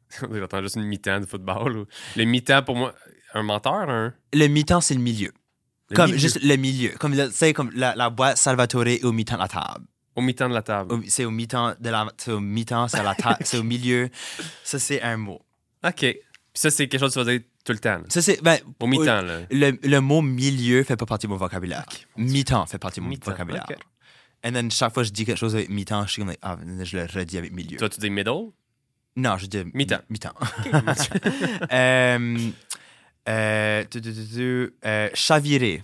J'entends 0.32 0.62
juste 0.62 0.76
une 0.76 0.84
mi-temps 0.84 1.20
de 1.20 1.26
football. 1.26 1.78
ou- 1.78 1.86
Le 2.16 2.24
mi-temps, 2.26 2.64
pour 2.64 2.76
moi, 2.76 2.94
un 3.34 3.44
menteur, 3.44 3.90
un? 3.90 4.14
Le 4.34 4.48
mi-temps, 4.48 4.82
c'est 4.82 4.94
le 4.96 5.02
milieu. 5.02 5.32
Le 5.90 5.96
comme 5.96 6.08
milieu. 6.08 6.18
juste 6.20 6.42
le 6.44 6.56
milieu. 6.56 6.90
Comme, 7.00 7.16
tu 7.16 7.32
sais, 7.32 7.54
comme 7.54 7.72
la, 7.76 7.96
la 7.96 8.10
boîte 8.10 8.38
Salvatore 8.38 8.88
est 8.88 9.04
au 9.04 9.12
mi-temps 9.12 9.36
de 9.36 9.42
la 9.42 9.48
table. 9.48 9.86
Au 10.16 10.22
mi-temps 10.22 10.50
de 10.50 10.54
la 10.54 10.62
table. 10.62 10.96
C'est 11.08 11.26
au 11.26 11.32
mi-temps 11.32 11.76
de 11.80 11.90
la, 11.90 12.08
c'est 12.18 12.32
au 12.32 12.40
mi-temps, 12.40 12.88
c'est 12.88 13.00
à 13.00 13.04
la 13.04 13.16
table, 13.16 13.38
c'est 13.44 13.58
au 13.58 13.64
milieu. 13.64 14.10
Ça, 14.64 14.78
c'est 14.80 15.02
un 15.02 15.18
mot. 15.18 15.42
OK. 15.86 15.96
Puis 16.00 16.18
ça, 16.54 16.70
c'est 16.72 16.88
quelque 16.88 17.00
chose 17.00 17.14
que 17.14 17.20
tu 17.20 17.26
vas 17.26 17.32
dire 17.32 17.42
tout 17.64 17.72
le 17.74 17.80
temps. 17.80 17.98
là. 18.00 18.04
Ça, 18.10 18.22
c'est, 18.22 18.42
ben, 18.42 18.58
Au 18.80 18.88
mi-temps, 18.88 19.22
là. 19.22 19.42
Le, 19.52 19.72
le 19.82 20.00
mot 20.02 20.22
milieu 20.22 20.84
fait 20.84 20.98
pas 20.98 21.06
partie 21.06 21.28
de 21.28 21.32
mon 21.32 21.38
vocabulaire. 21.38 21.86
mi-temps 22.18 22.66
fait 22.66 22.80
partie 22.80 23.00
de 23.00 23.06
mon 23.06 23.16
vocabulaire. 23.24 23.66
Et 24.44 24.52
then, 24.52 24.72
chaque 24.72 24.94
fois 24.94 25.04
que 25.04 25.08
je 25.08 25.14
dis 25.14 25.26
quelque 25.26 25.38
chose 25.38 25.56
avec 25.56 25.70
mi-temps, 25.70 26.06
je 26.08 26.12
suis 26.14 26.22
comme, 26.24 26.34
ah, 26.42 26.58
je 26.84 26.98
le 26.98 27.06
redis 27.06 27.38
avec 27.38 27.52
milieu. 27.52 27.78
Toi, 27.78 27.90
tu 27.90 28.00
dis 28.00 28.10
middle? 28.10 28.52
Non, 29.16 29.38
je 29.38 29.48
dis 29.48 29.64
Mi-temps. 29.74 30.02
Mi-temps. 30.10 30.34
euh, 31.72 32.38
euh, 33.28 33.84
tu- 33.90 34.02
tu- 34.02 34.14
tu- 34.14 34.28
tu- 34.34 34.74
euh, 34.86 35.10
chavirer. 35.14 35.84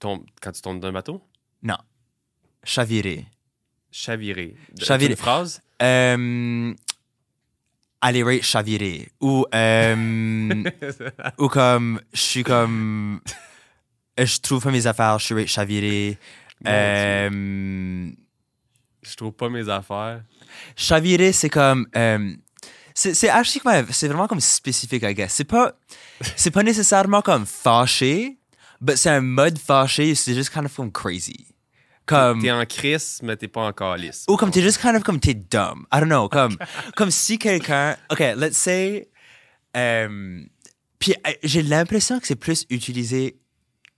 Quand 0.00 0.52
tu 0.52 0.60
tombes 0.60 0.80
d'un 0.80 0.92
bateau? 0.92 1.22
Non. 1.62 1.78
Chavirer. 2.62 3.24
Chavirer. 3.90 4.54
De- 4.74 4.84
Chavirer. 4.84 5.12
Une 5.12 5.16
phrase? 5.16 5.62
Euh, 5.80 6.74
aller 8.02 8.42
chavirer. 8.42 9.08
Ou, 9.20 9.46
ou 11.38 11.48
comme, 11.48 12.00
je 12.12 12.20
suis 12.20 12.42
comme, 12.42 13.20
je 14.18 14.38
trouve 14.40 14.62
pas 14.62 14.70
mes 14.70 14.86
affaires, 14.86 15.18
je 15.18 15.24
suis 15.34 15.46
chavirer. 15.46 16.18
Je 16.66 18.10
trouve 19.16 19.32
pas 19.32 19.48
mes 19.48 19.68
affaires. 19.68 20.22
Chavirer, 20.76 21.32
c'est 21.32 21.50
comme. 21.50 21.86
euh, 21.96 22.34
c'est 22.94 23.12
comme- 23.62 23.86
c'est 23.90 24.08
vraiment 24.08 24.28
comme 24.28 24.40
spécifique, 24.40 25.02
I 25.02 25.14
guess. 25.14 25.32
C'est 25.34 25.44
pas, 25.44 25.72
c'est 26.36 26.50
pas 26.52 26.62
nécessairement 26.62 27.22
comme 27.22 27.44
fâché, 27.46 28.38
mais 28.80 28.96
c'est 28.96 29.10
un 29.10 29.20
mode 29.20 29.58
fâché, 29.58 30.14
c'est 30.14 30.34
juste 30.34 30.50
kind 30.50 30.64
of 30.66 30.74
comme 30.76 30.92
crazy. 30.92 31.46
Comme. 32.06 32.42
T'es 32.42 32.50
en 32.52 32.64
crise, 32.66 33.18
mais 33.22 33.36
t'es 33.36 33.48
pas 33.48 33.62
en 33.62 33.72
calice. 33.72 34.24
Ou 34.28 34.36
comme 34.36 34.50
t'es 34.50 34.60
juste 34.62 34.78
kind 34.80 34.94
of 34.94 35.02
comme 35.02 35.18
t'es 35.18 35.34
dumb. 35.34 35.86
I 35.92 36.00
don't 36.00 36.06
know. 36.08 36.28
Comme, 36.28 36.56
comme 36.96 37.10
si 37.10 37.38
quelqu'un. 37.38 37.96
OK, 38.10 38.20
let's 38.36 38.56
say. 38.56 39.08
euh, 39.76 40.40
puis 40.98 41.14
euh, 41.26 41.32
j'ai 41.42 41.62
l'impression 41.62 42.20
que 42.20 42.26
c'est 42.26 42.36
plus 42.36 42.64
utilisé 42.70 43.36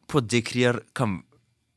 pour 0.09 0.23
décrire 0.23 0.81
comme 0.95 1.23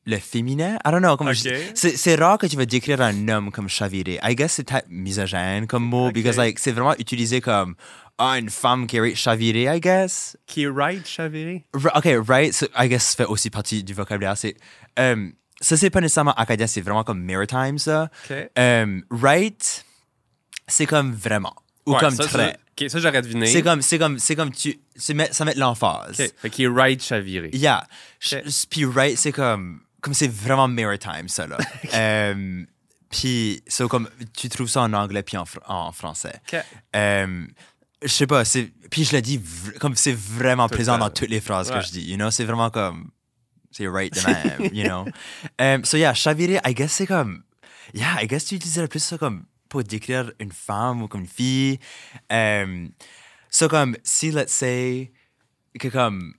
le 0.05 0.17
féminin? 0.17 0.77
I 0.85 0.91
don't 0.91 1.01
know. 1.01 1.15
Comme 1.17 1.27
Ok. 1.27 1.33
je- 1.35 1.95
c'est, 1.95 2.15
rare 2.15 2.37
que 2.37 2.47
tu 2.47 2.55
vas 2.57 2.65
décrire 2.65 3.01
un 3.01 3.27
homme 3.27 3.51
comme 3.51 3.67
chaviré. 3.69 4.19
I 4.23 4.35
guess 4.35 4.53
c'est 4.53 4.63
peut-être 4.67 4.87
misogène 4.89 5.67
comme 5.67 5.83
mot, 5.83 6.07
Ok. 6.07 6.13
because 6.13 6.37
like, 6.37 6.59
c'est 6.59 6.71
vraiment 6.71 6.95
utilisé 6.97 7.41
comme 7.41 7.75
ah, 8.17 8.37
une 8.37 8.49
femme 8.49 8.85
qui 8.85 8.97
est 8.97 9.15
chavirée, 9.15 9.73
I 9.73 9.79
guess. 9.79 10.35
Qui 10.45 10.63
est 10.63 10.67
right, 10.69 11.07
chaviré? 11.07 11.65
R- 11.73 11.97
OK, 11.97 12.27
right, 12.27 12.53
so 12.53 12.65
I 12.77 12.89
guess 12.89 13.03
ça 13.11 13.15
fait 13.23 13.25
aussi 13.29 13.49
partie 13.49 13.81
du 13.83 13.93
vocabulaire. 13.93 14.37
C'est, 14.37 14.55
euh, 14.99 15.29
ça, 15.61 15.77
c'est 15.77 15.89
pas 15.89 16.01
nécessairement 16.01 16.33
acadien, 16.33 16.67
c'est 16.67 16.81
vraiment 16.81 17.03
comme 17.05 17.21
maritime, 17.23 17.77
ça. 17.77 18.09
OK. 18.29 18.35
Euh, 18.57 19.01
right, 19.09 19.85
c'est 20.67 20.85
comme 20.85 21.13
vraiment. 21.13 21.55
Ou 21.85 21.93
Ouais, 21.93 21.99
comme 21.99 22.13
ça, 22.15 22.25
très. 22.25 22.51
Ça, 22.51 22.57
ok, 22.83 22.89
ça, 22.89 22.99
j'aurais 22.99 23.21
deviné. 23.21 23.45
C'est 23.47 23.61
comme, 23.61 23.81
c'est 23.81 23.97
comme, 23.97 24.19
c'est 24.19 24.35
comme 24.35 24.51
tu, 24.51 24.77
met- 25.13 25.31
ça 25.31 25.45
met 25.45 25.55
l'emphase. 25.55 26.19
OK. 26.19 26.31
Fait 26.41 26.49
qu'il 26.49 26.67
right, 26.69 27.01
chaviré. 27.01 27.49
Yeah. 27.53 27.87
Puis 28.69 28.83
right, 28.85 29.17
c'est 29.17 29.31
comme, 29.31 29.79
comme 30.01 30.13
c'est 30.13 30.27
vraiment 30.31 30.67
maritime, 30.67 31.27
ça, 31.27 31.47
là. 31.47 31.57
Euh, 31.93 32.63
puis, 33.09 33.63
so, 33.67 33.87
comme, 33.87 34.07
tu 34.37 34.49
trouves 34.49 34.67
ça 34.69 34.81
en 34.81 34.93
anglais 34.93 35.23
puis 35.23 35.35
en, 35.37 35.43
fr- 35.43 35.63
en 35.67 35.91
français. 35.91 36.39
OK. 36.53 36.59
Euh, 36.95 37.45
je 38.03 38.07
sais 38.07 38.27
pas, 38.27 38.45
c'est, 38.45 38.71
puis 38.91 39.03
je 39.03 39.15
le 39.15 39.21
dis, 39.21 39.37
v- 39.37 39.73
comme 39.79 39.95
c'est 39.95 40.13
vraiment 40.15 40.67
Tout 40.69 40.75
présent 40.75 40.97
dans 40.97 41.09
toutes 41.09 41.29
les 41.29 41.41
phrases 41.41 41.69
Ouais. 41.71 41.79
que 41.79 41.85
je 41.85 41.91
dis, 41.91 42.01
you 42.09 42.15
know, 42.17 42.29
c'est 42.31 42.45
vraiment 42.45 42.69
comme, 42.69 43.09
c'est 43.71 43.87
right 43.87 44.13
de 44.13 44.21
même, 44.61 44.73
you 44.73 44.83
know? 44.85 45.05
Um, 45.59 45.83
so 45.83 45.97
yeah, 45.97 46.13
chavirer, 46.13 46.59
I 46.65 46.73
guess 46.75 46.91
c'est 46.93 47.07
comme, 47.07 47.43
yeah, 47.93 48.21
I 48.21 48.27
guess 48.27 48.45
tu 48.45 48.55
utiliserais 48.55 48.87
plus 48.87 49.03
ça 49.03 49.17
comme 49.17 49.43
pour 49.69 49.83
décrire 49.83 50.31
une 50.39 50.51
femme 50.51 51.01
ou 51.01 51.07
comme 51.07 51.21
une 51.21 51.27
fille. 51.27 51.79
Um, 52.29 52.91
so 53.49 53.67
comme, 53.67 53.97
si, 54.03 54.31
let's 54.31 54.53
say, 54.53 55.11
que 55.79 55.87
comme, 55.89 56.33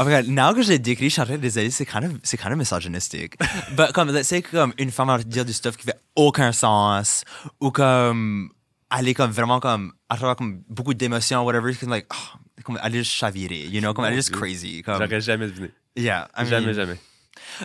Oh 0.00 0.04
my 0.04 0.10
god, 0.12 0.28
now 0.28 0.54
que 0.54 0.62
je 0.62 0.68
l'ai 0.68 0.78
décrit, 0.78 1.06
je 1.06 1.14
suis 1.14 1.20
en 1.22 1.24
train 1.24 1.34
de 1.36 1.42
désolé, 1.42 1.70
c'est 1.70 1.84
kind 1.84 2.04
of, 2.04 2.12
c'est 2.22 2.36
kind 2.36 2.52
of 2.52 2.58
misogynistic. 2.58 3.36
But 3.76 3.92
comme, 3.92 4.10
let's 4.12 4.28
say 4.28 4.42
que 4.42 4.52
comme 4.52 4.72
une 4.78 4.92
femme 4.92 5.08
va 5.08 5.18
dire 5.18 5.44
du 5.44 5.52
stuff 5.52 5.76
qui 5.76 5.84
fait 5.86 5.98
aucun 6.14 6.52
sens, 6.52 7.24
ou 7.60 7.70
comme, 7.72 8.50
aller 8.90 9.12
comme 9.12 9.32
vraiment 9.32 9.58
comme, 9.58 9.92
à 10.08 10.16
travers 10.16 10.36
comme 10.36 10.62
beaucoup 10.68 10.94
d'émotions, 10.94 11.44
whatever, 11.44 11.74
comme 11.74 11.90
like, 11.90 12.06
oh, 12.14 12.38
comme 12.62 12.78
aller 12.80 12.98
juste 12.98 13.12
chavirer, 13.12 13.66
you 13.66 13.80
know, 13.80 13.92
comme 13.92 14.04
aller 14.04 14.16
juste 14.16 14.30
Dieu. 14.30 14.38
crazy. 14.38 14.82
Comme, 14.82 15.02
J'aurais 15.02 15.20
jamais 15.20 15.46
deviné. 15.48 15.70
yeah, 15.96 16.28
I 16.36 16.42
mean, 16.42 16.50
Jamais, 16.50 16.74
jamais. 16.74 16.96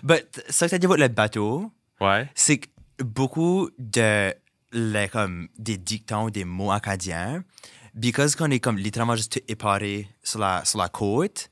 But, 0.01 0.25
ça 0.49 0.65
que 0.65 0.71
t'as 0.71 0.77
dit 0.79 0.88
avec 0.88 0.99
le 0.99 1.07
bateau, 1.09 1.71
Ouais. 2.01 2.27
c'est 2.34 2.57
que 2.57 2.67
beaucoup 3.03 3.69
de 3.77 4.34
les, 4.71 5.07
comme 5.07 5.49
des 5.59 5.77
dictons, 5.77 6.29
des 6.29 6.45
mots 6.45 6.71
acadiens, 6.71 7.43
because 7.93 8.36
qu'on 8.36 8.49
est 8.49 8.59
comme 8.59 8.77
littéralement 8.79 9.15
juste 9.15 9.34
tout 9.34 9.39
éparé 9.47 10.07
sur 10.23 10.39
la, 10.39 10.65
sur 10.65 10.79
la 10.79 10.89
côte, 10.89 11.49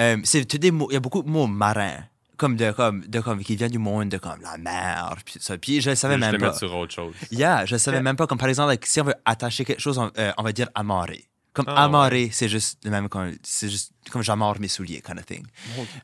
euh, 0.00 0.16
c'est 0.24 0.44
tous 0.46 0.58
des 0.58 0.70
mots, 0.70 0.88
il 0.90 0.94
y 0.94 0.96
a 0.96 1.00
beaucoup 1.00 1.22
de 1.22 1.28
mots 1.28 1.46
marins, 1.46 2.04
comme 2.36 2.56
de, 2.56 2.72
comme, 2.72 3.06
de, 3.06 3.20
comme, 3.20 3.42
qui 3.44 3.54
viennent 3.56 3.70
du 3.70 3.78
monde 3.78 4.08
de 4.08 4.18
comme 4.18 4.40
la 4.42 4.56
mer, 4.58 5.16
puis 5.24 5.34
ça. 5.40 5.56
Puis 5.58 5.80
je 5.80 5.90
le 5.90 5.96
savais 5.96 6.16
même 6.18 6.32
le 6.32 6.38
pas. 6.38 6.52
sur 6.52 6.74
autre 6.76 6.92
chose. 6.94 7.14
Yeah, 7.30 7.64
je 7.66 7.76
savais 7.76 7.98
Ok. 7.98 8.02
même 8.04 8.16
pas. 8.16 8.26
Comme 8.26 8.38
par 8.38 8.48
exemple, 8.48 8.68
like, 8.70 8.84
si 8.86 9.00
on 9.00 9.04
veut 9.04 9.14
attacher 9.24 9.64
quelque 9.64 9.80
chose, 9.80 9.98
on, 9.98 10.10
euh, 10.18 10.32
on 10.36 10.42
va 10.42 10.52
dire 10.52 10.68
amarrer. 10.74 11.24
Comme 11.52 11.66
Ah, 11.68 11.84
amarrer, 11.84 12.30
c'est 12.32 12.48
juste 12.48 12.80
le 12.84 12.90
même, 12.90 13.08
comme- 13.08 13.32
c'est 13.44 13.68
juste 13.70 13.92
comme 14.10 14.22
j'amarre 14.24 14.58
mes 14.58 14.66
souliers, 14.66 15.00
kind 15.00 15.16
of 15.20 15.24
thing. 15.26 15.46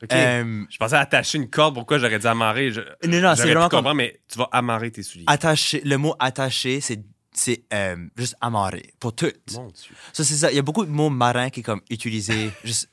OK. 0.01 0.09
Euh, 0.13 0.63
je 0.69 0.77
pensais 0.77 0.95
attacher 0.95 1.37
une 1.39 1.49
corde. 1.49 1.75
Pourquoi 1.75 1.97
j'aurais 1.97 2.19
dit 2.19 2.27
amarrer? 2.27 2.71
Je... 2.71 2.79
Non, 3.05 3.19
non, 3.19 3.35
c'est 3.35 3.43
vraiment 3.51 3.67
comme- 3.67 3.93
mais 3.97 4.21
tu 4.31 4.37
vas 4.39 4.47
amarrer 4.53 4.91
tes 4.91 5.03
souliers. 5.03 5.25
attacher, 5.27 5.81
le 5.83 5.97
mot 5.97 6.15
attacher, 6.19 6.79
c'est, 6.79 7.03
c'est 7.33 7.65
euh, 7.73 7.97
juste 8.15 8.35
amarrer 8.39 8.93
pour 8.97 9.13
tout. 9.13 9.29
Mon 9.53 9.65
Dieu. 9.67 9.93
Ça, 10.13 10.23
c'est 10.23 10.35
ça. 10.35 10.49
Il 10.51 10.55
y 10.55 10.59
a 10.59 10.61
beaucoup 10.61 10.85
de 10.85 10.91
mots 10.91 11.09
marins 11.09 11.49
qui 11.49 11.59
sont 11.59 11.65
comme 11.65 11.81
utilisés 11.89 12.51
juste 12.63 12.87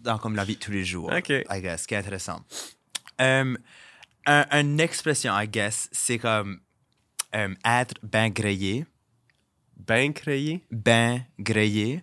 dans 0.00 0.18
comme 0.18 0.36
la 0.36 0.44
vie 0.44 0.54
de 0.56 0.60
tous 0.60 0.70
les 0.72 0.84
jours. 0.84 1.10
OK. 1.16 1.28
I 1.30 1.60
guess, 1.60 1.86
qui 1.86 1.94
est 1.94 1.98
intéressant. 1.98 2.44
Euh, 3.20 3.56
un- 4.26 4.46
une 4.60 4.80
expression, 4.80 5.38
I 5.38 5.46
guess, 5.48 5.88
c'est 5.92 6.18
comme 6.18 6.60
euh, 7.34 7.54
être 7.64 7.94
ben 8.02 8.28
grillé. 8.30 8.86
Ben 9.76 10.12
crayé? 10.12 10.64
Ben 10.70 11.24
grillé. 11.38 12.02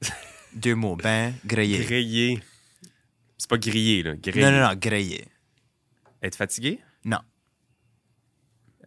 Deux 0.54 0.74
mots, 0.74 0.96
ben 0.96 1.34
grillé. 1.44 1.84
Grillé. 1.84 2.42
C'est 3.38 3.50
pas 3.50 3.58
grillé, 3.58 4.02
là. 4.02 4.14
Grillé. 4.16 4.44
Non, 4.44 4.50
non, 4.52 4.68
non, 4.68 4.74
grillé. 4.74 5.26
Être 6.22 6.36
fatigué? 6.36 6.80
Non. 7.04 7.20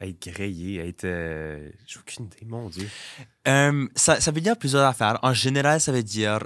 Être 0.01 0.19
grillé, 0.31 0.79
être. 0.87 1.03
euh, 1.05 1.69
J'ai 1.85 1.99
aucune 1.99 2.25
idée, 2.25 2.45
mon 2.45 2.69
Dieu. 2.69 2.89
Ça, 3.95 4.19
ça 4.21 4.31
veut 4.31 4.41
dire 4.41 4.57
plusieurs 4.57 4.83
affaires. 4.85 5.19
En 5.23 5.33
général, 5.33 5.79
ça 5.81 5.91
veut 5.91 6.03
dire 6.03 6.39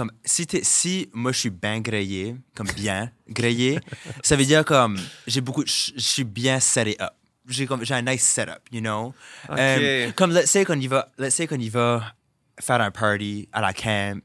comme 0.00 0.12
si, 0.24 0.46
t'es- 0.46 0.64
si 0.64 1.10
moi 1.12 1.30
je 1.32 1.38
suis 1.40 1.50
bien 1.50 1.78
grillé, 1.80 2.34
comme 2.56 2.68
bien 2.74 3.10
grillé, 3.28 3.78
ça 4.22 4.34
veut 4.34 4.46
dire 4.46 4.64
comme 4.64 4.96
j'ai 5.26 5.42
beaucoup, 5.42 5.62
je 5.66 5.92
suis 5.98 6.24
bien 6.24 6.58
set 6.58 6.98
up. 7.02 7.10
J'ai 7.46 7.66
comme 7.66 7.84
j'ai 7.84 7.92
un 7.94 8.00
nice 8.02 8.22
setup, 8.22 8.60
you 8.72 8.80
know? 8.80 9.12
Ok. 9.48 9.58
Euh, 9.58 10.10
comme 10.16 10.32
let's 10.32 10.50
say 10.50 10.64
qu'on 10.64 10.80
y 10.80 10.86
va, 10.86 11.08
let's 11.18 11.34
say 11.34 11.46
qu'on 11.46 11.58
y 11.60 11.68
va 11.68 12.14
faire 12.58 12.80
un 12.80 12.90
party 12.90 13.46
à 13.52 13.60
la 13.60 13.74
camp. 13.74 14.22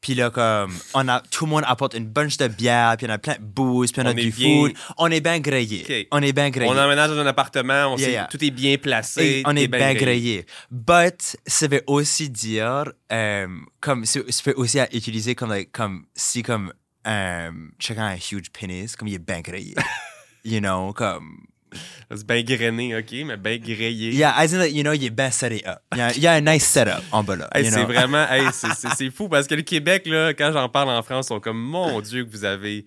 Puis 0.00 0.14
là, 0.14 0.30
comme, 0.30 0.72
on 0.94 1.08
a, 1.08 1.20
tout 1.30 1.44
le 1.44 1.50
monde 1.50 1.64
apporte 1.66 1.92
une 1.94 2.06
bunch 2.06 2.38
de 2.38 2.48
bière, 2.48 2.94
puis 2.96 3.06
on 3.06 3.10
a 3.10 3.18
plein 3.18 3.34
de 3.34 3.42
booze, 3.42 3.92
puis 3.92 4.00
on, 4.00 4.06
On 4.06 4.08
a 4.08 4.14
du 4.14 4.30
bien- 4.30 4.62
food. 4.62 4.72
On 4.96 5.10
est 5.10 5.20
bien 5.20 5.40
grillé. 5.40 6.08
On 6.10 6.22
est 6.22 6.32
bien 6.32 6.48
grillé. 6.48 6.70
On 6.70 6.78
emménage 6.78 7.10
dans 7.10 7.18
un 7.18 7.26
appartement, 7.26 7.92
on 7.92 7.96
Yeah, 7.98 8.06
sait- 8.06 8.12
yeah. 8.12 8.28
tout 8.30 8.42
est 8.42 8.50
bien 8.50 8.78
placé. 8.78 9.24
Et 9.24 9.42
on 9.46 9.54
est 9.56 9.68
bien 9.68 9.92
grillé. 9.94 10.46
But 10.70 11.36
ça 11.46 11.68
veut 11.68 11.82
aussi 11.86 12.30
dire, 12.30 12.92
euh, 13.12 13.46
comme, 13.80 14.06
ça 14.06 14.20
peut 14.42 14.54
aussi 14.56 14.78
être 14.78 14.94
utilisé 14.94 15.34
comme, 15.34 15.50
like, 15.50 15.70
comme 15.70 16.06
si, 16.14 16.42
comme, 16.42 16.72
euh, 17.06 17.50
chacun 17.78 18.04
a 18.04 18.10
un 18.12 18.16
huge 18.16 18.50
penis, 18.58 18.94
comme 18.98 19.08
il 19.08 19.14
est 19.14 19.18
bien 19.18 19.40
grillé. 19.42 19.74
you 20.44 20.60
know, 20.60 20.94
comme. 20.94 21.46
C'est 22.10 22.26
bien 22.26 22.42
grainé, 22.42 22.96
OK, 22.96 23.12
mais 23.26 23.36
bien 23.36 23.58
grillé. 23.58 24.12
Yeah, 24.12 24.34
as 24.36 24.52
in, 24.54 24.58
like, 24.58 24.74
you 24.74 24.82
know, 24.82 24.92
il 24.92 25.04
est 25.04 25.10
bien 25.10 25.30
set 25.30 25.52
up. 25.66 25.78
Il 25.92 25.98
y 25.98 26.00
a, 26.00 26.12
il 26.16 26.22
y 26.22 26.26
a 26.26 26.32
un 26.32 26.40
nice 26.40 26.64
setup 26.66 27.02
en 27.12 27.22
bas 27.22 27.36
là. 27.36 27.48
Hey, 27.54 27.70
c'est 27.70 27.84
vraiment, 27.84 28.26
hey, 28.28 28.46
c'est- 28.52 29.10
fou 29.10 29.28
parce 29.28 29.46
que 29.46 29.54
le 29.54 29.62
Québec, 29.62 30.06
là, 30.06 30.34
quand 30.34 30.50
j'en 30.52 30.68
parle 30.68 30.90
en 30.90 31.02
France, 31.02 31.26
ils 31.26 31.28
sont 31.28 31.40
comme, 31.40 31.60
mon 31.60 32.00
Dieu, 32.00 32.24
que 32.24 32.30
vous 32.30 32.44
avez. 32.44 32.84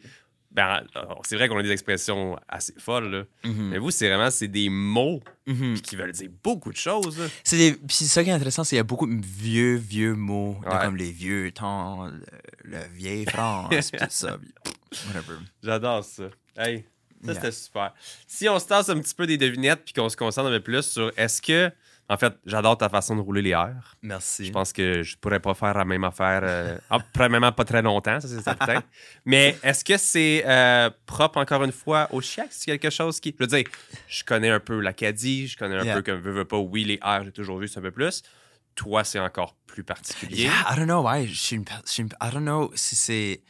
Ben, 0.51 0.84
c'est 1.23 1.36
vrai 1.36 1.47
qu'on 1.47 1.57
a 1.57 1.63
des 1.63 1.71
expressions 1.71 2.38
assez 2.47 2.75
folles, 2.77 3.09
là. 3.09 3.23
Mhm. 3.43 3.69
mais 3.69 3.79
vous, 3.79 3.89
c'est 3.89 4.07
vraiment 4.07 4.29
c'est 4.29 4.47
des 4.47 4.69
mots 4.69 5.19
Mhm. 5.47 5.73
puis 5.73 5.81
qui 5.81 5.95
veulent 5.95 6.11
dire 6.11 6.29
beaucoup 6.43 6.71
de 6.71 6.77
choses. 6.77 7.19
C'est 7.43 7.57
des- 7.57 7.73
Puis 7.73 7.95
ça 8.05 8.23
qui 8.23 8.29
est 8.29 8.34
intéressant, 8.34 8.63
c'est 8.63 8.69
qu'il 8.69 8.77
y 8.77 8.79
a 8.79 8.84
beaucoup 8.84 9.07
de 9.07 9.25
vieux, 9.25 9.73
vieux 9.77 10.13
mots, 10.13 10.55
Ouais. 10.63 10.77
comme 10.84 10.95
les 10.95 11.09
vieux 11.11 11.49
temps, 11.51 12.05
le, 12.05 12.21
le 12.65 12.77
vieille 12.93 13.25
France, 13.25 13.91
tout 13.97 14.05
ça. 14.09 14.38
Whatever. 15.07 15.39
J'adore 15.63 16.03
ça. 16.03 16.25
Hey, 16.55 16.86
ça, 17.26 17.32
Yeah. 17.32 17.41
c'était 17.41 17.51
super. 17.51 17.93
Si 18.28 18.47
on 18.49 18.59
se 18.59 18.65
tasse 18.67 18.89
un 18.89 18.99
petit 18.99 19.15
peu 19.15 19.26
des 19.28 19.38
devinettes 19.38 19.84
puis 19.86 19.93
qu'on 19.93 20.09
se 20.09 20.17
concentre 20.17 20.49
un 20.49 20.51
peu 20.57 20.59
plus 20.63 20.84
sur 20.84 21.11
est-ce 21.17 21.41
que. 21.41 21.71
En 22.09 22.17
fait, 22.17 22.34
j'adore 22.45 22.78
ta 22.78 22.89
façon 22.89 23.15
de 23.15 23.21
rouler 23.21 23.41
les 23.41 23.51
airs. 23.51 23.95
Merci. 24.01 24.45
Je 24.45 24.51
pense 24.51 24.74
que 24.74 25.03
je 25.03 25.15
pourrais 25.15 25.39
pas 25.39 25.53
faire 25.53 25.74
la 25.74 25.86
même 25.86 26.03
affaire, 26.03 26.41
euh, 26.43 26.78
ah, 26.89 26.99
probablement 27.13 27.53
pas 27.53 27.63
très 27.63 27.82
longtemps, 27.82 28.19
ça 28.19 28.28
c'est 28.28 28.41
certain. 28.41 28.84
Mais 29.26 29.57
est-ce 29.63 29.86
que 29.86 29.95
c'est 29.97 30.43
euh, 30.45 30.89
propre 31.05 31.38
encore 31.39 31.63
une 31.63 31.71
fois 31.71 32.09
au 32.11 32.19
Chiac? 32.19 32.47
C'est 32.51 32.65
quelque 32.65 32.89
chose 32.89 33.21
qui. 33.21 33.34
Je 33.39 33.41
veux 33.41 33.47
dire, 33.47 33.63
je 34.09 34.24
connais 34.26 34.49
un 34.49 34.59
peu 34.59 34.82
l'Acadie, 34.82 35.47
je 35.47 35.55
connais 35.57 35.78
un 35.78 35.84
Yeah. 35.86 35.95
peu 35.95 36.01
comme 36.01 36.19
veux, 36.19 36.34
veux 36.34 36.45
pas, 36.45 36.57
oui, 36.57 36.84
les 36.84 36.99
airs, 37.05 37.24
j'ai 37.24 37.32
toujours 37.32 37.57
vu 37.57 37.69
ça 37.69 37.80
un 37.80 37.84
peu 37.84 37.91
plus. 37.91 38.21
Toi, 38.76 39.05
c'est 39.05 39.19
encore 39.19 39.55
plus 39.65 39.86
particulier. 39.86 40.43
Yeah, 40.43 40.51
I 40.71 40.76
don't 40.76 40.86
know 40.88 41.07
why. 41.09 41.26
Je 41.26 41.39
suis 41.39 41.55
une, 41.55 41.63
per- 41.63 41.76
je 41.86 41.91
suis 41.91 42.03
une- 42.03 42.09
I 42.21 42.30
don't 42.34 42.41
know 42.43 42.69
si 42.76 42.97
c'est. 42.97 43.41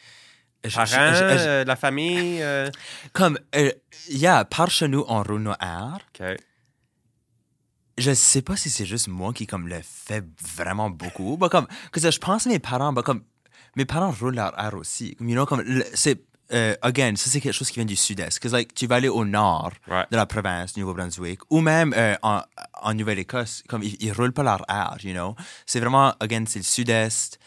Je- 0.63 0.75
Parents, 0.75 1.13
je- 1.13 1.19
je- 1.37 1.47
euh, 1.47 1.63
la 1.65 1.75
famille. 1.75 2.41
euh, 2.41 2.69
Comme, 3.13 3.37
euh, 3.55 3.71
yeah, 4.09 4.45
par 4.45 4.69
chez 4.71 4.87
nous, 4.87 5.03
on 5.07 5.23
roule 5.23 5.41
nos 5.41 5.53
airs. 5.59 5.99
OK. 6.19 6.25
je 7.97 8.11
sais 8.13 8.41
pas 8.41 8.55
si 8.55 8.71
c'est 8.71 8.87
juste 8.87 9.07
moi 9.07 9.33
qui 9.33 9.45
comme 9.45 9.67
le 9.67 9.79
fait 9.83 10.25
vraiment 10.55 10.89
beaucoup. 10.89 11.37
Bah, 11.37 11.47
comme, 11.49 11.67
que 11.91 11.99
je 11.99 12.17
pense 12.17 12.47
à 12.47 12.49
mes 12.49 12.57
parents, 12.59 12.91
bah, 12.91 13.03
comme, 13.03 13.21
mes 13.75 13.85
parents 13.85 14.09
roulent 14.11 14.33
leur 14.35 14.57
air 14.59 14.73
aussi. 14.73 15.15
Comme, 15.15 15.29
you 15.29 15.35
know, 15.35 15.45
comme, 15.45 15.63
c'est, 15.93 16.23
euh, 16.53 16.75
again, 16.81 17.13
ça 17.15 17.29
c'est 17.29 17.39
quelque 17.39 17.53
chose 17.53 17.69
qui 17.69 17.75
vient 17.75 17.85
du 17.85 17.95
sud-est. 17.95 18.39
Que, 18.39 18.47
like, 18.47 18.73
tu 18.73 18.87
vas 18.87 18.95
aller 18.95 19.09
au 19.09 19.25
nord 19.25 19.71
de 20.09 20.15
la 20.17 20.25
province 20.25 20.73
du 20.73 20.79
Nouveau-Brunswick 20.79 21.41
ou 21.51 21.61
même 21.61 21.93
en, 22.23 22.41
en 22.81 22.93
Nouvelle-Écosse, 22.95 23.61
comme, 23.69 23.83
ils, 23.83 23.95
ils 23.99 24.11
roulent 24.11 24.33
pas 24.33 24.43
leur 24.43 24.63
air, 24.67 24.97
you 25.03 25.13
know. 25.13 25.35
C'est 25.67 25.79
vraiment, 25.79 26.15
again, 26.19 26.45
c'est 26.47 26.59
le 26.59 26.63
sud-est. 26.65 27.37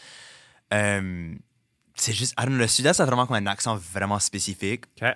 C'est 1.97 2.13
juste, 2.13 2.33
I 2.39 2.43
don't 2.43 2.49
know, 2.53 2.59
le 2.59 2.67
sud-est 2.67 2.99
a 2.99 3.05
vraiment 3.05 3.25
comme 3.27 3.35
un 3.37 3.47
accent 3.47 3.75
vraiment 3.75 4.19
spécifique 4.19 4.85
OK. 5.01 5.07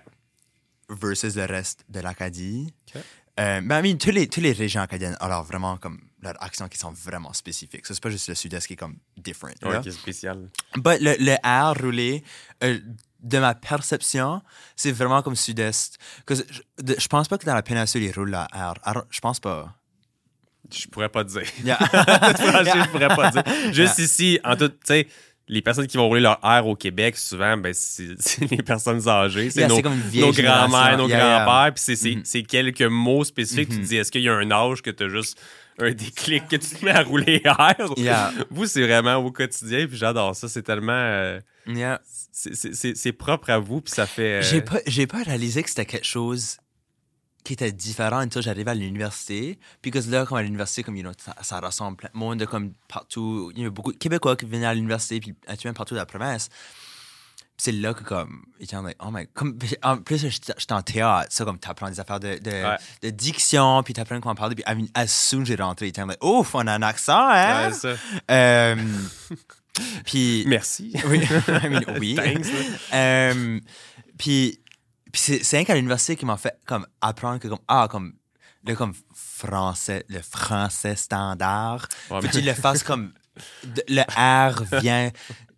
versus 0.89 1.35
le 1.35 1.45
reste 1.45 1.85
de 1.89 1.99
l'Acadie. 1.99 2.73
OK. 2.95 3.01
Euh, 3.39 3.61
mais 3.63 3.79
I 3.79 3.81
mean, 3.81 3.97
tous 3.97 4.11
les, 4.11 4.27
toutes 4.27 4.43
les 4.43 4.51
régions 4.51 4.81
acadiennes 4.81 5.15
ont 5.21 5.41
vraiment 5.41 5.77
comme 5.77 5.99
leur 6.21 6.33
accent 6.43 6.67
qui 6.67 6.77
sont 6.77 6.91
vraiment 6.91 7.31
spécifiques. 7.33 7.85
Ça, 7.85 7.93
c'est 7.93 8.03
pas 8.03 8.09
juste 8.09 8.27
le 8.27 8.35
sud-est 8.35 8.67
qui 8.67 8.73
est 8.73 8.77
comme 8.77 8.97
different. 9.17 9.53
Ouais, 9.63 9.71
là. 9.73 9.79
qui 9.79 9.89
est 9.89 9.93
spécial. 9.93 10.49
But 10.75 10.99
le, 11.01 11.15
le 11.17 11.35
R 11.43 11.73
roulé, 11.81 12.23
euh, 12.63 12.77
de 13.21 13.37
ma 13.39 13.55
perception, 13.55 14.41
c'est 14.75 14.91
vraiment 14.91 15.21
comme 15.21 15.35
sud-est. 15.35 15.97
Je, 16.29 16.35
je 16.99 17.07
pense 17.07 17.27
pas 17.29 17.37
que 17.37 17.45
dans 17.45 17.55
la 17.55 17.63
péninsule, 17.63 18.03
ils 18.03 18.11
roulent 18.13 18.31
la 18.31 18.45
R. 18.53 18.73
Don't- 18.85 19.05
Je 19.09 19.19
pense 19.21 19.39
pas. 19.39 19.75
Je 20.71 20.87
pourrais 20.87 21.09
pas 21.09 21.23
dire. 21.23 21.43
Yeah. 21.63 21.77
Je 21.91 22.87
pourrais 22.89 23.07
pas 23.15 23.31
dire. 23.31 23.43
Juste 23.73 23.99
ici, 23.99 24.39
en 24.43 24.55
tout, 24.55 24.69
tu 24.69 24.77
sais, 24.85 25.07
les 25.51 25.61
personnes 25.61 25.85
qui 25.85 25.97
vont 25.97 26.07
rouler 26.07 26.21
leur 26.21 26.39
air 26.43 26.65
au 26.65 26.75
Québec, 26.75 27.15
souvent, 27.17 27.57
ben, 27.57 27.73
c'est 27.75 28.15
les 28.49 28.63
personnes 28.63 29.07
âgées. 29.07 29.49
C'est 29.51 29.59
Yeah, 29.59 29.67
nos, 29.67 29.81
grands-mères, 29.81 30.97
nos 30.97 31.07
Yeah, 31.09 31.43
grands-pères. 31.45 31.73
Puis 31.75 31.83
c'est- 31.95 32.17
c'est 32.23 32.41
quelques 32.43 32.81
mots 32.81 33.23
spécifiques. 33.23 33.69
Tu 33.69 33.79
te 33.81 33.85
dis, 33.85 33.97
est-ce 33.97 34.11
qu'il 34.11 34.21
y 34.23 34.29
a 34.29 34.33
un 34.33 34.49
âge 34.49 34.81
que 34.81 34.89
tu 34.89 35.03
as 35.03 35.09
juste 35.09 35.37
un 35.77 35.91
déclic 35.91 36.47
que 36.47 36.55
tu 36.55 36.69
te 36.75 36.85
mets 36.85 36.91
à 36.91 37.03
rouler 37.03 37.41
air? 37.45 37.75
Yeah. 37.97 38.31
Vous, 38.49 38.65
c'est 38.65 38.81
vraiment 38.81 39.15
au 39.17 39.29
quotidien. 39.31 39.87
Puis 39.87 39.97
j'adore 39.97 40.35
ça. 40.35 40.47
C'est 40.47 40.63
tellement. 40.63 40.91
euh, 40.93 41.39
c'est- 42.31 43.11
propre 43.11 43.49
à 43.49 43.59
vous. 43.59 43.81
Puis 43.81 43.93
ça 43.93 44.05
fait. 44.05 44.39
euh, 44.39 44.41
J'ai 44.41 44.61
pas, 44.61 44.79
j'ai 44.87 45.05
pas 45.05 45.21
réalisé 45.23 45.63
que 45.63 45.69
c'était 45.69 45.85
quelque 45.85 46.07
chose 46.07 46.57
qui 47.43 47.53
était 47.53 47.71
différent 47.71 48.19
until 48.19 48.41
j'arrivais 48.41 48.71
à 48.71 48.75
l'université. 48.75 49.57
Puis 49.81 49.91
que 49.91 49.99
là, 50.09 50.25
comme 50.25 50.37
à 50.37 50.43
l'université, 50.43 50.83
comme, 50.83 50.95
you 50.95 51.03
know, 51.03 51.11
ça, 51.17 51.35
ça 51.41 51.59
ressemble 51.59 51.97
plein 51.97 52.09
de 52.13 52.17
monde 52.17 52.39
de 52.39 52.45
comme 52.45 52.73
partout. 52.87 53.51
Il 53.55 53.59
y 53.59 53.61
avait 53.61 53.69
beaucoup 53.71 53.91
de 53.93 53.97
Québécois 53.97 54.35
qui 54.35 54.45
venaient 54.45 54.65
à 54.65 54.73
l'université, 54.73 55.19
puis 55.19 55.33
actuellement 55.47 55.75
partout 55.75 55.93
dans 55.95 56.01
la 56.01 56.05
province. 56.05 56.49
C'est 57.57 57.71
là 57.73 57.93
que, 57.93 58.03
comme, 58.03 58.43
ils 58.59 58.63
étaient 58.63 58.75
like, 58.81 58.97
oh 58.99 59.09
my. 59.11 59.27
Comme, 59.33 59.57
en 59.83 59.97
plus, 59.97 60.17
j'étais 60.27 60.73
en 60.73 60.81
théâtre, 60.81 61.27
ça, 61.29 61.45
comme, 61.45 61.59
t'apprends 61.59 61.89
des 61.89 61.99
affaires 61.99 62.19
de, 62.19 62.39
de, 62.39 62.49
Ouais. 62.51 62.77
de 63.03 63.09
diction, 63.11 63.83
puis 63.83 63.93
t'apprends 63.93 64.19
comment 64.19 64.33
parler. 64.35 64.55
Puis, 64.55 64.63
I 64.67 64.75
mean, 64.75 64.87
as 64.95 65.07
soon 65.07 65.45
j'ai 65.45 65.55
rentré, 65.55 65.85
ils 65.87 65.89
étaient 65.89 66.03
like, 66.05 66.23
ouf, 66.23 66.55
on 66.55 66.65
a 66.65 66.73
un 66.73 66.81
accent, 66.81 67.27
hein? 67.29 67.67
ouais, 67.67 67.73
ça. 67.73 67.89
Euh, 68.31 68.75
puis. 70.05 70.43
Merci. 70.47 70.93
Oui, 71.07 71.19
I 71.47 71.69
mean, 71.69 71.83
oui. 71.99 72.15
Thanks, 72.15 72.45
là. 72.51 72.97
Euh, 72.97 73.59
puis 74.17 74.59
puis 75.11 75.21
c'est 75.21 75.43
c'est 75.43 75.57
rien 75.57 75.65
qu'à 75.65 75.75
l'université 75.75 76.15
qui 76.15 76.25
m'a 76.25 76.37
fait 76.37 76.57
comme 76.65 76.85
apprendre 77.01 77.39
que 77.39 77.47
comme 77.47 77.59
ah 77.67 77.87
comme 77.89 78.13
le 78.65 78.75
comme 78.75 78.93
français 79.13 80.05
le 80.09 80.21
français 80.21 80.95
standard 80.95 81.87
Ouais, 82.09 82.19
puis 82.19 82.29
mais- 82.33 82.39
tu 82.39 82.45
le 82.45 82.53
fasses 82.63 82.83
comme 82.83 83.13
de- 83.63 83.83
le 83.87 84.01
R 84.01 84.63
vient 84.81 85.09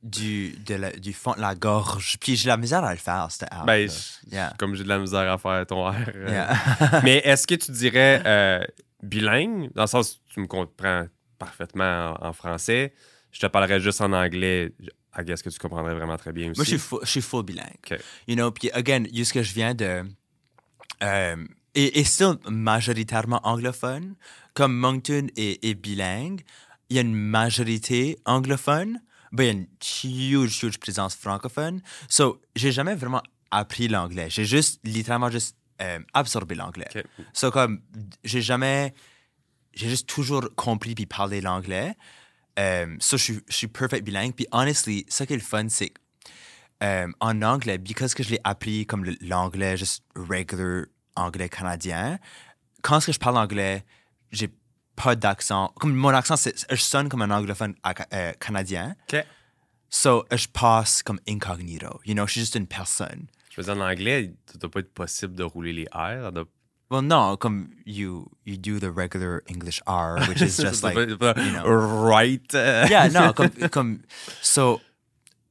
du 0.02 0.52
de 0.66 0.76
la- 0.76 0.92
du 0.92 1.14
fond 1.14 1.34
de 1.34 1.42
la 1.42 1.56
gorge 1.56 2.18
puis 2.20 2.36
j'ai 2.36 2.48
la 2.50 2.58
misère 2.58 2.84
à 2.84 2.92
le 2.92 2.98
faire 3.00 3.28
R 3.28 3.66
Ben, 3.66 3.90
Yeah. 4.32 4.54
comme 4.58 4.76
j'ai 4.76 4.84
de 4.84 4.90
la 4.90 5.00
misère 5.00 5.32
à 5.32 5.38
faire 5.38 5.66
ton 5.66 5.90
air. 5.92 6.12
euh, 6.16 6.30
Yeah. 6.30 7.02
Mais 7.04 7.18
est-ce 7.24 7.48
que 7.48 7.56
tu 7.56 7.72
dirais 7.72 8.22
euh, 8.26 8.64
bilingue, 9.02 9.72
dans 9.74 9.84
le 9.84 9.88
sens 9.88 10.16
où 10.16 10.34
tu 10.34 10.40
me 10.40 10.48
comprends 10.48 11.06
parfaitement 11.40 12.16
en, 12.22 12.28
en 12.30 12.34
français, 12.34 12.94
je 13.32 13.40
te 13.40 13.48
parlerais 13.48 13.80
juste 13.82 14.00
en 14.02 14.14
anglais, 14.14 14.72
I 15.16 15.24
guess 15.24 15.42
que 15.42 15.50
tu 15.50 15.60
comprendrais 15.60 15.94
vraiment 15.94 16.18
très 16.18 16.32
bien 16.32 16.52
aussi. 16.52 16.58
Moi, 16.60 16.66
je 16.66 16.70
suis, 16.70 16.80
full, 16.80 17.00
je 17.04 17.10
suis 17.10 17.22
full 17.22 17.44
bilingue. 17.44 17.78
Ok. 17.92 18.00
You 18.28 18.36
know, 18.36 18.52
puis, 18.52 18.72
again, 18.72 19.04
juste 19.14 19.34
que 19.34 19.44
je 19.44 19.54
viens 19.54 19.74
de. 19.76 20.04
euh, 21.04 21.46
et, 21.76 22.00
et 22.00 22.04
still 22.04 22.38
majoritairement 22.50 23.40
anglophone. 23.44 24.16
Comme 24.54 24.76
Moncton 24.76 25.28
est, 25.36 25.64
est 25.64 25.74
bilingue, 25.76 26.42
il 26.90 26.96
y 26.96 27.00
a 27.00 27.02
une 27.02 27.16
majorité 27.16 28.20
anglophone, 28.26 29.02
mais 29.32 29.46
il 29.46 29.48
y 29.48 29.50
a 29.50 29.54
une 29.54 29.68
huge, 30.04 30.64
huge 30.64 30.78
présence 30.78 31.16
francophone. 31.16 31.82
So, 32.08 32.42
j'ai 32.56 32.72
jamais 32.72 32.96
vraiment 32.96 33.24
appris 33.52 33.88
l'anglais. 33.88 34.30
J'ai 34.30 34.46
juste, 34.46 34.80
littéralement, 34.84 35.32
juste 35.32 35.58
euh, 35.82 36.00
absorbé 36.14 36.56
l'anglais. 36.56 36.88
Ok. 36.96 37.04
So, 37.34 37.52
comme, 37.52 37.82
j'ai 38.24 38.42
jamais. 38.42 38.94
J'ai 39.76 39.90
juste 39.90 40.08
toujours 40.08 40.50
compris 40.56 40.94
puis 40.94 41.08
parlé 41.08 41.42
l'anglais. 41.42 41.96
Euh, 42.60 42.96
so, 43.00 43.18
je 43.18 43.24
suis, 43.24 43.40
je 43.50 43.56
suis 43.56 43.68
perfect 43.68 44.04
bilingue. 44.04 44.34
Puis, 44.34 44.48
honestly, 44.52 45.06
ce 45.10 45.24
qui 45.24 45.34
est 45.34 45.38
le 45.38 45.42
fun, 45.42 45.68
c'est 45.70 45.92
euh, 46.84 47.08
en 47.20 47.42
anglais, 47.42 47.80
parce 47.98 48.14
que 48.14 48.24
je 48.24 48.30
l'ai 48.32 48.40
appris 48.44 48.86
comme 48.86 49.06
l'anglais, 49.22 49.78
juste 49.78 50.04
regular 50.16 50.86
anglais 51.16 51.48
canadien, 51.50 52.20
quand 52.82 52.98
est-ce 52.98 53.08
que 53.08 53.12
je 53.14 53.20
parle 53.20 53.38
anglais, 53.38 53.86
j'ai 54.32 54.50
pas 54.96 55.16
d'accent. 55.16 55.74
Comme 55.80 55.96
mon 55.96 56.10
accent, 56.10 56.36
c'est, 56.36 56.54
je 56.70 56.76
sonne 56.82 57.10
comme 57.10 57.22
un 57.22 57.32
anglophone 57.32 57.76
euh, 58.14 58.32
canadien. 58.34 58.96
OK. 59.12 59.24
So, 59.90 60.26
je 60.32 60.48
passe 60.48 61.04
comme 61.04 61.20
incognito. 61.30 62.00
You 62.06 62.14
know, 62.16 62.26
je 62.26 62.32
suis 62.34 62.42
juste 62.42 62.56
une 62.56 62.68
personne. 62.68 63.28
Je 63.52 63.62
veux 63.62 63.64
dire, 63.72 63.82
en 63.82 63.88
anglais, 63.88 64.34
ça 64.52 64.58
doit 64.58 64.72
pas 64.72 64.80
être 64.80 64.94
possible 64.94 65.36
de 65.36 65.44
rouler 65.44 65.72
les 65.74 65.88
ça 65.94 66.32
doit- 66.32 66.46
Well, 66.94 67.02
non, 67.02 67.38
comme 67.38 67.72
you, 67.86 68.30
you 68.46 68.56
do 68.56 68.78
the 68.78 68.92
regular 68.92 69.42
English 69.48 69.82
R, 69.88 70.20
which 70.28 70.44
is 70.44 70.56
just 70.62 70.84
like, 70.84 70.96
you 70.96 71.18
know. 71.18 71.66
right. 71.66 72.46
yeah, 72.54 73.08
non, 73.12 73.34
comme, 73.34 73.50
comme 73.72 74.04
so, 74.44 74.80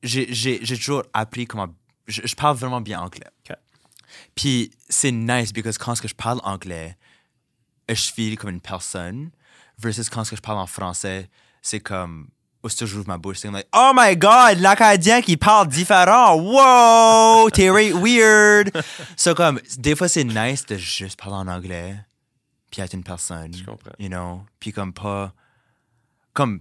j'ai, 0.05 0.32
j'ai, 0.32 0.64
j'ai 0.64 0.76
toujours 0.76 1.03
appris 1.12 1.49
comment, 1.49 1.74
je, 2.07 2.22
je 2.24 2.36
parle 2.36 2.55
vraiment 2.57 2.80
bien 2.80 3.01
anglais. 3.01 3.26
Ok. 3.40 3.57
Puis 4.36 4.70
c'est 4.88 5.11
nice 5.11 5.53
parce 5.53 5.76
que 5.76 5.84
quand 5.84 5.95
est-ce 5.95 6.03
que 6.03 6.07
je 6.07 6.14
parle 6.14 6.40
anglais, 6.45 6.97
je 7.88 8.12
feel 8.12 8.38
comme 8.38 8.51
une 8.51 8.61
personne, 8.61 9.32
versus 9.80 10.09
quand 10.09 10.22
est-ce 10.22 10.30
que 10.30 10.36
je 10.36 10.43
parle 10.43 10.59
en 10.59 10.68
français, 10.68 11.28
c'est 11.61 11.80
comme, 11.80 12.28
aussitôt 12.62 12.84
que 12.84 12.90
j'ouvre 12.92 13.08
ma 13.08 13.18
bouche, 13.18 13.38
c'est 13.38 13.48
comme 13.48 13.56
like, 13.56 13.68
oh 13.74 13.92
my 13.94 14.16
god, 14.16 14.58
l'acadien 14.60 15.20
qui 15.20 15.36
parle 15.36 15.68
différent, 15.68 16.34
wow, 16.36 17.50
t'es 17.54 17.68
weird. 17.70 18.70
so 19.16 19.34
comme, 19.34 19.60
des 19.78 19.96
fois 19.96 20.08
c'est 20.08 20.24
nice 20.24 20.64
de 20.66 20.76
juste 20.76 21.18
parler 21.20 21.36
en 21.36 21.48
anglais, 21.48 21.96
puis 22.70 22.80
être 22.82 22.94
une 22.94 23.02
personne. 23.04 23.52
Je 23.54 23.64
comprends. 23.64 23.90
You 23.98 24.08
know, 24.08 24.44
puis 24.60 24.72
comme 24.72 24.92
pas, 24.92 25.32
comme, 26.32 26.60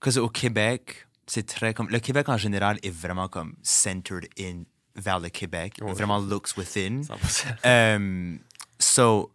parce 0.00 0.16
au 0.16 0.28
Québec, 0.28 1.06
c'est 1.26 1.46
très 1.46 1.74
comme, 1.74 1.88
le 1.90 2.00
Québec 2.00 2.28
en 2.28 2.36
général 2.38 2.78
est 2.82 2.90
vraiment 2.90 3.28
comme 3.28 3.54
centered 3.62 4.26
in, 4.38 4.62
vers 4.96 5.20
le 5.20 5.28
Québec, 5.28 5.74
Ouais. 5.82 5.92
vraiment 5.92 6.18
looks 6.18 6.56
within. 6.56 7.02
100%. 7.02 7.46
Um, 7.96 8.38
so, 8.78 9.30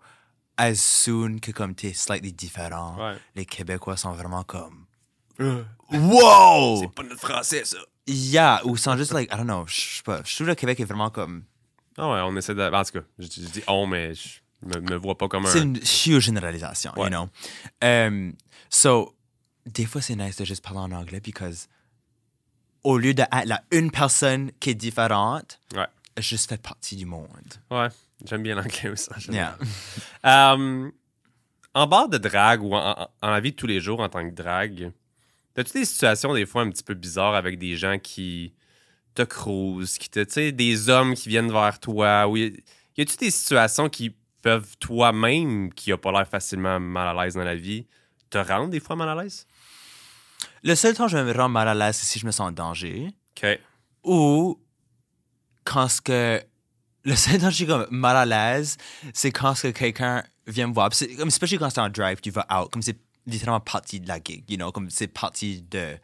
as 0.57 0.75
soon 0.79 1.37
que 1.39 1.51
comme 1.51 1.75
t'es 1.75 1.93
slightly 1.93 2.33
différent, 2.33 2.97
Ouais. 2.97 3.15
les 3.35 3.45
Québécois 3.45 3.95
sont 3.97 4.11
vraiment 4.11 4.43
comme, 4.43 4.86
wow! 5.39 6.79
C'est 6.81 6.91
pas 6.91 7.03
notre 7.03 7.19
français, 7.19 7.63
ça. 7.65 7.77
Yeah, 8.07 8.61
ou 8.65 8.77
sont 8.77 8.95
juste 8.97 9.11
like, 9.13 9.29
I 9.33 9.37
don't 9.37 9.45
know, 9.45 9.65
je 9.67 9.97
sais 9.97 10.03
pas, 10.03 10.21
je 10.23 10.33
trouve 10.35 10.47
que 10.47 10.51
le 10.51 10.55
Québec 10.55 10.79
est 10.79 10.85
vraiment 10.85 11.09
comme, 11.09 11.43
Ah 11.97 12.09
ouais, 12.09 12.21
on 12.23 12.35
essaie 12.37 12.55
de. 12.55 12.61
En 12.63 12.83
tout 12.83 12.91
cas, 12.99 13.05
je, 13.19 13.25
je 13.25 13.47
dis 13.47 13.63
on, 13.67 13.85
mais 13.85 14.13
je 14.13 14.39
me, 14.63 14.79
me 14.79 14.95
vois 14.95 15.17
pas 15.17 15.27
comme 15.27 15.45
un. 15.45 15.49
c'est 15.49 15.59
une 15.61 15.75
huge 15.77 16.19
généralisation, 16.23 16.91
Ouais. 16.95 17.03
you 17.03 17.09
know? 17.09 17.29
Um, 17.83 18.33
so, 18.69 19.13
des 19.65 19.85
fois 19.85 20.01
c'est 20.01 20.15
nice 20.15 20.37
de 20.37 20.45
juste 20.45 20.63
parler 20.63 20.79
en 20.79 20.91
anglais 20.93 21.19
because 21.19 21.67
au 22.83 22.97
lieu 22.97 23.13
d'être 23.13 23.29
la 23.45 23.61
une 23.71 23.91
personne 23.91 24.51
qui 24.61 24.69
est 24.69 24.75
différente, 24.75 25.59
Ouais. 25.75 25.87
je 26.15 26.21
juste 26.21 26.47
fais 26.49 26.57
partie 26.57 26.95
du 26.95 27.05
monde. 27.05 27.27
Ouais. 27.69 27.89
J'aime 28.25 28.41
bien 28.43 28.55
l'anglais 28.55 28.89
aussi. 28.89 29.09
en 29.15 29.19
général. 29.19 29.57
Yeah. 30.23 30.53
Euh, 30.53 30.89
en 31.73 31.87
barre 31.87 32.07
de 32.09 32.17
drague 32.17 32.63
ou 32.63 32.73
en, 32.73 33.01
en- 33.01 33.09
en 33.21 33.29
la 33.29 33.39
vie 33.41 33.51
de 33.51 33.55
tous 33.57 33.67
les 33.67 33.81
jours 33.81 33.99
en 33.99 34.07
tant 34.07 34.23
que 34.27 34.33
drague, 34.33 34.91
as-tu 35.61 35.79
des 35.79 35.85
situations 35.85 36.33
des 36.33 36.45
fois 36.45 36.61
un 36.61 36.69
petit 36.69 36.83
peu 36.83 36.93
bizarres 36.93 37.35
avec 37.35 37.57
des 37.57 37.75
gens 37.75 37.97
qui 37.99 38.53
te 39.15 39.23
crousent, 39.23 39.97
qui 39.97 40.09
te, 40.09 40.19
tu 40.19 40.33
sais, 40.33 40.51
des 40.51 40.89
hommes 40.89 41.15
qui 41.15 41.29
viennent 41.29 41.51
vers 41.51 41.79
toi? 41.79 42.27
Ou 42.27 42.37
y 42.37 42.53
a-tu 42.97 43.17
des 43.17 43.31
situations 43.31 43.89
qui 43.89 44.15
peuvent 44.41 44.77
toi-même, 44.77 45.73
qui 45.73 45.91
a 45.91 45.97
pas 45.97 46.11
l'air 46.11 46.27
facilement 46.27 46.79
mal 46.79 47.17
à 47.17 47.23
l'aise 47.23 47.33
dans 47.33 47.43
la 47.43 47.55
vie, 47.55 47.85
te 48.29 48.37
rendre 48.37 48.69
des 48.69 48.79
fois 48.79 48.95
mal 48.95 49.09
à 49.09 49.23
l'aise? 49.23 49.45
Le 50.63 50.75
seul 50.75 50.93
temps 50.93 51.05
où 51.05 51.09
je 51.09 51.17
me 51.17 51.31
rends 51.33 51.49
mal 51.49 51.67
à 51.67 51.73
l'aise, 51.73 51.95
c'est 51.97 52.05
si 52.05 52.19
je 52.19 52.25
me 52.25 52.31
sens 52.31 52.49
en 52.49 52.51
danger. 52.51 53.09
OK. 53.35 53.59
Ou 54.03 54.61
quand 55.63 55.87
ce 55.87 56.01
que 56.01 56.41
le 57.03 57.15
seul 57.15 57.39
temps 57.39 57.47
où 57.47 57.51
je 57.51 57.55
suis 57.55 57.67
comme 57.67 57.87
mal 57.89 58.15
à 58.15 58.25
l'aise, 58.25 58.77
c'est 59.13 59.31
quand 59.31 59.55
ce 59.55 59.67
que 59.67 59.77
quelqu'un 59.77 60.23
vient 60.45 60.67
me 60.67 60.73
voir. 60.73 60.93
C'est 60.93 61.15
Comme 61.15 61.29
especially 61.29 61.57
quand 61.57 61.69
c'est 61.69 61.81
en 61.81 61.89
drive, 61.89 62.19
tu 62.21 62.31
vas 62.31 62.45
out, 62.51 62.71
comme 62.71 62.81
c'est 62.81 62.99
littéralement 63.27 63.59
partie 63.59 63.99
de 63.99 64.07
la 64.07 64.19
gig, 64.23 64.43
you 64.49 64.57
know, 64.57 64.71
comme 64.71 64.89
c'est 64.89 65.07
partie 65.07 65.61
de 65.61 65.97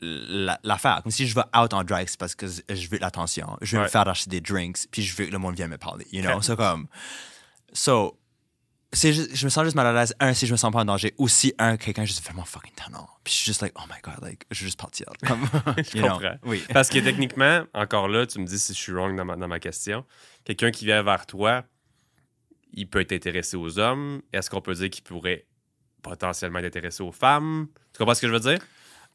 la- 0.00 0.60
l'affaire. 0.62 1.00
Comme 1.02 1.12
si 1.12 1.26
je 1.26 1.34
vais 1.34 1.42
out 1.56 1.72
en 1.74 1.82
drive, 1.84 2.08
c'est 2.08 2.18
parce 2.20 2.34
que 2.34 2.46
je 2.46 2.88
veux 2.88 2.98
de 2.98 3.02
l'attention. 3.02 3.56
Je 3.62 3.76
veux 3.76 3.82
me 3.82 3.88
faire 3.88 4.06
acheter 4.06 4.30
des 4.30 4.40
drinks, 4.40 4.86
puis 4.90 5.02
je 5.02 5.16
veux 5.16 5.26
que 5.26 5.32
le 5.32 5.38
monde 5.38 5.56
vienne 5.56 5.70
me 5.70 5.78
parler, 5.78 6.06
you 6.12 6.22
know. 6.22 6.36
Ok. 6.36 6.44
So 6.44 6.56
comme, 6.56 6.86
so 7.72 8.18
juste, 8.92 9.34
je 9.34 9.44
me 9.44 9.50
sens 9.50 9.64
juste 9.64 9.74
mal 9.76 9.86
à 9.86 9.92
l'aise. 9.92 10.14
Un, 10.20 10.34
si 10.34 10.46
je 10.46 10.52
me 10.52 10.56
sens 10.56 10.72
pas 10.72 10.80
en 10.80 10.84
danger. 10.84 11.14
Ou 11.18 11.26
si, 11.28 11.52
un, 11.58 11.76
quelqu'un 11.76 12.02
est 12.02 12.06
juste 12.06 12.22
vraiment 12.24 12.44
fucking 12.44 12.72
tannant. 12.74 13.08
Puis 13.24 13.32
je 13.34 13.38
suis 13.38 13.46
juste 13.46 13.60
like, 13.62 13.72
oh 13.76 13.82
my 13.88 14.00
god, 14.02 14.22
like, 14.24 14.44
je 14.50 14.60
veux 14.60 14.66
juste 14.66 14.78
partir. 14.78 15.06
Comme, 15.26 15.44
Je 15.78 15.98
know. 15.98 16.08
comprends. 16.10 16.36
Oui. 16.44 16.62
Parce 16.72 16.88
que 16.88 16.98
techniquement, 17.00 17.64
encore 17.74 18.08
là, 18.08 18.26
tu 18.26 18.38
me 18.38 18.46
dis 18.46 18.58
si 18.58 18.72
je 18.74 18.78
suis 18.78 18.92
wrong 18.92 19.16
dans 19.16 19.24
ma, 19.24 19.36
dans 19.36 19.48
ma 19.48 19.58
question. 19.58 20.04
Quelqu'un 20.44 20.70
qui 20.70 20.84
vient 20.84 21.02
vers 21.02 21.26
toi, 21.26 21.64
il 22.72 22.88
peut 22.88 23.00
être 23.00 23.12
intéressé 23.12 23.56
aux 23.56 23.78
hommes. 23.80 24.22
Est-ce 24.32 24.48
qu'on 24.48 24.60
peut 24.60 24.74
dire 24.74 24.90
qu'il 24.90 25.02
pourrait 25.02 25.46
potentiellement 26.02 26.58
être 26.60 26.66
intéressé 26.66 27.02
aux 27.02 27.12
femmes? 27.12 27.68
Tu 27.92 27.98
comprends 27.98 28.14
ce 28.14 28.20
que 28.20 28.28
je 28.28 28.32
veux 28.32 28.40
dire? 28.40 28.58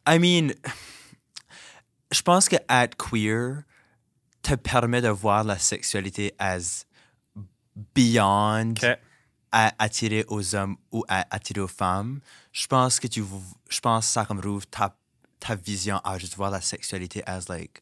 I 0.08 0.20
mean, 0.20 0.54
je 2.12 2.22
pense 2.22 2.50
que 2.50 2.58
être 2.70 2.96
queer 2.98 3.64
te 4.42 4.56
permet 4.56 5.02
de 5.02 5.10
voir 5.10 5.44
la 5.44 5.58
sexualité 5.58 6.34
as 6.38 6.86
beyond 7.96 8.72
OK. 8.72 8.86
à 9.52 9.74
attirer 9.80 10.26
aux 10.28 10.56
hommes 10.56 10.76
ou 10.92 11.04
à 11.08 11.26
attirer 11.34 11.62
aux 11.62 11.68
femmes. 11.68 12.20
Je 12.52 12.68
pense 12.68 13.00
que 13.00 13.08
tu, 13.08 13.24
je 13.70 13.80
pense 13.80 14.06
que 14.06 14.12
ça 14.12 14.26
comme 14.26 14.42
rouvre 14.42 14.66
ta, 14.68 14.96
ta 15.40 15.56
vision 15.56 15.98
à 16.04 16.18
juste 16.18 16.36
voir 16.36 16.52
la 16.52 16.62
sexualité 16.62 17.24
as 17.26 17.48
like 17.50 17.82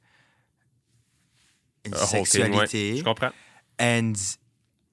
une 1.86 1.94
ouais. 1.94 2.06
sexualité. 2.06 2.98
Je 2.98 3.04
comprends. 3.04 3.32
And 3.80 4.14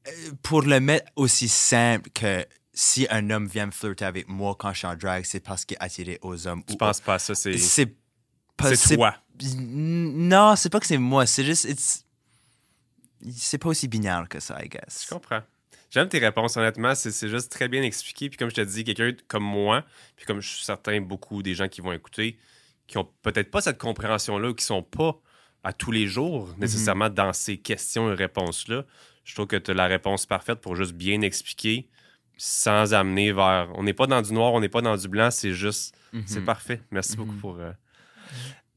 euh, 0.07 0.11
pour 0.43 0.63
le 0.63 0.81
mettre 0.81 1.11
aussi 1.17 1.49
simple 1.49 2.11
que 2.11 2.47
si 2.81 3.09
un 3.11 3.29
homme 3.31 3.49
vient 3.49 3.67
me 3.67 3.73
flirter 3.73 4.05
avec 4.05 4.29
moi 4.29 4.55
quand 4.57 4.73
je 4.73 4.79
suis 4.79 4.87
en 4.87 4.95
drag, 4.95 5.25
c'est 5.25 5.41
parce 5.41 5.65
qu'il 5.65 5.77
est 5.77 5.83
attiré 5.83 6.19
aux 6.23 6.47
hommes. 6.47 6.63
Tu 6.65 6.75
ou 6.75 6.77
penses 6.77 7.01
pas 7.01 7.19
ça, 7.19 7.35
c'est 7.35 7.59
c'est 7.59 7.93
pas 8.57 8.73
c'est 8.77 8.95
toi. 8.95 9.17
Non, 9.57 10.55
c'est 10.55 10.71
pas 10.71 10.79
que 10.79 10.87
c'est 10.87 10.97
moi, 10.97 11.27
c'est 11.27 11.45
juste 11.45 11.65
it's- 11.65 12.05
c'est 13.37 13.59
pas 13.59 13.71
aussi 13.71 13.89
binaire 13.89 14.29
que 14.29 14.39
ça, 14.39 14.65
I 14.65 14.69
guess. 14.69 15.05
Je 15.05 15.13
comprends. 15.13 15.41
J'aime 15.91 16.09
tes 16.09 16.21
réponses, 16.21 16.57
honnêtement. 16.57 16.95
C'est 16.95 17.11
c'est 17.11 17.29
juste 17.29 17.51
très 17.51 17.67
bien 17.67 17.83
expliqué. 17.83 18.29
Puis 18.29 18.37
comme 18.39 18.49
je 18.51 18.55
te 18.55 18.61
dis, 18.61 18.85
quelqu'un 18.85 19.13
comme 19.27 19.43
moi, 19.43 19.85
puis 20.15 20.25
comme 20.25 20.41
je 20.41 20.49
suis 20.49 20.65
certain, 20.65 21.01
beaucoup 21.01 21.43
des 21.43 21.55
gens 21.57 21.67
qui 21.67 21.81
vont 21.81 21.91
écouter, 21.93 22.39
qui 22.87 22.97
ont 22.97 23.11
peut-être 23.23 23.51
pas 23.51 23.61
cette 23.61 23.79
compréhension-là 23.79 24.51
ou 24.51 24.55
qui 24.55 24.65
sont 24.65 24.85
pas 24.85 25.19
à 25.65 25.73
tous 25.73 25.91
les 25.91 26.07
jours 26.07 26.55
nécessairement 26.59 27.11
dans 27.11 27.33
ces 27.33 27.59
questions 27.59 28.13
et 28.13 28.15
réponses-là, 28.15 28.85
je 29.25 29.35
trouve 29.35 29.49
que 29.49 29.57
tu 29.57 29.73
as 29.73 29.75
la 29.75 29.87
réponse 29.89 30.27
parfaite 30.27 30.61
pour 30.61 30.77
juste 30.77 30.93
bien 30.93 31.23
expliquer 31.23 31.89
sans 32.39 32.95
amener 32.95 33.33
vers... 33.33 33.69
On 33.75 33.83
n'est 33.83 33.93
pas 33.93 34.07
dans 34.07 34.23
du 34.23 34.33
noir, 34.33 34.55
on 34.55 34.61
n'est 34.61 34.71
pas 34.71 34.81
dans 34.81 34.97
du 34.97 35.09
blanc, 35.09 35.31
c'est 35.31 35.53
juste... 35.53 35.95
C'est 36.25 36.41
parfait. 36.45 36.81
Merci 36.91 37.17
beaucoup 37.17 37.35
pour... 37.35 37.59
euh, 37.59 37.73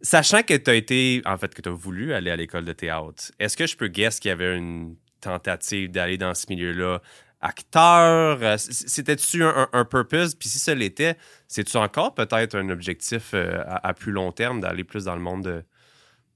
Sachant 0.02 0.42
que 0.44 0.56
tu 0.58 0.70
as 0.70 0.74
été, 0.74 1.22
en 1.26 1.38
fait, 1.38 1.54
que 1.54 1.62
tu 1.62 1.70
as 1.70 1.72
voulu 1.72 2.14
aller 2.14 2.32
à 2.32 2.36
l'école 2.36 2.66
de 2.66 2.74
théâtre, 2.74 3.32
est-ce 3.40 3.56
que 3.56 3.68
je 3.68 3.78
peux 3.78 3.88
guess 3.88 4.20
qu'il 4.20 4.30
y 4.30 4.32
avait 4.32 4.58
une 4.58 4.96
tentative 5.22 5.92
d'aller 5.92 6.18
dans 6.18 6.34
ce 6.34 6.48
milieu-là? 6.50 7.02
Acteur? 7.40 8.40
euh, 8.42 8.56
C'était-tu 8.58 9.44
un, 9.44 9.70
un- 9.72 9.86
purpose? 9.86 10.36
Puis 10.36 10.50
si 10.50 10.60
ça 10.60 10.74
l'était, 10.76 11.18
c'est-tu 11.48 11.78
encore 11.78 12.14
peut-être 12.16 12.56
un 12.56 12.70
objectif 12.70 13.34
euh, 13.34 13.62
à, 13.66 13.88
à 13.90 13.94
plus 13.94 14.12
long 14.12 14.32
terme 14.32 14.60
d'aller 14.60 14.84
plus 14.84 15.06
dans 15.06 15.16
le 15.16 15.22
monde 15.22 15.44
de- 15.44 15.64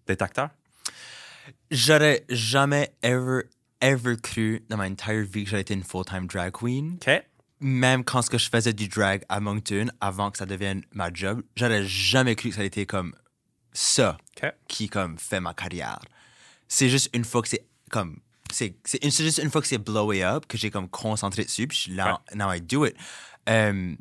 d'être 0.07 0.21
acteur? 0.21 0.49
J'aurais 1.71 2.23
jamais 2.29 2.91
ever 3.03 3.41
ever 3.81 4.15
cru 4.21 4.63
dans 4.69 4.77
ma 4.77 4.87
entire 4.87 5.23
vie 5.23 5.43
que 5.43 5.49
j'allais 5.49 5.61
être 5.61 5.71
une 5.71 5.83
full-time 5.83 6.27
drag 6.27 6.51
queen. 6.51 6.93
OK. 7.05 7.23
Même 7.61 8.03
quand 8.03 8.21
ce 8.21 8.29
que 8.29 8.37
je 8.37 8.49
faisais 8.49 8.73
du 8.73 8.87
drag 8.87 9.23
à 9.29 9.39
Moncton 9.39 9.87
avant 10.01 10.29
que 10.29 10.37
ça 10.37 10.45
devienne 10.45 10.83
ma 10.91 11.11
job, 11.13 11.41
j'aurais 11.55 11.85
jamais 11.85 12.35
cru 12.35 12.49
que 12.49 12.55
ça 12.55 12.61
allait 12.61 12.71
être 12.73 12.85
comme 12.89 13.15
ça 13.71 14.17
qui 14.67 14.89
comme 14.89 15.17
fait 15.17 15.39
ma 15.39 15.53
carrière. 15.53 15.99
C'est 16.67 16.89
juste 16.89 17.09
une 17.13 17.23
fois 17.23 17.41
que 17.41 17.47
c'est 17.47 17.65
comme 17.89 18.19
c'est 18.51 18.75
juste 19.01 19.39
une 19.39 19.49
fois 19.49 19.61
que 19.61 19.67
c'est 19.67 19.77
blowé 19.77 20.23
up 20.23 20.45
que 20.47 20.57
j'ai 20.57 20.69
comme 20.69 20.87
concentré 20.89 21.43
dessus 21.43 21.67
puis 21.67 21.77
je 21.77 21.81
suis 21.83 21.91
là 21.93 22.21
now 22.33 22.51
I 22.53 22.61
do 22.61 22.85
it. 22.85 22.95
Euh, 23.49 23.95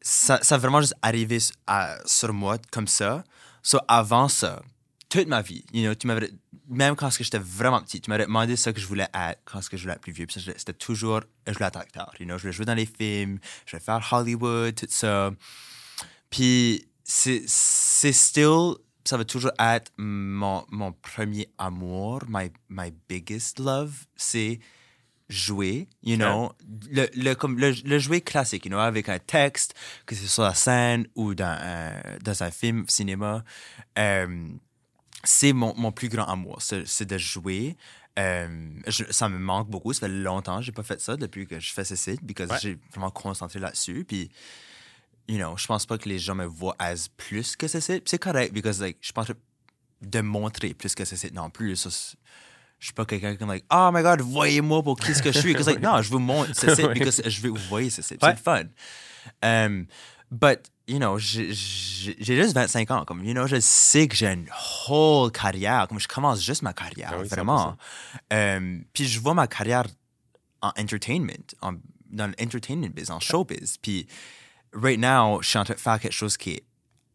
ça 0.00 0.38
ça 0.42 0.54
a 0.56 0.58
vraiment 0.58 0.80
juste 0.80 0.94
arrivé 1.02 1.38
à- 1.66 1.98
sur 2.06 2.32
moi 2.32 2.58
comme 2.70 2.86
ça. 2.88 3.24
So 3.62 3.78
avant 3.88 4.28
ça, 4.28 4.62
toute 5.08 5.28
ma 5.28 5.42
vie, 5.42 5.64
you 5.72 5.82
know, 5.84 5.94
tu 5.94 6.06
m'avais 6.06 6.30
même 6.70 6.96
quand 6.96 7.10
j'étais 7.10 7.38
vraiment 7.38 7.82
petit, 7.82 8.00
tu 8.00 8.10
m'avais 8.10 8.24
demandé 8.24 8.56
ce 8.56 8.70
que 8.70 8.80
je 8.80 8.86
voulais 8.86 9.08
être 9.12 9.40
quand 9.44 9.60
je 9.60 9.76
voulais 9.76 9.94
être 9.94 10.00
plus 10.00 10.12
vieux. 10.12 10.26
Puis 10.26 10.40
c'était 10.40 10.72
toujours 10.72 11.20
je 11.46 11.52
voulais 11.52 11.66
être 11.66 11.76
acteur, 11.76 12.12
you 12.18 12.26
know, 12.26 12.38
je 12.38 12.42
voulais 12.42 12.52
jouer 12.52 12.64
dans 12.64 12.74
les 12.74 12.86
films, 12.86 13.38
je 13.66 13.72
voulais 13.72 13.84
faire 13.84 14.08
Hollywood, 14.12 14.74
tout 14.74 14.86
ça. 14.88 15.30
Puis 16.30 16.86
c'est 17.04 17.42
c'est 17.46 18.12
still 18.12 18.76
ça 19.04 19.16
va 19.16 19.24
toujours 19.24 19.52
être 19.58 19.90
mon, 19.96 20.64
mon 20.70 20.92
premier 20.92 21.48
amour, 21.58 22.20
my, 22.28 22.50
my 22.68 22.92
biggest 23.08 23.58
love, 23.58 24.06
c'est 24.14 24.60
jouer, 25.28 25.88
you 26.02 26.16
know, 26.16 26.52
le, 26.90 27.08
le, 27.14 27.34
comme 27.34 27.58
le, 27.58 27.72
le 27.84 27.98
jouer 27.98 28.20
classique, 28.20 28.66
you 28.66 28.70
know, 28.70 28.78
avec 28.78 29.08
un 29.08 29.18
texte, 29.18 29.74
que 30.06 30.14
ce 30.14 30.22
soit 30.22 30.30
sur 30.30 30.42
la 30.42 30.54
scène 30.54 31.06
ou 31.14 31.34
dans 31.34 31.56
un, 31.60 31.92
dans 32.22 32.42
un 32.42 32.50
film, 32.50 32.84
cinéma. 32.88 33.44
Euh, 33.98 34.48
c'est 35.24 35.52
mon, 35.52 35.74
mon 35.76 35.92
plus 35.92 36.08
grand 36.08 36.24
amour, 36.24 36.60
c'est 36.62 37.04
de 37.04 37.18
jouer. 37.18 37.76
Euh, 38.18 38.48
je- 38.86 39.04
ça 39.10 39.28
me 39.28 39.38
manque 39.38 39.68
beaucoup, 39.70 39.92
ça 39.92 40.00
fait 40.00 40.08
longtemps 40.08 40.58
que 40.58 40.64
j'ai 40.64 40.72
pas 40.72 40.82
fait 40.82 41.00
ça 41.00 41.16
depuis 41.16 41.46
que 41.46 41.60
je 41.60 41.72
fais 41.72 41.84
ce 41.84 41.94
site, 41.96 42.20
parce 42.34 42.48
que 42.48 42.54
Ouais. 42.54 42.58
j'ai 42.60 42.78
vraiment 42.90 43.10
concentré 43.10 43.58
là-dessus. 43.60 44.04
Puis, 44.06 44.30
you 45.28 45.36
know, 45.38 45.56
je 45.56 45.66
pense 45.66 45.86
pas 45.86 45.96
que 45.98 46.08
les 46.08 46.18
gens 46.18 46.34
me 46.34 46.44
voient 46.44 46.74
as 46.78 47.08
plus 47.16 47.56
que 47.56 47.68
ce 47.68 47.80
site. 47.80 48.08
C'est 48.08 48.18
correct, 48.18 48.52
parce 48.62 48.78
que 48.78 48.82
like, 48.82 48.98
je 49.00 49.12
pense 49.12 49.28
de 50.02 50.20
montrer 50.22 50.74
plus 50.74 50.94
que 50.94 51.04
ce 51.04 51.14
site 51.16 51.34
non 51.34 51.50
plus. 51.50 51.76
Ça, 51.76 51.90
je 52.78 52.86
suis 52.86 52.94
pas 52.94 53.04
quelqu'un 53.04 53.36
qui 53.36 53.44
est 53.44 53.46
like, 53.46 53.64
oh 53.72 53.90
my 53.92 54.02
god, 54.02 54.22
voyez-moi 54.22 54.82
pour 54.82 54.98
qui 54.98 55.14
ce 55.14 55.22
que 55.22 55.30
je 55.32 55.38
suis. 55.38 55.52
Parce 55.54 55.66
like, 55.66 55.80
non, 55.82 56.00
je 56.02 56.10
vous 56.10 56.18
montre 56.18 56.54
ce 56.54 56.74
site 56.74 56.86
parce 56.98 57.20
que 57.20 57.28
je 57.30 57.40
veux 57.42 57.50
vous 57.50 57.68
voyez 57.68 57.90
ce 57.90 58.00
site. 58.02 58.22
Ouais. 58.22 58.34
C'est 58.34 58.42
fun. 58.42 58.64
Um, 59.42 59.86
but, 60.30 60.60
you 60.90 60.98
know, 60.98 61.18
j'ai 61.18 61.52
juste 61.54 62.54
25 62.54 62.90
ans. 62.90 63.04
Comme, 63.04 63.24
you 63.24 63.32
know, 63.32 63.46
je 63.46 63.60
sais 63.60 64.08
que 64.08 64.16
j'ai 64.16 64.26
une 64.32 64.48
whole 64.88 65.30
carrière. 65.30 65.86
Comme, 65.88 66.00
je 66.00 66.08
commence 66.08 66.42
juste 66.42 66.62
ma 66.62 66.72
carrière, 66.72 67.10
Ah 67.14 67.18
oui, 67.20 67.28
vraiment. 67.28 67.76
Um, 68.32 68.84
puis 68.92 69.06
je 69.06 69.20
vois 69.20 69.34
ma 69.34 69.46
carrière 69.46 69.86
en 70.62 70.72
entertainment, 70.78 71.46
en- 71.62 71.74
dans 72.10 72.26
l'entertainment 72.38 72.88
biz, 72.94 73.10
en 73.10 73.20
showbiz. 73.20 73.76
Puis, 73.80 74.06
right 74.74 74.98
now, 74.98 75.40
je 75.42 75.48
suis 75.48 75.58
en 75.58 75.64
train 75.64 75.74
de 75.74 75.78
faire 75.80 75.98
quelque 76.00 76.12
chose 76.12 76.36
qui 76.36 76.50
est 76.54 76.64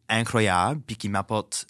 incroyable, 0.08 0.80
puis 0.86 0.96
qui 0.96 1.08
m'apporte 1.08 1.66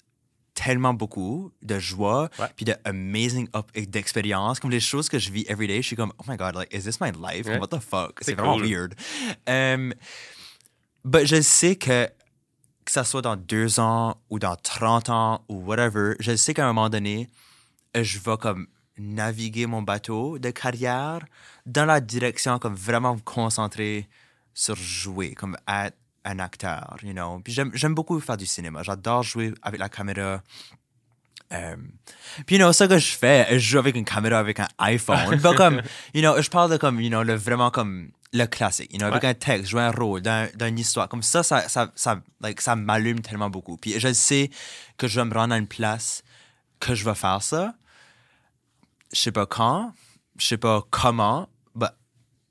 tellement 0.53 0.93
beaucoup 0.93 1.51
de 1.61 1.77
joie, 1.77 2.29
Ouais. 2.39 2.47
puis 2.55 2.65
de 2.65 2.75
amazing 2.83 3.47
up 3.55 3.71
d'expérience, 3.75 4.59
comme 4.59 4.71
les 4.71 4.79
choses 4.79 5.07
que 5.07 5.19
je 5.19 5.29
vis 5.31 5.45
every 5.47 5.67
day, 5.67 5.81
je 5.83 5.87
suis 5.87 5.95
comme, 5.95 6.11
oh 6.17 6.23
my 6.27 6.35
god, 6.35 6.55
like, 6.55 6.73
is 6.73 6.81
this 6.83 6.99
my 6.99 7.11
life? 7.11 7.45
Ouais. 7.45 7.59
What 7.59 7.67
the 7.67 7.79
fuck? 7.79 8.17
C'est 8.21 8.31
C'est 8.31 8.33
vraiment 8.33 8.55
cool. 8.57 8.65
weird. 8.67 8.95
Um, 9.47 9.93
but 11.07 11.25
je 11.25 11.41
sais 11.41 11.75
que, 11.75 12.05
que 12.85 12.91
ça 12.91 13.03
soit 13.03 13.21
dans 13.21 13.35
deux 13.35 13.79
ans 13.79 14.17
ou 14.29 14.39
dans 14.39 14.55
30 14.55 15.09
ans 15.09 15.45
ou 15.49 15.61
whatever, 15.63 16.15
je 16.19 16.35
sais 16.35 16.53
qu'à 16.53 16.65
un 16.65 16.73
moment 16.73 16.89
donné, 16.89 17.29
je 17.95 18.19
vais 18.19 18.37
comme 18.37 18.67
naviguer 18.97 19.67
mon 19.67 19.81
bateau 19.81 20.39
de 20.39 20.49
carrière 20.49 21.25
dans 21.65 21.85
la 21.85 22.01
direction 22.01 22.59
comme 22.59 22.75
vraiment 22.75 23.15
me 23.15 23.21
concentrer 23.21 24.07
sur 24.53 24.75
jouer, 24.75 25.33
comme 25.33 25.55
être 25.67 25.97
un 26.25 26.39
acteur, 26.39 26.97
you 27.03 27.13
know. 27.13 27.39
Puis 27.39 27.53
j'aime, 27.53 27.93
beaucoup 27.93 28.19
faire 28.19 28.37
du 28.37 28.45
cinéma. 28.45 28.83
J'adore 28.83 29.23
jouer 29.23 29.53
avec 29.61 29.79
la 29.79 29.87
caméra. 29.87 30.41
Euh, 31.53 31.77
puis, 32.45 32.57
you 32.57 32.61
know, 32.61 32.73
ça 32.73 32.87
que 32.87 32.97
je 32.97 33.15
fais, 33.15 33.47
je 33.51 33.59
joue 33.59 33.77
avec 33.77 33.95
une 33.95 34.03
caméra, 34.03 34.39
avec 34.39 34.59
un 34.59 34.67
iPhone. 34.79 35.39
Pas 35.39 35.53
comme, 35.55 35.81
you 36.13 36.21
know, 36.21 36.41
je 36.41 36.49
parle 36.49 36.71
de 36.71 36.77
comme, 36.77 36.99
you 36.99 37.09
know, 37.09 37.23
le, 37.23 37.35
vraiment 37.35 37.71
comme 37.71 38.11
le 38.33 38.45
classique, 38.45 38.91
you 38.91 38.99
know, 38.99 39.07
avec 39.07 39.23
Ouais. 39.23 39.29
un 39.29 39.33
texte, 39.33 39.69
jouer 39.69 39.81
un 39.83 39.91
rôle 39.91 40.21
dans, 40.21 40.49
dans 40.55 40.65
une 40.67 40.79
histoire. 40.79 41.07
Comme 41.09 41.23
ça, 41.23 41.43
ça, 41.43 41.67
ça, 41.69 41.91
ça, 41.95 42.21
like, 42.41 42.59
ça 42.61 42.75
m'allume 42.75 43.21
tellement 43.21 43.49
beaucoup. 43.49 43.77
Puis 43.77 43.99
je 43.99 44.11
sais 44.13 44.49
que 44.97 45.07
je 45.07 45.19
vais 45.19 45.25
me 45.25 45.33
rendre 45.33 45.53
à 45.53 45.57
une 45.57 45.67
place 45.67 46.23
que 46.79 46.93
je 46.93 47.05
vais 47.05 47.15
faire 47.15 47.41
ça. 47.41 47.73
Je 49.13 49.19
sais 49.19 49.31
pas 49.31 49.45
quand, 49.45 49.93
je 50.37 50.45
sais 50.45 50.57
pas 50.57 50.83
comment, 50.89 51.47
but 51.73 51.89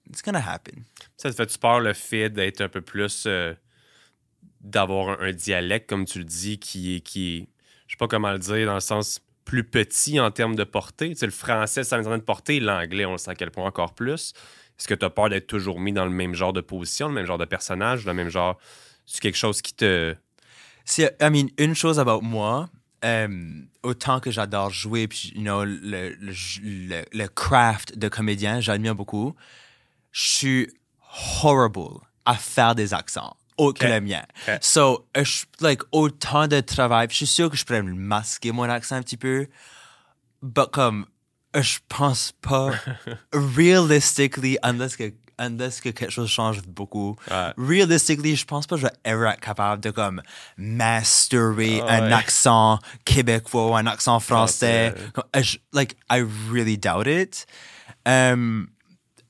it's 0.08 0.22
gonna 0.22 0.42
happen. 0.50 0.82
Ça 1.18 1.30
te 1.30 1.34
fait-tu 1.34 1.58
peur 1.58 1.80
le 1.80 1.92
fait 1.92 2.30
d'être 2.30 2.60
un 2.62 2.68
peu 2.68 2.80
plus. 2.80 3.24
euh, 3.26 3.54
d'avoir 4.60 5.20
un, 5.20 5.26
un 5.28 5.32
dialecte, 5.32 5.88
comme 5.88 6.04
tu 6.06 6.18
le 6.18 6.24
dis, 6.24 6.58
qui 6.58 6.96
est. 6.96 7.00
Qui 7.00 7.36
est 7.36 7.48
je 7.86 7.92
sais 7.92 7.98
pas 7.98 8.08
comment 8.08 8.32
le 8.32 8.38
dire, 8.38 8.66
dans 8.66 8.74
le 8.74 8.80
sens 8.80 9.20
plus 9.44 9.62
petit 9.62 10.18
en 10.18 10.30
termes 10.32 10.56
de 10.56 10.64
portée? 10.64 11.10
Tu 11.10 11.16
sais, 11.16 11.26
le 11.26 11.30
français, 11.32 11.84
ça 11.84 11.94
a 11.94 11.98
une 11.98 12.04
certaine 12.04 12.24
portée, 12.24 12.58
l'anglais, 12.58 13.04
on 13.04 13.12
le 13.12 13.18
sait 13.18 13.30
à 13.30 13.34
quel 13.36 13.52
point 13.52 13.64
encore 13.66 13.94
plus. 13.94 14.32
Est-ce 14.78 14.88
que 14.88 14.94
tu 14.94 15.04
as 15.04 15.10
peur 15.10 15.28
d'être 15.30 15.46
toujours 15.46 15.80
mis 15.80 15.92
dans 15.92 16.04
le 16.04 16.10
même 16.10 16.34
genre 16.34 16.52
de 16.52 16.60
position, 16.60 17.08
le 17.08 17.14
même 17.14 17.26
genre 17.26 17.38
de 17.38 17.44
personnage, 17.46 18.04
le 18.04 18.12
même 18.14 18.28
genre. 18.28 18.58
C'est 19.06 19.20
quelque 19.20 19.38
chose 19.38 19.62
qui 19.62 19.72
te. 19.74 20.14
C'est, 20.84 21.16
I 21.20 21.30
mean, 21.30 21.48
une 21.58 21.74
chose 21.74 21.98
about 21.98 22.20
moi, 22.20 22.68
euh, 23.04 23.62
autant 23.82 24.20
que 24.20 24.30
j'adore 24.30 24.70
jouer, 24.70 25.08
puis, 25.08 25.32
you 25.34 25.40
know, 25.42 25.64
le, 25.64 26.10
le, 26.20 26.32
le, 26.62 27.04
le 27.12 27.28
craft 27.28 27.98
de 27.98 28.08
comédien, 28.08 28.60
j'admire 28.60 28.94
beaucoup, 28.94 29.34
je 30.12 30.28
suis 30.28 30.72
horrible 31.42 32.00
à 32.24 32.34
faire 32.34 32.74
des 32.74 32.94
accents, 32.94 33.36
autre 33.56 33.80
que 33.80 33.86
Ok. 33.86 33.92
le 33.92 34.00
mien. 34.00 34.22
So, 34.60 35.08
euh, 35.16 35.24
je- 35.24 35.44
like, 35.60 35.82
autant 35.92 36.46
de 36.48 36.60
travail, 36.60 37.08
je 37.10 37.16
suis 37.16 37.26
sûr 37.26 37.50
que 37.50 37.56
je 37.56 37.64
pourrais 37.64 37.82
masquer 37.82 38.52
mon 38.52 38.64
accent 38.64 38.96
un 38.96 39.02
petit 39.02 39.16
peu, 39.16 39.48
but 40.42 40.70
comme, 40.72 41.06
je 41.62 41.78
pense 41.88 42.32
pas, 42.40 42.70
realistically, 43.32 44.58
unless 44.62 44.96
que 44.96 45.12
unless 45.38 45.80
que 45.82 45.90
quelque 45.90 46.10
chose 46.10 46.30
change 46.30 46.62
beaucoup, 46.62 47.14
Ouais. 47.30 47.52
realistically, 47.58 48.36
je 48.36 48.46
pense 48.46 48.66
pas 48.66 48.76
que 48.76 48.80
je 48.82 48.86
vais 48.86 48.92
ever 49.04 49.28
être 49.28 49.40
capable 49.40 49.82
de 49.82 49.90
comme 49.90 50.22
masterer 50.56 51.82
Ah 51.86 51.96
un 51.96 52.06
ouais. 52.06 52.12
accent 52.14 52.78
québécois 53.04 53.70
ou 53.70 53.76
un 53.76 53.86
accent 53.86 54.18
français. 54.20 54.94
Français. 54.94 55.22
Euh, 55.36 55.42
je- 55.42 55.58
like, 55.74 55.94
I 56.10 56.24
really 56.50 56.78
doubt 56.78 57.06
it. 57.06 57.46
Um, 58.06 58.68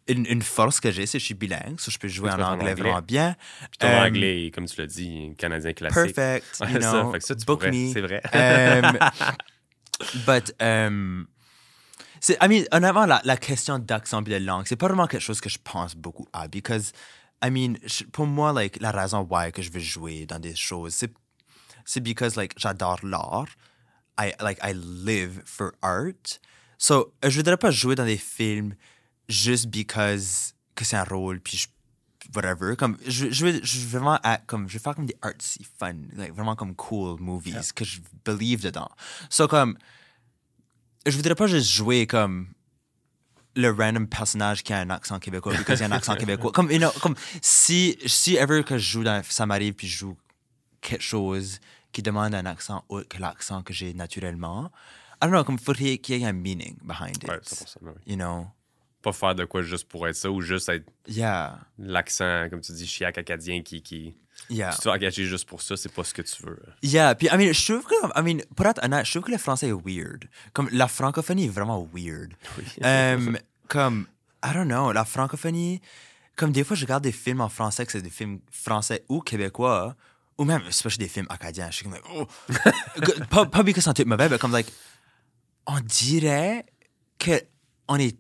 une, 0.09 0.25
une 0.27 0.43
force 0.43 0.79
que 0.79 0.93
j'ai, 0.93 1.07
c'est 1.07 1.19
que 1.19 1.23
je 1.23 1.25
suis 1.25 1.35
bilingue, 1.35 1.81
so 1.81 1.91
je 1.91 1.99
peux 1.99 2.07
jouer 2.07 2.31
en 2.31 2.41
anglais 2.41 2.75
vraiment 2.75 3.03
bien. 3.03 3.35
Puis 3.73 3.79
ton 3.81 3.89
Um, 3.89 4.05
anglais, 4.07 4.53
comme 4.55 4.67
tu 4.67 4.81
l'as 4.81 4.87
dit, 4.87 5.35
canadien 5.37 5.73
classique. 5.73 6.15
Perfect, 6.15 6.61
you 6.73 6.81
ça, 6.81 6.93
know. 7.03 7.11
fait 7.11 7.19
que 7.19 7.25
ça, 7.25 7.35
tu 7.35 7.45
book 7.45 7.59
pourrais, 7.59 7.73
me. 7.73 7.93
c'est 7.93 8.01
vrai. 8.03 8.23
Um, 8.33 8.99
but, 10.27 10.55
um, 10.63 11.27
c'est, 12.27 12.37
I 12.43 12.49
mean, 12.49 12.65
honnêtement, 12.73 13.07
la, 13.07 13.21
la 13.25 13.37
question 13.37 13.79
d'accent 13.79 14.21
et 14.25 14.41
de 14.41 14.45
langue, 14.45 14.67
c'est 14.67 14.75
pas 14.75 14.89
vraiment 14.89 15.07
quelque 15.07 15.23
chose 15.23 15.41
que 15.41 15.49
je 15.49 15.59
pense 15.63 15.95
beaucoup 15.95 16.27
à, 16.33 16.49
because, 16.49 16.93
I 17.41 17.51
mean, 17.51 17.77
je- 17.85 18.03
pour 18.05 18.27
moi, 18.27 18.53
like, 18.53 18.81
la 18.81 18.91
raison 18.91 19.21
why 19.31 19.53
que 19.53 19.63
je 19.63 19.71
veux 19.71 19.79
jouer 19.79 20.27
dans 20.27 20.41
des 20.41 20.57
choses, 20.57 20.93
c'est, 20.95 21.13
c'est 21.85 22.01
because, 22.01 22.35
like, 22.35 22.53
j'adore 22.57 22.99
l'art. 23.05 23.47
I, 24.19 24.33
like, 24.41 24.59
I 24.61 24.73
live 24.75 25.43
for 25.45 25.73
art. 25.83 26.41
So, 26.79 27.13
je 27.23 27.37
voudrais 27.37 27.59
pas 27.59 27.71
jouer 27.71 27.95
dans 27.95 28.05
des 28.07 28.17
films 28.19 28.75
juste 29.29 29.67
because 29.69 30.53
que 30.75 30.85
c'est 30.85 30.97
un 30.97 31.05
rôle, 31.05 31.39
puis 31.41 31.59
je 31.59 31.69
whatever. 32.35 32.75
Comme, 32.75 32.97
je, 33.07 33.31
je, 33.31 33.47
veux, 33.47 33.61
je 33.63 33.79
veux 33.79 33.99
vraiment 34.01 34.19
comme, 34.49 34.69
je 34.69 34.75
veux 34.75 34.81
faire 34.81 34.97
comme 34.97 35.07
des 35.07 35.17
artsy, 35.23 35.65
fun, 35.79 35.95
like, 36.17 36.33
vraiment 36.35 36.57
comme 36.57 36.75
cool 36.75 37.21
movies 37.21 37.73
que 37.73 37.85
je 37.85 38.01
believe 38.25 38.63
dedans. 38.63 38.91
So, 39.31 39.47
comme, 39.47 39.79
je 41.07 41.17
voudrais 41.17 41.35
pas 41.35 41.47
juste 41.47 41.71
jouer 41.71 42.07
comme 42.07 42.49
le 43.55 43.71
random 43.71 44.07
personnage 44.07 44.63
qui 44.63 44.73
a 44.73 44.79
un 44.79 44.91
accent 44.91 45.19
québécois 45.19 45.53
parce 45.57 45.65
qu'il 45.65 45.83
a 45.83 45.87
un 45.87 45.93
accent 45.93 46.15
québécois. 46.17 46.53
Comme, 46.53 46.71
you 46.71 46.79
know, 46.79 46.91
comme 47.01 47.15
si, 47.41 47.99
si 48.07 48.37
ever 48.37 48.63
que 48.65 48.77
je 48.79 48.91
joue 48.91 49.05
dans, 49.05 49.23
ça 49.25 49.47
m'arrive 49.47 49.75
puis 49.75 49.87
je 49.87 49.99
joue 49.99 50.17
quelque 50.81 51.03
chose 51.03 51.61
qui 51.93 52.03
demande 52.03 52.35
un 52.35 52.45
accent 52.47 52.85
autre 52.89 53.09
que 53.09 53.19
l'accent 53.19 53.63
que 53.63 53.73
j'ai 53.73 53.95
naturellement, 53.95 54.71
I 55.23 55.27
don't 55.27 55.31
know, 55.31 55.45
comme 55.45 55.59
faudrait 55.59 55.99
qu'il 55.99 56.19
y 56.19 56.23
ait 56.23 56.27
un 56.27 56.33
meaning 56.33 56.77
behind 56.83 57.17
it. 57.17 57.29
Ouais, 57.29 57.39
100%, 57.39 57.83
ouais. 57.83 57.93
You 58.07 58.17
know? 58.17 58.47
Pas 59.01 59.13
faire 59.13 59.35
de 59.35 59.45
quoi 59.47 59.63
juste 59.63 59.89
pour 59.89 60.07
être 60.07 60.17
ça 60.17 60.31
ou 60.31 60.43
juste 60.43 60.69
être 60.69 60.85
Yeah. 61.09 61.59
l'accent, 61.79 62.49
comme 62.51 62.61
tu 62.61 62.73
dis, 62.73 62.87
chiac 62.87 63.17
acadien 63.17 63.63
qui. 63.63 63.83
qui... 63.83 64.17
Yeah. 64.49 64.73
Si 64.73 64.81
tu 64.81 64.89
vas 64.89 64.95
engager 64.95 65.25
juste 65.25 65.49
pour 65.49 65.61
ça, 65.61 65.77
c'est 65.77 65.93
pas 65.93 66.05
ce 66.05 66.15
que 66.15 66.23
tu 66.23 66.43
veux. 66.43 66.61
Yeah, 66.83 67.15
puis 67.15 67.29
I 67.29 67.37
mean, 67.37 67.53
je 67.53 67.73
trouve 67.73 67.85
que, 67.85 67.95
I 68.17 68.23
mean, 68.23 68.43
pour 68.55 68.67
être 68.67 68.83
honnête, 68.85 69.05
je 69.05 69.13
trouve 69.13 69.25
que 69.25 69.33
le 69.33 69.39
français 69.39 69.69
est 69.69 69.73
weird. 69.73 70.29
Comme 70.53 70.69
la 70.73 70.89
francophonie 70.89 71.47
est 71.47 71.51
vraiment 71.51 71.89
weird. 71.93 72.33
Um, 72.83 73.39
comme, 73.69 74.07
I 74.45 74.53
don't 74.55 74.69
know, 74.69 74.93
la 74.93 75.05
francophonie, 75.05 75.81
comme 76.37 76.53
des 76.53 76.63
fois 76.63 76.77
je 76.77 76.85
regarde 76.85 77.03
des 77.03 77.13
films 77.13 77.41
en 77.41 77.49
français, 77.49 77.85
que 77.85 77.93
c'est 77.93 78.03
des 78.03 78.11
films 78.11 78.41
français 78.51 79.05
ou 79.09 79.21
québécois, 79.21 79.97
ou 80.39 80.45
même, 80.45 80.63
especially 80.69 81.05
des 81.05 81.09
films 81.09 81.27
acadiens, 81.29 81.71
je 81.71 81.77
suis 81.77 81.85
comme, 81.85 81.95
like, 81.95 82.05
oh. 82.15 82.27
Pas, 83.31 83.47
pas 83.47 83.65
parce 83.65 83.73
que 83.73 83.81
c'est 83.81 83.95
tout 83.95 84.09
mauvais, 84.09 84.29
mais 84.29 84.39
comme, 84.39 84.53
like, 84.53 84.73
on 85.67 85.81
dirait 85.81 86.67
que 87.19 87.41
on 87.89 87.99
est 87.99 88.17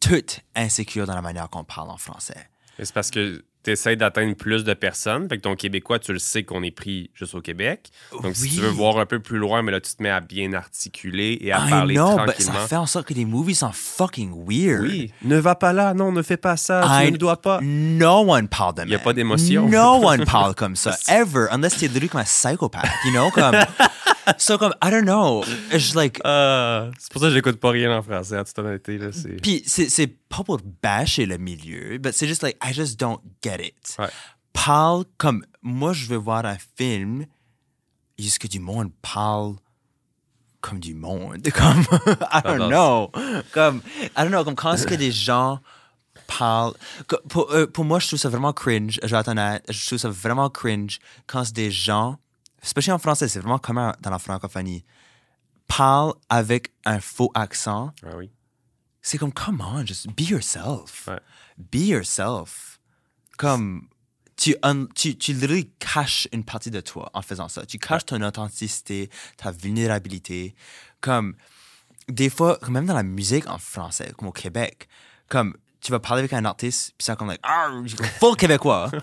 toutes 0.00 0.40
insécures 0.56 1.06
dans 1.06 1.14
la 1.14 1.22
manière 1.22 1.48
qu'on 1.50 1.64
parle 1.64 1.90
en 1.90 1.98
français. 1.98 2.48
C'est 2.78 2.92
parce 2.92 3.10
que 3.10 3.44
tu 3.62 3.70
essaies 3.72 3.96
d'atteindre 3.96 4.34
plus 4.34 4.64
de 4.64 4.72
personnes. 4.74 5.28
Fait 5.28 5.36
que 5.36 5.42
ton 5.42 5.54
Québécois, 5.54 5.98
tu 5.98 6.12
le 6.12 6.18
sais 6.18 6.42
qu'on 6.44 6.62
est 6.62 6.70
pris 6.70 7.10
juste 7.14 7.34
au 7.34 7.40
Québec. 7.40 7.90
Donc, 8.22 8.34
si 8.36 8.42
Oui. 8.44 8.50
tu 8.54 8.60
veux 8.60 8.68
voir 8.68 8.98
un 8.98 9.06
peu 9.06 9.20
plus 9.20 9.38
loin, 9.38 9.62
mais 9.62 9.72
là, 9.72 9.80
tu 9.80 9.94
te 9.94 10.02
mets 10.02 10.10
à 10.10 10.20
bien 10.20 10.52
articuler 10.52 11.36
et 11.40 11.52
à 11.52 11.66
I 11.66 11.70
parler 11.70 11.94
know, 11.94 12.08
but 12.16 12.24
tranquillement. 12.26 12.52
ça 12.54 12.66
fait 12.68 12.76
en 12.76 12.86
sorte 12.86 13.06
que 13.08 13.14
les 13.14 13.24
movies 13.24 13.58
sont 13.58 13.72
fucking 13.72 14.32
weird. 14.48 14.82
Oui, 14.82 15.12
ne 15.22 15.36
va 15.38 15.54
pas 15.54 15.72
là, 15.72 15.92
non, 15.94 16.10
ne 16.12 16.22
fais 16.22 16.36
pas 16.38 16.56
ça, 16.56 17.02
I- 17.02 17.06
tu 17.06 17.12
ne 17.12 17.16
dois 17.18 17.40
pas. 17.40 17.60
No 17.62 18.30
one 18.32 18.48
parle 18.48 18.74
de 18.76 18.80
Y 18.82 18.84
a 18.94 18.96
même. 18.96 19.00
pas 19.04 19.12
d'émotion. 19.12 19.68
No 19.68 20.06
one 20.08 20.24
parle 20.24 20.54
comme 20.54 20.76
ça, 20.76 20.96
ever, 21.08 21.46
unless 21.50 21.76
t'es 21.76 21.86
literally 21.88 22.08
comme 22.08 22.20
un 22.22 22.24
psychopathe, 22.24 22.90
you 23.04 23.10
know, 23.12 23.30
comme... 23.30 23.56
so, 24.38 24.56
comme, 24.58 24.74
I 24.82 24.90
don't 24.90 25.02
know, 25.04 25.44
je, 25.76 25.94
like... 25.94 26.18
Ah, 26.24 26.88
c'est 26.98 27.12
pour 27.12 27.20
ça 27.20 27.28
que 27.28 27.34
j'écoute 27.34 27.56
pas 27.60 27.70
rien 27.70 27.96
en 27.96 28.02
français, 28.02 28.38
en 28.38 28.44
toute 28.44 28.58
honnêteté. 28.58 28.98
Là, 28.98 29.08
c'est... 29.12 29.40
Puis 29.42 29.62
c'est 29.66 29.88
c'est 29.90 30.06
pas 30.06 30.44
pour 30.44 30.58
bâcher 30.82 31.26
le 31.26 31.38
milieu, 31.38 31.98
but 31.98 32.12
c'est 32.14 32.28
juste 32.28 32.42
like, 32.44 32.56
I 32.64 32.72
just 32.72 32.98
don't 33.00 33.18
get 33.42 33.49
it. 33.58 33.96
Ouais. 33.98 34.10
Parle 34.52 35.04
comme... 35.16 35.44
Moi, 35.62 35.92
je 35.92 36.06
veux 36.06 36.16
voir 36.16 36.44
un 36.46 36.56
film, 36.76 37.26
juste 38.18 38.38
que 38.38 38.46
du 38.46 38.60
monde 38.60 38.92
parle 39.02 39.56
comme 40.60 40.78
du 40.78 40.94
monde. 40.94 41.48
Comme, 41.54 41.86
I 42.32 42.42
don't 42.44 42.68
know. 42.68 43.10
Comme, 43.52 43.82
I 44.14 44.22
don't 44.22 44.28
know, 44.28 44.44
comme 44.44 44.54
quand 44.54 44.74
est-ce 44.74 44.86
que 44.86 44.94
des 44.94 45.10
gens 45.10 45.58
parlent... 46.26 46.74
Pour, 47.28 47.50
euh, 47.52 47.66
pour 47.66 47.84
moi, 47.84 47.98
je 47.98 48.08
trouve 48.08 48.18
ça 48.18 48.28
vraiment 48.28 48.52
cringe. 48.52 49.00
Je 49.02 49.08
vais 49.14 49.62
je 49.68 49.86
trouve 49.86 49.98
ça 49.98 50.10
vraiment 50.10 50.50
cringe 50.50 50.98
quand 51.26 51.50
des 51.52 51.70
gens, 51.70 52.18
especially 52.62 52.92
en 52.92 52.98
français, 52.98 53.26
c'est 53.26 53.40
vraiment 53.40 53.58
commun 53.58 53.94
dans 54.00 54.10
la 54.10 54.18
francophonie, 54.18 54.84
parlent 55.66 56.14
avec 56.28 56.72
un 56.84 57.00
faux 57.00 57.30
accent. 57.34 57.92
Ah 58.04 58.16
oui. 58.16 58.30
C'est 59.02 59.18
comme, 59.18 59.32
come 59.32 59.62
on, 59.62 59.86
just 59.86 60.08
be 60.14 60.28
yourself. 60.28 61.08
Ouais. 61.08 61.20
Be 61.56 61.86
yourself. 61.86 62.69
Comme, 63.40 63.88
tu, 64.36 64.54
un- 64.62 64.84
tu, 64.94 65.16
tu 65.16 65.32
literally 65.32 65.70
caches 65.78 66.28
une 66.32 66.44
partie 66.44 66.70
de 66.70 66.80
toi 66.82 67.10
en 67.14 67.22
faisant 67.22 67.48
ça. 67.48 67.64
Tu 67.64 67.78
caches 67.78 68.04
ton 68.04 68.20
authenticité, 68.22 69.08
ta 69.38 69.50
vulnérabilité. 69.50 70.54
Comme, 71.00 71.34
des 72.08 72.28
fois, 72.28 72.58
même 72.68 72.84
dans 72.86 72.94
la 72.94 73.02
musique 73.02 73.48
en 73.48 73.56
français, 73.58 74.12
comme 74.18 74.28
au 74.28 74.32
Québec, 74.32 74.88
comme, 75.28 75.56
tu 75.80 75.90
vas 75.92 76.00
parler 76.00 76.20
avec 76.20 76.34
un 76.34 76.44
artiste, 76.44 76.88
puis 76.98 77.06
c'est 77.06 77.16
comme, 77.16 77.28
like, 77.28 77.40
ah, 77.42 77.70
full 78.18 78.36
québécois. 78.36 78.90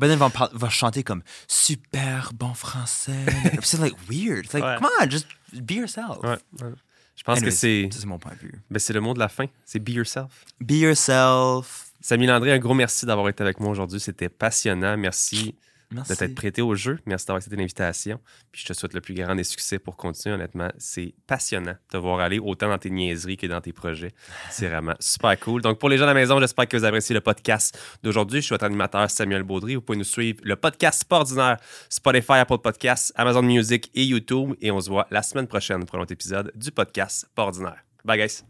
Ben, 0.00 0.08
il 0.12 0.16
va, 0.16 0.30
par- 0.30 0.50
va 0.52 0.68
chanter 0.68 1.02
comme, 1.02 1.22
super 1.48 2.32
bon 2.32 2.54
français. 2.54 3.24
Puis 3.50 3.58
c'est 3.62 3.78
like 3.80 3.96
weird. 4.08 4.44
It's 4.44 4.52
like, 4.52 4.62
Ouais. 4.62 4.76
come 4.78 4.88
on, 5.00 5.10
just 5.10 5.26
be 5.52 5.72
yourself. 5.72 6.18
Ouais, 6.22 6.38
ouais. 6.62 6.72
Je 7.16 7.22
pense 7.24 7.38
Anyways, 7.38 7.50
que 7.50 7.56
c'est, 7.56 7.88
ça, 7.92 7.98
c'est 8.00 8.06
mon 8.06 8.18
point 8.20 8.32
de 8.34 8.38
vue. 8.38 8.62
ben, 8.70 8.78
c'est 8.78 8.92
le 8.92 9.00
mot 9.00 9.12
de 9.12 9.18
la 9.18 9.28
fin. 9.28 9.46
C'est 9.64 9.80
be 9.80 9.88
yourself. 9.88 10.44
Be 10.60 10.72
yourself. 10.74 11.87
Samy 12.00 12.26
Landry, 12.26 12.50
un 12.52 12.58
gros 12.58 12.74
merci 12.74 13.06
d'avoir 13.06 13.28
été 13.28 13.42
avec 13.42 13.60
moi 13.60 13.70
aujourd'hui. 13.70 13.98
C'était 14.00 14.28
passionnant. 14.28 14.96
Merci, 14.96 15.56
Merci. 15.90 16.12
de 16.12 16.16
t'être 16.16 16.34
prêté 16.34 16.62
au 16.62 16.74
jeu. 16.74 16.98
Merci 17.06 17.26
d'avoir 17.26 17.38
accepté 17.38 17.56
l'invitation. 17.56 18.20
Puis 18.52 18.62
je 18.62 18.66
te 18.68 18.72
souhaite 18.72 18.94
le 18.94 19.00
plus 19.00 19.14
grand 19.14 19.34
des 19.34 19.42
succès 19.42 19.78
pour 19.78 19.96
continuer. 19.96 20.34
Honnêtement, 20.34 20.70
c'est 20.78 21.14
passionnant 21.26 21.72
de 21.72 21.76
te 21.90 21.96
voir 21.96 22.20
aller 22.20 22.38
autant 22.38 22.68
dans 22.68 22.78
tes 22.78 22.90
niaiseries 22.90 23.36
que 23.36 23.46
dans 23.46 23.60
tes 23.60 23.72
projets. 23.72 24.12
C'est 24.50 24.68
vraiment 24.68 24.94
super 25.00 25.38
cool. 25.40 25.60
Donc, 25.62 25.78
pour 25.78 25.88
les 25.88 25.96
gens 25.98 26.04
à 26.04 26.08
la 26.08 26.14
maison, 26.14 26.38
j'espère 26.38 26.68
que 26.68 26.76
vous 26.76 26.84
appréciez 26.84 27.14
le 27.14 27.20
podcast 27.20 27.76
d'aujourd'hui. 28.02 28.40
Je 28.40 28.46
suis 28.46 28.52
votre 28.54 28.64
animateur 28.66 29.10
Samuel 29.10 29.42
Baudry. 29.42 29.74
Vous 29.74 29.80
pouvez 29.80 29.98
nous 29.98 30.04
suivre 30.04 30.38
le 30.44 30.56
podcast 30.56 31.00
Sport 31.00 31.20
ordinaire, 31.22 31.56
Spotify, 31.88 32.32
Apple 32.34 32.58
Podcasts, 32.58 33.12
Amazon 33.16 33.42
Music 33.42 33.90
et 33.94 34.04
YouTube. 34.04 34.54
Et 34.60 34.70
on 34.70 34.80
se 34.80 34.88
voit 34.90 35.06
la 35.10 35.22
semaine 35.22 35.46
prochaine 35.48 35.84
pour 35.84 35.98
un 35.98 36.02
autre 36.02 36.12
épisode 36.12 36.52
du 36.54 36.70
podcast 36.70 37.22
Sport 37.30 37.46
ordinaire. 37.48 37.78
Bye, 38.04 38.18
guys. 38.20 38.44